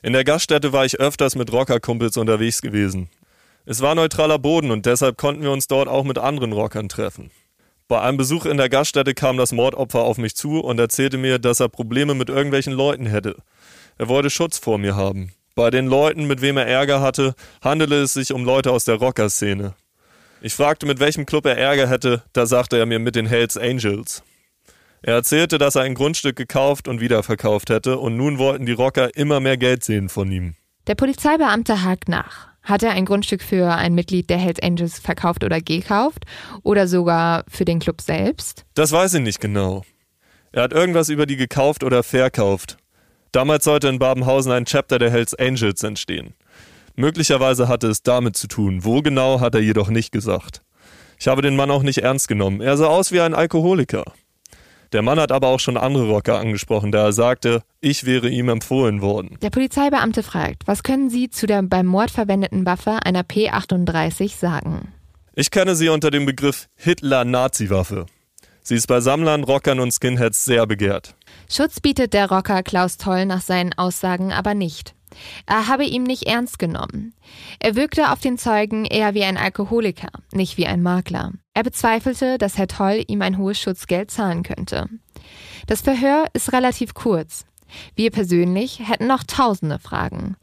In 0.00 0.12
der 0.12 0.22
Gaststätte 0.22 0.72
war 0.72 0.84
ich 0.84 1.00
öfters 1.00 1.34
mit 1.34 1.52
Rockerkumpels 1.52 2.16
unterwegs 2.18 2.62
gewesen. 2.62 3.10
Es 3.64 3.80
war 3.80 3.96
neutraler 3.96 4.38
Boden 4.38 4.70
und 4.70 4.86
deshalb 4.86 5.16
konnten 5.16 5.42
wir 5.42 5.50
uns 5.50 5.66
dort 5.66 5.88
auch 5.88 6.04
mit 6.04 6.18
anderen 6.18 6.52
Rockern 6.52 6.88
treffen. 6.88 7.32
Bei 7.88 8.00
einem 8.02 8.18
Besuch 8.18 8.46
in 8.46 8.58
der 8.58 8.68
Gaststätte 8.68 9.12
kam 9.12 9.38
das 9.38 9.50
Mordopfer 9.50 10.02
auf 10.02 10.18
mich 10.18 10.36
zu 10.36 10.60
und 10.60 10.78
erzählte 10.78 11.18
mir, 11.18 11.40
dass 11.40 11.58
er 11.58 11.68
Probleme 11.68 12.14
mit 12.14 12.28
irgendwelchen 12.28 12.74
Leuten 12.74 13.06
hätte. 13.06 13.42
Er 13.98 14.06
wollte 14.06 14.30
Schutz 14.30 14.56
vor 14.56 14.78
mir 14.78 14.94
haben. 14.94 15.32
Bei 15.56 15.70
den 15.70 15.86
Leuten, 15.86 16.26
mit 16.26 16.42
wem 16.42 16.58
er 16.58 16.66
Ärger 16.66 17.00
hatte, 17.00 17.34
handelte 17.62 17.94
es 17.94 18.12
sich 18.12 18.34
um 18.34 18.44
Leute 18.44 18.70
aus 18.72 18.84
der 18.84 18.96
Rockerszene. 18.96 19.74
Ich 20.42 20.52
fragte, 20.52 20.84
mit 20.84 21.00
welchem 21.00 21.24
Club 21.24 21.46
er 21.46 21.56
Ärger 21.56 21.88
hätte, 21.88 22.22
da 22.34 22.44
sagte 22.44 22.76
er 22.76 22.84
mir 22.84 22.98
mit 22.98 23.16
den 23.16 23.24
Hells 23.24 23.56
Angels. 23.56 24.22
Er 25.00 25.14
erzählte, 25.14 25.56
dass 25.56 25.74
er 25.74 25.82
ein 25.82 25.94
Grundstück 25.94 26.36
gekauft 26.36 26.88
und 26.88 27.00
wiederverkauft 27.00 27.70
hätte 27.70 27.96
und 27.96 28.18
nun 28.18 28.36
wollten 28.36 28.66
die 28.66 28.72
Rocker 28.72 29.16
immer 29.16 29.40
mehr 29.40 29.56
Geld 29.56 29.82
sehen 29.82 30.10
von 30.10 30.30
ihm. 30.30 30.56
Der 30.88 30.94
Polizeibeamte 30.94 31.82
hakt 31.82 32.10
nach. 32.10 32.48
Hat 32.62 32.82
er 32.82 32.90
ein 32.90 33.06
Grundstück 33.06 33.42
für 33.42 33.72
ein 33.72 33.94
Mitglied 33.94 34.28
der 34.28 34.36
Hells 34.36 34.60
Angels 34.62 34.98
verkauft 34.98 35.42
oder 35.42 35.62
gekauft? 35.62 36.26
Oder 36.64 36.86
sogar 36.86 37.44
für 37.48 37.64
den 37.64 37.78
Club 37.78 38.02
selbst? 38.02 38.66
Das 38.74 38.92
weiß 38.92 39.14
ich 39.14 39.22
nicht 39.22 39.40
genau. 39.40 39.84
Er 40.52 40.64
hat 40.64 40.74
irgendwas 40.74 41.08
über 41.08 41.24
die 41.24 41.36
gekauft 41.36 41.82
oder 41.82 42.02
verkauft. 42.02 42.76
Damals 43.36 43.64
sollte 43.64 43.88
in 43.88 43.98
Babenhausen 43.98 44.50
ein 44.50 44.64
Chapter 44.64 44.98
der 44.98 45.10
Hells 45.10 45.34
Angels 45.34 45.82
entstehen. 45.82 46.32
Möglicherweise 46.94 47.68
hatte 47.68 47.86
es 47.88 48.02
damit 48.02 48.34
zu 48.34 48.48
tun. 48.48 48.82
Wo 48.82 49.02
genau, 49.02 49.40
hat 49.40 49.54
er 49.54 49.60
jedoch 49.60 49.90
nicht 49.90 50.10
gesagt. 50.10 50.62
Ich 51.18 51.28
habe 51.28 51.42
den 51.42 51.54
Mann 51.54 51.70
auch 51.70 51.82
nicht 51.82 51.98
ernst 51.98 52.28
genommen. 52.28 52.62
Er 52.62 52.78
sah 52.78 52.86
aus 52.86 53.12
wie 53.12 53.20
ein 53.20 53.34
Alkoholiker. 53.34 54.04
Der 54.92 55.02
Mann 55.02 55.20
hat 55.20 55.32
aber 55.32 55.48
auch 55.48 55.60
schon 55.60 55.76
andere 55.76 56.08
Rocker 56.08 56.38
angesprochen, 56.38 56.92
da 56.92 57.04
er 57.04 57.12
sagte, 57.12 57.60
ich 57.82 58.06
wäre 58.06 58.30
ihm 58.30 58.48
empfohlen 58.48 59.02
worden. 59.02 59.36
Der 59.42 59.50
Polizeibeamte 59.50 60.22
fragt, 60.22 60.66
was 60.66 60.82
können 60.82 61.10
Sie 61.10 61.28
zu 61.28 61.46
der 61.46 61.62
beim 61.62 61.84
Mord 61.84 62.10
verwendeten 62.10 62.64
Waffe 62.64 63.00
einer 63.04 63.20
P38 63.20 64.34
sagen? 64.34 64.94
Ich 65.34 65.50
kenne 65.50 65.76
sie 65.76 65.90
unter 65.90 66.10
dem 66.10 66.24
Begriff 66.24 66.70
Hitler-Nazi-Waffe. 66.76 68.06
Sie 68.62 68.76
ist 68.76 68.86
bei 68.86 69.02
Sammlern, 69.02 69.44
Rockern 69.44 69.78
und 69.78 69.92
Skinheads 69.92 70.46
sehr 70.46 70.66
begehrt. 70.66 71.14
Schutz 71.48 71.80
bietet 71.80 72.12
der 72.12 72.30
Rocker 72.30 72.62
Klaus 72.62 72.96
Toll 72.96 73.26
nach 73.26 73.40
seinen 73.40 73.72
Aussagen 73.72 74.32
aber 74.32 74.54
nicht. 74.54 74.94
Er 75.46 75.68
habe 75.68 75.84
ihm 75.84 76.02
nicht 76.02 76.24
ernst 76.24 76.58
genommen. 76.58 77.14
Er 77.58 77.76
wirkte 77.76 78.10
auf 78.10 78.20
den 78.20 78.38
Zeugen 78.38 78.84
eher 78.84 79.14
wie 79.14 79.24
ein 79.24 79.36
Alkoholiker, 79.36 80.10
nicht 80.32 80.56
wie 80.56 80.66
ein 80.66 80.82
Makler. 80.82 81.32
Er 81.54 81.62
bezweifelte, 81.62 82.38
dass 82.38 82.58
Herr 82.58 82.68
Toll 82.68 83.04
ihm 83.06 83.22
ein 83.22 83.38
hohes 83.38 83.60
Schutzgeld 83.60 84.10
zahlen 84.10 84.42
könnte. 84.42 84.88
Das 85.66 85.80
Verhör 85.80 86.26
ist 86.32 86.52
relativ 86.52 86.94
kurz. 86.94 87.46
Wir 87.94 88.10
persönlich 88.10 88.80
hätten 88.88 89.06
noch 89.06 89.24
tausende 89.24 89.78
Fragen. 89.78 90.36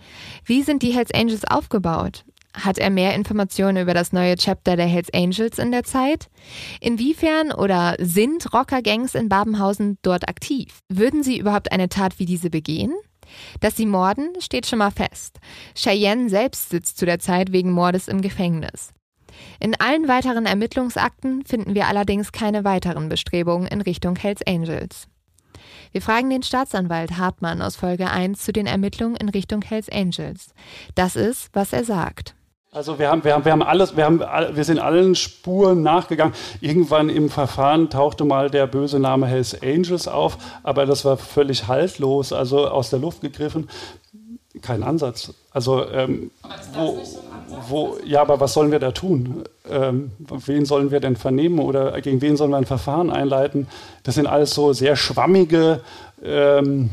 Wie 0.45 0.63
sind 0.63 0.83
die 0.83 0.91
Hells 0.91 1.13
Angels 1.13 1.45
aufgebaut? 1.45 2.25
Hat 2.55 2.77
er 2.77 2.91
mehr 2.91 3.15
Informationen 3.15 3.81
über 3.81 3.93
das 3.93 4.13
neue 4.13 4.35
Chapter 4.35 4.75
der 4.75 4.85
Hells 4.85 5.11
Angels 5.13 5.57
in 5.57 5.71
der 5.71 5.83
Zeit? 5.83 6.29
Inwiefern 6.81 7.51
oder 7.51 7.95
sind 7.99 8.53
Rockergangs 8.53 9.15
in 9.15 9.27
Babenhausen 9.27 9.97
dort 10.03 10.29
aktiv? 10.29 10.79
Würden 10.87 11.23
sie 11.23 11.39
überhaupt 11.39 11.71
eine 11.71 11.89
Tat 11.89 12.19
wie 12.19 12.25
diese 12.25 12.51
begehen? 12.51 12.93
Dass 13.59 13.75
sie 13.75 13.87
morden, 13.87 14.29
steht 14.39 14.67
schon 14.67 14.79
mal 14.79 14.91
fest. 14.91 15.39
Cheyenne 15.75 16.29
selbst 16.29 16.69
sitzt 16.69 16.97
zu 16.97 17.05
der 17.05 17.19
Zeit 17.19 17.51
wegen 17.51 17.71
Mordes 17.71 18.07
im 18.07 18.21
Gefängnis. 18.21 18.93
In 19.59 19.79
allen 19.79 20.07
weiteren 20.07 20.45
Ermittlungsakten 20.45 21.43
finden 21.45 21.73
wir 21.73 21.87
allerdings 21.87 22.31
keine 22.31 22.63
weiteren 22.63 23.09
Bestrebungen 23.09 23.67
in 23.67 23.81
Richtung 23.81 24.15
Hells 24.15 24.41
Angels. 24.45 25.07
Wir 25.91 26.01
fragen 26.01 26.29
den 26.29 26.43
Staatsanwalt 26.43 27.17
Hartmann 27.17 27.61
aus 27.61 27.75
Folge 27.75 28.09
1 28.09 28.39
zu 28.39 28.51
den 28.51 28.67
Ermittlungen 28.67 29.15
in 29.15 29.29
Richtung 29.29 29.61
Hells 29.61 29.89
Angels. 29.89 30.53
Das 30.93 31.15
ist, 31.15 31.49
was 31.53 31.73
er 31.73 31.83
sagt. 31.83 32.35
Also 32.73 32.97
wir 32.97 33.11
haben, 33.11 33.23
wir 33.23 33.35
haben, 33.35 33.45
wir 33.45 33.51
haben 33.51 33.61
alles, 33.61 33.95
wir, 33.95 34.03
haben, 34.03 34.19
wir 34.19 34.63
sind 34.63 34.79
allen 34.79 35.13
Spuren 35.13 35.83
nachgegangen. 35.83 36.33
Irgendwann 36.59 37.09
im 37.09 37.29
Verfahren 37.29 37.91
tauchte 37.91 38.25
mal 38.25 38.49
der 38.49 38.65
böse 38.65 38.99
Name 38.99 39.27
Hells 39.27 39.61
Angels 39.61 40.07
auf, 40.07 40.39
aber 40.63 40.87
das 40.87 41.05
war 41.05 41.17
völlig 41.17 41.67
haltlos, 41.67 42.33
also 42.33 42.67
aus 42.67 42.89
der 42.89 42.97
Luft 42.97 43.21
gegriffen. 43.21 43.69
Kein 44.61 44.81
Ansatz. 44.81 45.33
Also 45.51 45.87
ähm, 45.87 46.31
wo, 46.73 46.97
wo, 47.69 47.97
ja, 48.05 48.21
aber 48.21 48.39
was 48.39 48.53
sollen 48.53 48.71
wir 48.71 48.79
da 48.79 48.91
tun? 48.91 49.43
Ähm, 49.69 50.11
wen 50.17 50.65
sollen 50.65 50.89
wir 50.89 50.99
denn 50.99 51.15
vernehmen 51.15 51.59
oder 51.59 52.01
gegen 52.01 52.21
wen 52.21 52.37
sollen 52.37 52.49
wir 52.49 52.57
ein 52.57 52.65
Verfahren 52.65 53.11
einleiten? 53.11 53.67
Das 54.01 54.15
sind 54.15 54.25
alles 54.25 54.51
so 54.51 54.73
sehr 54.73 54.95
schwammige 54.95 55.81
ähm, 56.23 56.89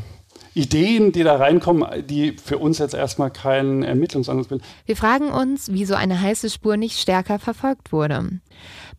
Ideen, 0.53 1.11
die 1.11 1.23
da 1.23 1.37
reinkommen, 1.37 1.85
die 2.07 2.33
für 2.33 2.57
uns 2.57 2.79
jetzt 2.79 2.93
erstmal 2.93 3.31
keinen 3.31 3.83
Ermittlungsansatz 3.83 4.47
bilden. 4.47 4.63
Wir 4.85 4.97
fragen 4.97 5.29
uns, 5.29 5.71
wie 5.71 5.85
so 5.85 5.95
eine 5.95 6.19
heiße 6.19 6.49
Spur 6.49 6.75
nicht 6.75 6.99
stärker 6.99 7.39
verfolgt 7.39 7.91
wurde. 7.93 8.41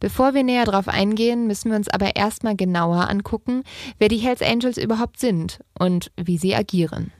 Bevor 0.01 0.35
wir 0.35 0.45
näher 0.45 0.65
darauf 0.65 0.89
eingehen, 0.89 1.47
müssen 1.47 1.71
wir 1.71 1.77
uns 1.77 1.89
aber 1.89 2.17
erstmal 2.17 2.57
genauer 2.57 3.09
angucken, 3.09 3.63
wer 3.99 4.09
die 4.09 4.17
Hells 4.17 4.43
Angels 4.43 4.79
überhaupt 4.79 5.21
sind 5.21 5.61
und 5.79 6.11
wie 6.17 6.39
sie 6.39 6.55
agieren. 6.55 7.13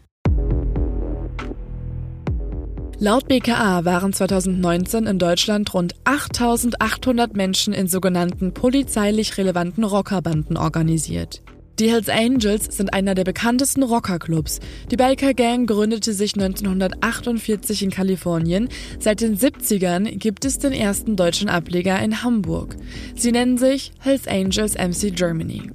Laut 2.99 3.27
BKA 3.27 3.85
waren 3.85 4.13
2019 4.13 5.07
in 5.07 5.19
Deutschland 5.19 5.75
rund 5.75 5.97
8800 6.05 7.35
Menschen 7.37 7.75
in 7.75 7.89
sogenannten 7.89 8.55
polizeilich 8.55 9.37
relevanten 9.37 9.83
Rockerbanden 9.83 10.57
organisiert. 10.57 11.43
Die 11.83 11.91
Hells 11.91 12.09
Angels 12.09 12.77
sind 12.77 12.95
einer 12.95 13.17
der 13.17 13.25
bekanntesten 13.25 13.83
Rockerclubs. 13.83 14.61
Die 14.93 14.97
Biker 14.97 15.35
Gang 15.35 15.69
gründete 15.69 16.13
sich 16.13 16.35
1948 16.35 17.83
in 17.83 17.91
Kalifornien. 17.91 18.69
Seit 19.01 19.21
den 19.21 19.37
70ern 19.37 20.17
gibt 20.17 20.45
es 20.45 20.61
den 20.61 20.71
ersten 20.71 21.17
deutschen 21.17 21.49
Ableger 21.49 21.99
in 21.99 22.23
Hamburg. 22.23 22.77
Sie 23.17 23.33
nennen 23.33 23.59
sich 23.59 23.91
Hells 23.99 24.29
Angels 24.29 24.75
MC 24.75 25.13
Germany. 25.13 25.73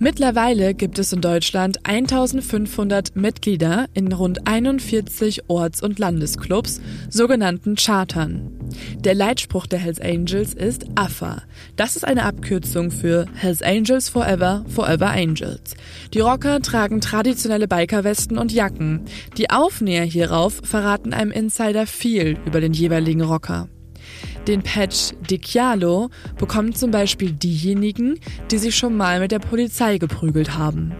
Mittlerweile 0.00 0.74
gibt 0.74 1.00
es 1.00 1.12
in 1.12 1.20
Deutschland 1.20 1.80
1500 1.82 3.16
Mitglieder 3.16 3.86
in 3.94 4.12
rund 4.12 4.46
41 4.46 5.48
Orts- 5.48 5.82
und 5.82 5.98
Landesclubs, 5.98 6.80
sogenannten 7.10 7.74
Chartern. 7.74 8.52
Der 9.00 9.16
Leitspruch 9.16 9.66
der 9.66 9.80
Hells 9.80 10.00
Angels 10.00 10.54
ist 10.54 10.86
AFA. 10.94 11.42
Das 11.74 11.96
ist 11.96 12.06
eine 12.06 12.26
Abkürzung 12.26 12.92
für 12.92 13.26
Hells 13.34 13.60
Angels 13.60 14.08
Forever, 14.08 14.64
Forever 14.68 15.10
Angels. 15.10 15.74
Die 16.14 16.20
Rocker 16.20 16.60
tragen 16.60 17.00
traditionelle 17.00 17.66
Bikerwesten 17.66 18.38
und 18.38 18.52
Jacken. 18.52 19.00
Die 19.36 19.50
Aufnäher 19.50 20.04
hierauf 20.04 20.60
verraten 20.62 21.12
einem 21.12 21.32
Insider 21.32 21.88
viel 21.88 22.38
über 22.46 22.60
den 22.60 22.72
jeweiligen 22.72 23.22
Rocker. 23.22 23.68
Den 24.48 24.62
Patch 24.62 25.12
Dichialo 25.30 26.08
bekommen 26.38 26.74
zum 26.74 26.90
Beispiel 26.90 27.32
diejenigen, 27.32 28.18
die 28.50 28.56
sich 28.56 28.74
schon 28.74 28.96
mal 28.96 29.20
mit 29.20 29.30
der 29.30 29.40
Polizei 29.40 29.98
geprügelt 29.98 30.56
haben. 30.56 30.94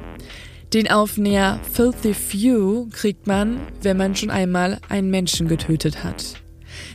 Den 0.75 0.91
Aufnäher 0.91 1.59
Filthy 1.73 2.13
Few 2.13 2.89
kriegt 2.93 3.27
man, 3.27 3.59
wenn 3.81 3.97
man 3.97 4.15
schon 4.15 4.29
einmal 4.29 4.79
einen 4.91 5.09
Menschen 5.09 5.49
getötet 5.49 6.05
hat. 6.05 6.35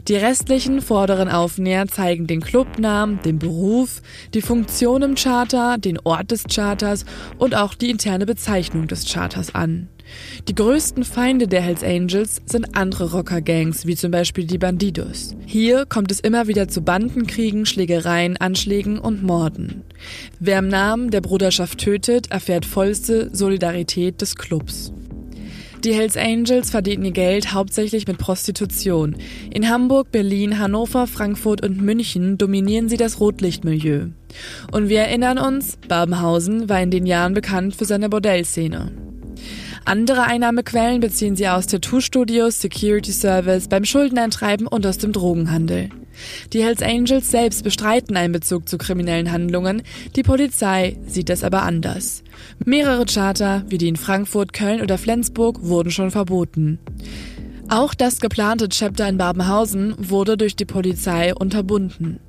Die 0.07 0.15
restlichen 0.15 0.81
vorderen 0.81 1.27
Aufnäher 1.27 1.87
zeigen 1.87 2.27
den 2.27 2.41
Clubnamen, 2.41 3.19
den 3.23 3.39
Beruf, 3.39 4.03
die 4.35 4.43
Funktion 4.43 5.01
im 5.01 5.15
Charter, 5.15 5.79
den 5.79 5.97
Ort 6.03 6.29
des 6.29 6.43
Charters 6.43 7.05
und 7.39 7.55
auch 7.55 7.73
die 7.73 7.89
interne 7.89 8.27
Bezeichnung 8.27 8.87
des 8.87 9.11
Charters 9.11 9.55
an. 9.55 9.89
Die 10.47 10.55
größten 10.55 11.03
Feinde 11.03 11.47
der 11.47 11.61
Hells 11.61 11.83
Angels 11.83 12.41
sind 12.45 12.75
andere 12.75 13.11
Rockergangs, 13.11 13.85
wie 13.85 13.95
zum 13.95 14.11
Beispiel 14.11 14.45
die 14.45 14.57
Bandidos. 14.57 15.35
Hier 15.45 15.85
kommt 15.85 16.11
es 16.11 16.19
immer 16.19 16.47
wieder 16.47 16.67
zu 16.67 16.81
Bandenkriegen, 16.81 17.65
Schlägereien, 17.65 18.37
Anschlägen 18.37 18.99
und 18.99 19.23
Morden. 19.23 19.83
Wer 20.39 20.59
im 20.59 20.67
Namen 20.67 21.11
der 21.11 21.21
Bruderschaft 21.21 21.79
tötet, 21.79 22.31
erfährt 22.31 22.65
vollste 22.65 23.29
Solidarität 23.33 24.21
des 24.21 24.35
Clubs. 24.35 24.91
Die 25.83 25.93
Hells 25.93 26.15
Angels 26.15 26.69
verdienen 26.69 27.03
ihr 27.03 27.11
Geld 27.11 27.53
hauptsächlich 27.53 28.07
mit 28.07 28.17
Prostitution. 28.17 29.17
In 29.53 29.69
Hamburg, 29.69 30.11
Berlin, 30.13 30.57
Hannover, 30.57 31.07
Frankfurt 31.07 31.61
und 31.61 31.81
München 31.81 32.37
dominieren 32.37 32.87
sie 32.87 32.95
das 32.95 33.19
Rotlichtmilieu. 33.19 34.07
Und 34.71 34.87
wir 34.87 35.01
erinnern 35.01 35.37
uns, 35.37 35.77
Babenhausen 35.89 36.69
war 36.69 36.81
in 36.81 36.89
den 36.89 37.05
Jahren 37.05 37.33
bekannt 37.33 37.75
für 37.75 37.83
seine 37.83 38.07
Bordellszene. 38.07 38.93
Andere 39.85 40.23
Einnahmequellen 40.23 41.01
beziehen 41.01 41.35
sie 41.35 41.47
aus 41.47 41.67
Tattoo-Studios, 41.67 42.61
Security 42.61 43.11
Service, 43.11 43.67
beim 43.67 43.83
Schuldeneintreiben 43.83 44.65
und 44.67 44.85
aus 44.85 44.97
dem 44.97 45.11
Drogenhandel. 45.11 45.89
Die 46.53 46.63
Hells 46.63 46.81
Angels 46.81 47.31
selbst 47.31 47.63
bestreiten 47.63 48.15
einen 48.15 48.33
Bezug 48.33 48.69
zu 48.69 48.77
kriminellen 48.77 49.31
Handlungen, 49.31 49.81
die 50.15 50.23
Polizei 50.23 50.97
sieht 51.05 51.29
das 51.29 51.43
aber 51.43 51.63
anders. 51.63 52.23
Mehrere 52.63 53.05
Charter, 53.05 53.63
wie 53.67 53.77
die 53.77 53.89
in 53.89 53.95
Frankfurt, 53.97 54.53
Köln 54.53 54.81
oder 54.81 54.97
Flensburg, 54.97 55.63
wurden 55.63 55.91
schon 55.91 56.11
verboten. 56.11 56.79
Auch 57.69 57.93
das 57.93 58.19
geplante 58.19 58.69
Chapter 58.69 59.07
in 59.09 59.17
Babenhausen 59.17 59.95
wurde 59.97 60.37
durch 60.37 60.55
die 60.55 60.65
Polizei 60.65 61.33
unterbunden. 61.33 62.19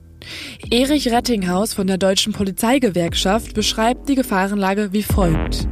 Erich 0.70 1.10
Rettinghaus 1.10 1.74
von 1.74 1.86
der 1.86 1.98
Deutschen 1.98 2.32
Polizeigewerkschaft 2.32 3.54
beschreibt 3.54 4.08
die 4.08 4.14
Gefahrenlage 4.14 4.92
wie 4.92 5.02
folgt. 5.02 5.68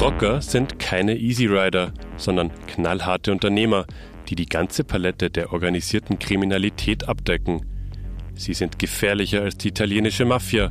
Rocker 0.00 0.40
sind 0.40 0.78
keine 0.78 1.16
Easy 1.16 1.46
Rider, 1.46 1.92
sondern 2.16 2.52
knallharte 2.68 3.32
Unternehmer, 3.32 3.84
die 4.28 4.36
die 4.36 4.46
ganze 4.46 4.84
Palette 4.84 5.28
der 5.28 5.52
organisierten 5.52 6.20
Kriminalität 6.20 7.08
abdecken. 7.08 7.66
Sie 8.34 8.54
sind 8.54 8.78
gefährlicher 8.78 9.42
als 9.42 9.56
die 9.56 9.68
italienische 9.68 10.24
Mafia, 10.24 10.70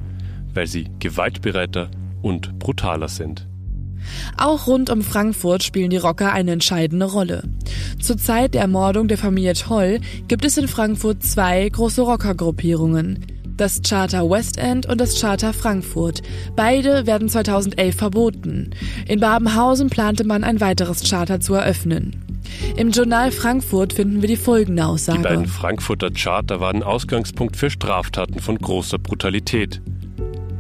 weil 0.54 0.66
sie 0.66 0.88
gewaltbereiter 1.00 1.92
und 2.22 2.58
brutaler 2.58 3.10
sind. 3.10 3.50
Auch 4.38 4.68
rund 4.68 4.90
um 4.90 5.02
Frankfurt 5.02 5.62
spielen 5.62 5.90
die 5.90 5.98
Rocker 5.98 6.32
eine 6.32 6.52
entscheidende 6.52 7.08
Rolle. 7.08 7.44
Zur 8.00 8.18
Zeit 8.18 8.54
der 8.54 8.62
Ermordung 8.62 9.10
der 9.10 9.18
Familie 9.18 9.56
Toll 9.56 10.00
gibt 10.30 10.46
es 10.46 10.58
in 10.58 10.70
Frankfurt 10.70 11.22
zwei 11.24 11.68
große 11.68 12.02
Rockergruppierungen. 12.02 13.26
Das 13.58 13.82
Charter 13.82 14.30
West 14.30 14.60
End 14.60 14.86
und 14.86 15.02
das 15.02 15.20
Charter 15.20 15.52
Frankfurt. 15.52 16.22
Beide 16.56 17.08
werden 17.08 17.28
2011 17.28 17.96
verboten. 17.96 18.70
In 19.08 19.20
Babenhausen 19.20 19.90
plante 19.90 20.24
man 20.24 20.44
ein 20.44 20.62
weiteres 20.62 21.10
Charter 21.10 21.40
zu 21.40 21.56
eröffnen. 21.56 22.24
Im 22.76 22.92
Journal 22.92 23.32
Frankfurt 23.32 23.94
finden 23.94 24.22
wir 24.22 24.28
die 24.28 24.38
folgende 24.38 24.86
Aussage. 24.86 25.18
Die 25.18 25.24
beiden 25.24 25.48
Frankfurter 25.48 26.12
Charter 26.12 26.60
waren 26.60 26.84
Ausgangspunkt 26.84 27.58
für 27.58 27.72
Straftaten 27.72 28.40
von 28.40 28.60
großer 28.60 29.00
Brutalität. 29.00 29.82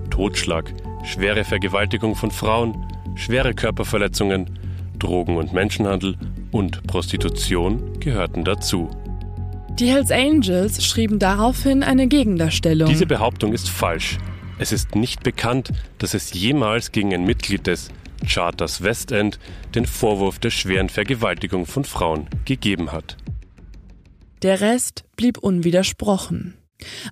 Totschlag, 0.09 0.73
schwere 1.03 1.43
Vergewaltigung 1.43 2.15
von 2.15 2.31
Frauen, 2.31 2.75
schwere 3.15 3.53
Körperverletzungen, 3.53 4.49
Drogen- 4.97 5.37
und 5.37 5.53
Menschenhandel 5.53 6.15
und 6.51 6.81
Prostitution 6.87 7.99
gehörten 7.99 8.43
dazu. 8.43 8.89
Die 9.79 9.91
Hells 9.91 10.09
Angels 10.09 10.83
schrieben 10.83 11.19
daraufhin 11.19 11.83
eine 11.83 12.07
Gegendarstellung. 12.07 12.89
Diese 12.89 13.05
Behauptung 13.05 13.53
ist 13.53 13.69
falsch. 13.69 14.17
Es 14.57 14.71
ist 14.71 14.95
nicht 14.95 15.21
bekannt, 15.21 15.71
dass 15.99 16.15
es 16.15 16.33
jemals 16.33 16.91
gegen 16.91 17.13
ein 17.13 17.25
Mitglied 17.25 17.67
des 17.67 17.89
Charters 18.27 18.81
Westend 18.81 19.37
den 19.75 19.85
Vorwurf 19.85 20.39
der 20.39 20.49
schweren 20.49 20.89
Vergewaltigung 20.89 21.67
von 21.67 21.83
Frauen 21.83 22.27
gegeben 22.45 22.91
hat. 22.91 23.17
Der 24.41 24.61
Rest 24.61 25.03
blieb 25.15 25.37
unwidersprochen. 25.37 26.55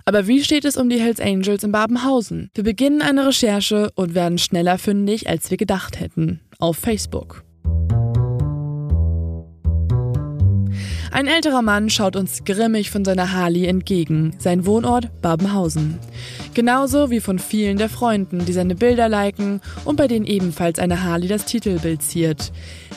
Aber 0.04 0.26
wie 0.26 0.42
steht 0.42 0.64
es 0.64 0.76
um 0.76 0.88
die 0.88 1.00
Hells 1.00 1.20
Angels 1.20 1.62
in 1.62 1.70
Babenhausen? 1.70 2.50
Wir 2.54 2.64
beginnen 2.64 3.00
eine 3.00 3.28
Recherche 3.28 3.92
und 3.94 4.16
werden 4.16 4.38
schneller 4.38 4.78
fündig, 4.78 5.28
als 5.28 5.52
wir 5.52 5.56
gedacht 5.56 6.00
hätten. 6.00 6.40
Auf 6.58 6.78
Facebook. 6.78 7.45
Ein 11.10 11.26
älterer 11.26 11.62
Mann 11.62 11.90
schaut 11.90 12.16
uns 12.16 12.44
grimmig 12.44 12.90
von 12.90 13.04
seiner 13.04 13.32
Harley 13.32 13.66
entgegen, 13.66 14.34
sein 14.38 14.66
Wohnort 14.66 15.22
Babenhausen. 15.22 15.98
Genauso 16.54 17.10
wie 17.10 17.20
von 17.20 17.38
vielen 17.38 17.78
der 17.78 17.88
Freunden, 17.88 18.44
die 18.44 18.52
seine 18.52 18.74
Bilder 18.74 19.08
liken 19.08 19.60
und 19.84 19.96
bei 19.96 20.08
denen 20.08 20.26
ebenfalls 20.26 20.78
eine 20.78 21.02
Harley 21.02 21.28
das 21.28 21.44
Titelbild 21.44 22.02
ziert. 22.02 22.52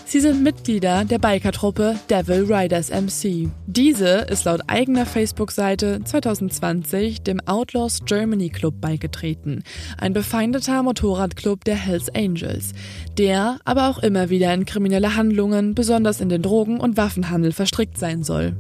Sie 0.10 0.22
sind 0.22 0.41
Mitglieder 0.41 1.05
der 1.05 1.20
Bikertruppe 1.20 1.95
Devil 2.10 2.51
Riders 2.51 2.89
MC. 2.89 3.47
Diese 3.68 4.22
ist 4.22 4.45
laut 4.45 4.62
eigener 4.66 5.05
Facebook-Seite 5.05 6.01
2020 6.03 7.22
dem 7.22 7.39
Outlaws 7.41 7.99
Germany 8.05 8.49
Club 8.49 8.82
beigetreten, 8.82 9.62
ein 9.99 10.14
befeindeter 10.14 10.82
Motorradclub 10.82 11.64
der 11.64 11.76
Hells 11.76 12.10
Angels, 12.16 12.72
der 13.20 13.60
aber 13.66 13.88
auch 13.88 13.99
immer 13.99 14.32
wieder 14.32 14.51
in 14.51 14.66
kriminelle 14.66 15.16
Handlungen, 15.16 15.76
besonders 15.76 16.22
in 16.22 16.30
den 16.30 16.41
Drogen- 16.41 16.80
und 16.80 16.97
Waffenhandel 16.97 17.51
verstrickt 17.51 17.99
sein 17.99 18.24
soll. 18.24 18.55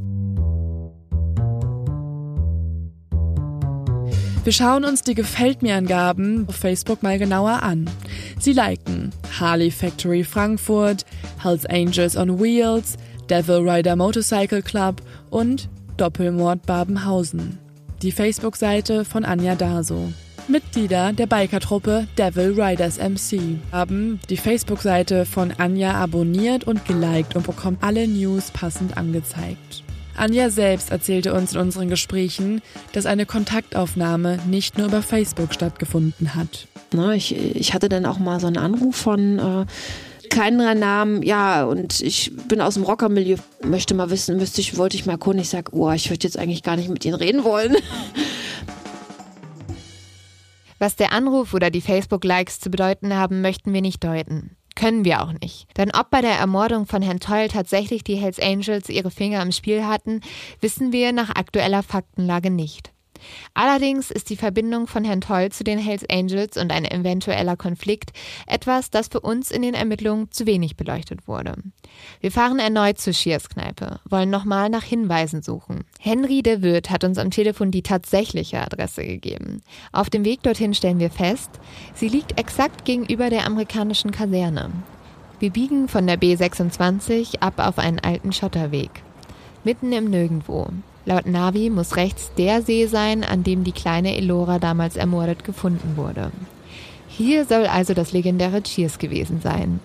Wir 4.43 4.53
schauen 4.53 4.85
uns 4.85 5.01
die 5.01 5.15
Gefällt 5.15 5.63
mir 5.63 5.75
Angaben 5.75 6.45
auf 6.47 6.57
Facebook 6.57 7.01
mal 7.01 7.17
genauer 7.17 7.63
an. 7.63 7.89
Sie 8.39 8.53
liken 8.53 8.98
Harley 9.39 9.71
Factory 9.71 10.23
Frankfurt, 10.23 11.05
Hells 11.41 11.65
Angels 11.67 12.15
on 12.15 12.39
Wheels, 12.39 12.97
Devil 13.27 13.67
Rider 13.67 13.95
Motorcycle 13.95 14.61
Club 14.61 15.01
und 15.29 15.69
Doppelmord 15.97 16.65
Babenhausen. 16.65 17.57
Die 18.01 18.11
Facebook-Seite 18.11 19.05
von 19.05 19.25
Anja 19.25 19.55
Daso. 19.55 20.11
Mitglieder 20.47 21.13
der 21.13 21.27
Bikertruppe 21.27 22.07
Devil 22.17 22.59
Riders 22.59 22.97
MC 22.97 23.59
haben 23.71 24.19
die 24.29 24.37
Facebook-Seite 24.37 25.25
von 25.25 25.53
Anja 25.57 25.93
abonniert 25.93 26.63
und 26.63 26.85
geliked 26.85 27.35
und 27.35 27.45
bekommen 27.45 27.77
alle 27.81 28.07
News 28.07 28.49
passend 28.49 28.97
angezeigt. 28.97 29.83
Anja 30.19 30.49
selbst 30.49 30.91
erzählte 30.91 31.33
uns 31.33 31.53
in 31.53 31.59
unseren 31.59 31.89
Gesprächen, 31.89 32.61
dass 32.91 33.05
eine 33.05 33.25
Kontaktaufnahme 33.25 34.39
nicht 34.47 34.77
nur 34.77 34.87
über 34.87 35.01
Facebook 35.01 35.53
stattgefunden 35.53 36.35
hat. 36.35 36.67
Ne, 36.93 37.15
ich, 37.15 37.35
ich 37.35 37.73
hatte 37.73 37.89
dann 37.89 38.05
auch 38.05 38.19
mal 38.19 38.39
so 38.39 38.47
einen 38.47 38.57
Anruf 38.57 38.95
von 38.95 39.39
äh, 39.39 39.65
keinen 40.29 40.79
Namen, 40.79 41.23
ja, 41.23 41.65
und 41.65 42.01
ich 42.01 42.31
bin 42.47 42.61
aus 42.61 42.75
dem 42.75 42.83
Rockermilieu, 42.83 43.37
möchte 43.63 43.95
mal 43.95 44.09
wissen, 44.09 44.37
müsste 44.37 44.61
ich, 44.61 44.77
wollte 44.77 44.95
ich 44.95 45.05
mal 45.05 45.13
erkunden. 45.13 45.41
Ich 45.41 45.49
sage, 45.49 45.71
oh, 45.73 45.91
ich 45.91 46.09
würde 46.09 46.23
jetzt 46.23 46.37
eigentlich 46.37 46.63
gar 46.63 46.75
nicht 46.75 46.89
mit 46.89 47.03
Ihnen 47.05 47.15
reden 47.15 47.43
wollen. 47.43 47.75
Was 50.79 50.95
der 50.95 51.11
Anruf 51.11 51.53
oder 51.53 51.71
die 51.71 51.81
Facebook-Likes 51.81 52.59
zu 52.59 52.69
bedeuten 52.69 53.13
haben, 53.13 53.41
möchten 53.41 53.73
wir 53.73 53.81
nicht 53.81 54.03
deuten. 54.03 54.55
Können 54.79 55.03
wir 55.03 55.21
auch 55.21 55.33
nicht. 55.33 55.67
Denn 55.77 55.91
ob 55.93 56.09
bei 56.09 56.21
der 56.21 56.37
Ermordung 56.37 56.85
von 56.85 57.01
Herrn 57.01 57.19
Toll 57.19 57.49
tatsächlich 57.49 58.05
die 58.05 58.15
Hells 58.15 58.39
Angels 58.39 58.87
ihre 58.87 59.11
Finger 59.11 59.41
im 59.41 59.51
Spiel 59.51 59.85
hatten, 59.85 60.21
wissen 60.61 60.93
wir 60.93 61.11
nach 61.11 61.35
aktueller 61.35 61.83
Faktenlage 61.83 62.49
nicht. 62.49 62.93
Allerdings 63.53 64.11
ist 64.11 64.29
die 64.29 64.35
Verbindung 64.35 64.87
von 64.87 65.03
Herrn 65.03 65.21
Toll 65.21 65.49
zu 65.49 65.63
den 65.63 65.79
Hells 65.79 66.03
Angels 66.09 66.57
und 66.57 66.71
ein 66.71 66.85
eventueller 66.85 67.57
Konflikt 67.57 68.11
etwas, 68.47 68.89
das 68.89 69.07
für 69.07 69.19
uns 69.19 69.51
in 69.51 69.61
den 69.61 69.73
Ermittlungen 69.73 70.31
zu 70.31 70.45
wenig 70.45 70.75
beleuchtet 70.75 71.27
wurde. 71.27 71.55
Wir 72.21 72.31
fahren 72.31 72.59
erneut 72.59 72.99
zur 72.99 73.13
Schierskneipe, 73.13 73.99
wollen 74.09 74.29
nochmal 74.29 74.69
nach 74.69 74.83
Hinweisen 74.83 75.41
suchen. 75.41 75.83
Henry 75.99 76.41
de 76.41 76.61
Wirt 76.61 76.89
hat 76.89 77.03
uns 77.03 77.17
am 77.17 77.31
Telefon 77.31 77.71
die 77.71 77.83
tatsächliche 77.83 78.59
Adresse 78.59 79.05
gegeben. 79.05 79.61
Auf 79.91 80.09
dem 80.09 80.25
Weg 80.25 80.43
dorthin 80.43 80.73
stellen 80.73 80.99
wir 80.99 81.11
fest, 81.11 81.51
sie 81.93 82.07
liegt 82.07 82.39
exakt 82.39 82.85
gegenüber 82.85 83.29
der 83.29 83.45
amerikanischen 83.45 84.11
Kaserne. 84.11 84.71
Wir 85.39 85.51
biegen 85.51 85.87
von 85.87 86.05
der 86.05 86.19
B26 86.19 87.39
ab 87.39 87.53
auf 87.57 87.79
einen 87.79 87.99
alten 87.99 88.33
Schotterweg. 88.33 88.91
Mitten 89.63 89.91
im 89.93 90.09
Nirgendwo. 90.09 90.67
Laut 91.05 91.25
Navi 91.25 91.69
muss 91.69 91.95
rechts 91.95 92.31
der 92.37 92.61
See 92.61 92.85
sein, 92.85 93.23
an 93.23 93.43
dem 93.43 93.63
die 93.63 93.71
kleine 93.71 94.15
Elora 94.15 94.59
damals 94.59 94.95
ermordet 94.95 95.43
gefunden 95.43 95.95
wurde. 95.95 96.31
Hier 97.07 97.45
soll 97.45 97.65
also 97.65 97.93
das 97.93 98.11
legendäre 98.11 98.61
Cheers 98.61 98.99
gewesen 98.99 99.41
sein. 99.41 99.79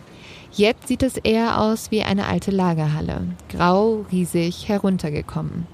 Jetzt 0.53 0.87
sieht 0.87 1.03
es 1.03 1.17
eher 1.17 1.61
aus 1.61 1.91
wie 1.91 2.03
eine 2.03 2.27
alte 2.27 2.51
Lagerhalle, 2.51 3.23
grau, 3.49 4.07
riesig, 4.13 4.69
heruntergekommen. 4.69 5.67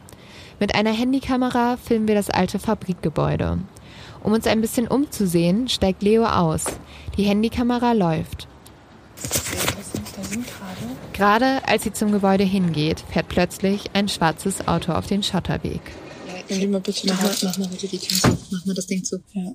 Mit 0.59 0.75
einer 0.75 0.93
Handykamera 0.93 1.77
filmen 1.77 2.09
wir 2.09 2.15
das 2.15 2.31
alte 2.31 2.59
Fabrikgebäude. 2.59 3.59
Um 4.23 4.33
uns 4.33 4.47
ein 4.47 4.61
bisschen 4.61 4.89
umzusehen, 4.89 5.69
steigt 5.69 6.03
Leo 6.03 6.25
aus. 6.25 6.65
Die 7.17 7.25
Handykamera 7.25 7.93
läuft. 7.93 8.47
Gerade 9.17 10.90
als 11.21 11.85
sie 11.85 11.93
zum 11.93 12.13
Gebäude 12.13 12.45
hingeht, 12.45 13.05
fährt 13.13 13.29
plötzlich 13.29 13.91
ein 13.93 14.09
schwarzes 14.09 14.67
Auto 14.67 14.93
auf 14.93 15.07
den 15.07 15.23
Schotterweg. 15.23 15.81
Ja, 16.49 16.67
mal 16.67 16.81
bitte 16.81 17.07
mach, 17.07 17.23
mal, 17.23 17.37
mach 17.43 17.59
mal 17.59 17.69
bitte 17.69 17.89
die 17.89 17.99
Tür 17.99 18.19
zu. 18.19 18.39
Mach 18.51 18.67
mal 18.67 18.75
das 18.75 18.87
Ding 18.87 19.05
zu. 19.05 19.23
Ja. 19.33 19.53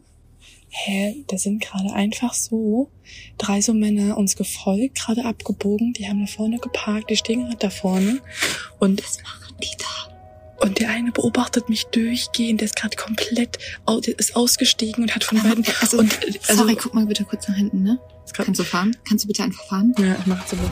Hä, 0.69 1.23
da 1.27 1.37
sind 1.37 1.61
gerade 1.61 1.93
einfach 1.93 2.33
so 2.33 2.91
drei 3.37 3.61
so 3.61 3.73
Männer 3.73 4.17
uns 4.17 4.35
gefolgt, 4.35 4.99
gerade 4.99 5.25
abgebogen. 5.25 5.93
Die 5.93 6.07
haben 6.07 6.25
da 6.25 6.31
vorne 6.31 6.59
geparkt, 6.59 7.09
die 7.09 7.15
stehen 7.15 7.45
gerade 7.45 7.57
da 7.57 7.69
vorne. 7.69 8.19
Und 8.79 9.03
was 9.03 9.23
machen 9.23 9.55
die 9.61 9.77
da? 9.77 10.65
Und 10.65 10.79
der 10.79 10.89
eine 10.89 11.11
beobachtet 11.11 11.69
mich 11.69 11.85
durchgehend, 11.85 12.61
der 12.61 12.65
ist 12.65 12.75
gerade 12.75 12.95
komplett, 12.95 13.57
der 13.87 14.19
ist 14.19 14.35
ausgestiegen 14.35 15.03
und 15.03 15.15
hat 15.15 15.23
von 15.23 15.41
beiden. 15.41 15.65
Also, 15.81 15.97
und, 15.97 16.17
also, 16.47 16.61
sorry, 16.61 16.75
guck 16.75 16.93
mal 16.93 17.05
bitte 17.05 17.25
kurz 17.25 17.47
nach 17.47 17.55
hinten, 17.55 17.83
ne? 17.83 17.99
Kannst 18.33 18.59
du 18.59 18.63
fahren? 18.63 18.95
Kannst 19.07 19.23
du 19.23 19.27
bitte 19.27 19.43
einfach 19.43 19.63
fahren? 19.65 19.93
Ja, 19.99 20.15
ich 20.19 20.25
mach 20.25 20.45
so 20.47 20.55
gut. 20.55 20.71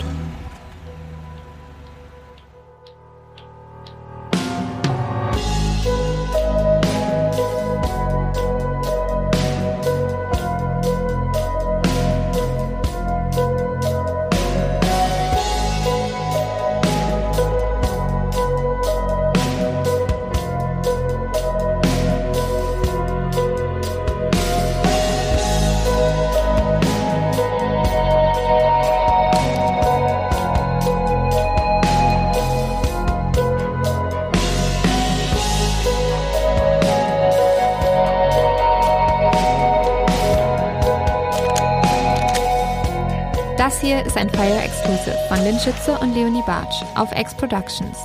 Ist 44.14 44.20
ein 44.20 44.30
Fire 44.30 44.61
Exclusive 44.61 45.18
von 45.28 45.43
Lynn 45.43 45.59
Schütze 45.59 45.97
und 45.99 46.14
Leonie 46.14 46.43
Bartsch 46.45 46.84
auf 46.93 47.09
X 47.18 47.34
Productions. 47.34 47.97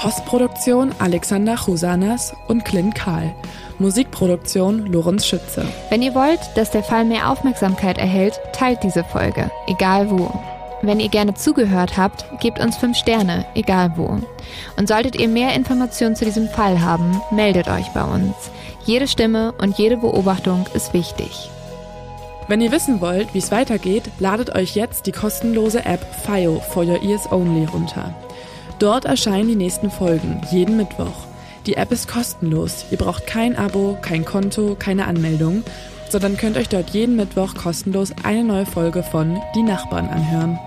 Postproduktion 0.00 0.92
Alexander 0.98 1.54
Chusanas 1.54 2.34
und 2.48 2.64
Clint 2.64 2.96
Kahl. 2.96 3.32
Musikproduktion 3.78 4.86
Lorenz 4.86 5.24
Schütze. 5.24 5.64
Wenn 5.90 6.02
ihr 6.02 6.16
wollt, 6.16 6.40
dass 6.56 6.72
der 6.72 6.82
Fall 6.82 7.04
mehr 7.04 7.30
Aufmerksamkeit 7.30 7.96
erhält, 7.96 8.40
teilt 8.52 8.82
diese 8.82 9.04
Folge, 9.04 9.52
egal 9.68 10.10
wo. 10.10 10.32
Wenn 10.82 10.98
ihr 10.98 11.10
gerne 11.10 11.34
zugehört 11.34 11.96
habt, 11.96 12.24
gebt 12.40 12.58
uns 12.58 12.76
5 12.78 12.96
Sterne, 12.96 13.46
egal 13.54 13.92
wo. 13.94 14.18
Und 14.76 14.88
solltet 14.88 15.14
ihr 15.14 15.28
mehr 15.28 15.54
Informationen 15.54 16.16
zu 16.16 16.24
diesem 16.24 16.48
Fall 16.48 16.80
haben, 16.80 17.22
meldet 17.30 17.68
euch 17.68 17.86
bei 17.94 18.02
uns. 18.02 18.34
Jede 18.84 19.06
Stimme 19.06 19.54
und 19.62 19.78
jede 19.78 19.98
Beobachtung 19.98 20.66
ist 20.74 20.92
wichtig. 20.92 21.50
Wenn 22.48 22.62
ihr 22.62 22.72
wissen 22.72 23.02
wollt, 23.02 23.34
wie 23.34 23.38
es 23.38 23.52
weitergeht, 23.52 24.04
ladet 24.18 24.54
euch 24.54 24.74
jetzt 24.74 25.04
die 25.04 25.12
kostenlose 25.12 25.84
App 25.84 26.00
FIO 26.24 26.60
for 26.60 26.82
Your 26.82 27.02
Ears 27.02 27.30
Only 27.30 27.66
runter. 27.66 28.14
Dort 28.78 29.04
erscheinen 29.04 29.48
die 29.48 29.54
nächsten 29.54 29.90
Folgen, 29.90 30.40
jeden 30.50 30.78
Mittwoch. 30.78 31.26
Die 31.66 31.76
App 31.76 31.92
ist 31.92 32.08
kostenlos. 32.08 32.86
Ihr 32.90 32.96
braucht 32.96 33.26
kein 33.26 33.54
Abo, 33.54 33.98
kein 34.00 34.24
Konto, 34.24 34.76
keine 34.78 35.06
Anmeldung, 35.06 35.62
sondern 36.08 36.38
könnt 36.38 36.56
euch 36.56 36.70
dort 36.70 36.88
jeden 36.90 37.16
Mittwoch 37.16 37.54
kostenlos 37.54 38.14
eine 38.24 38.42
neue 38.44 38.64
Folge 38.64 39.02
von 39.02 39.38
Die 39.54 39.62
Nachbarn 39.62 40.08
anhören. 40.08 40.58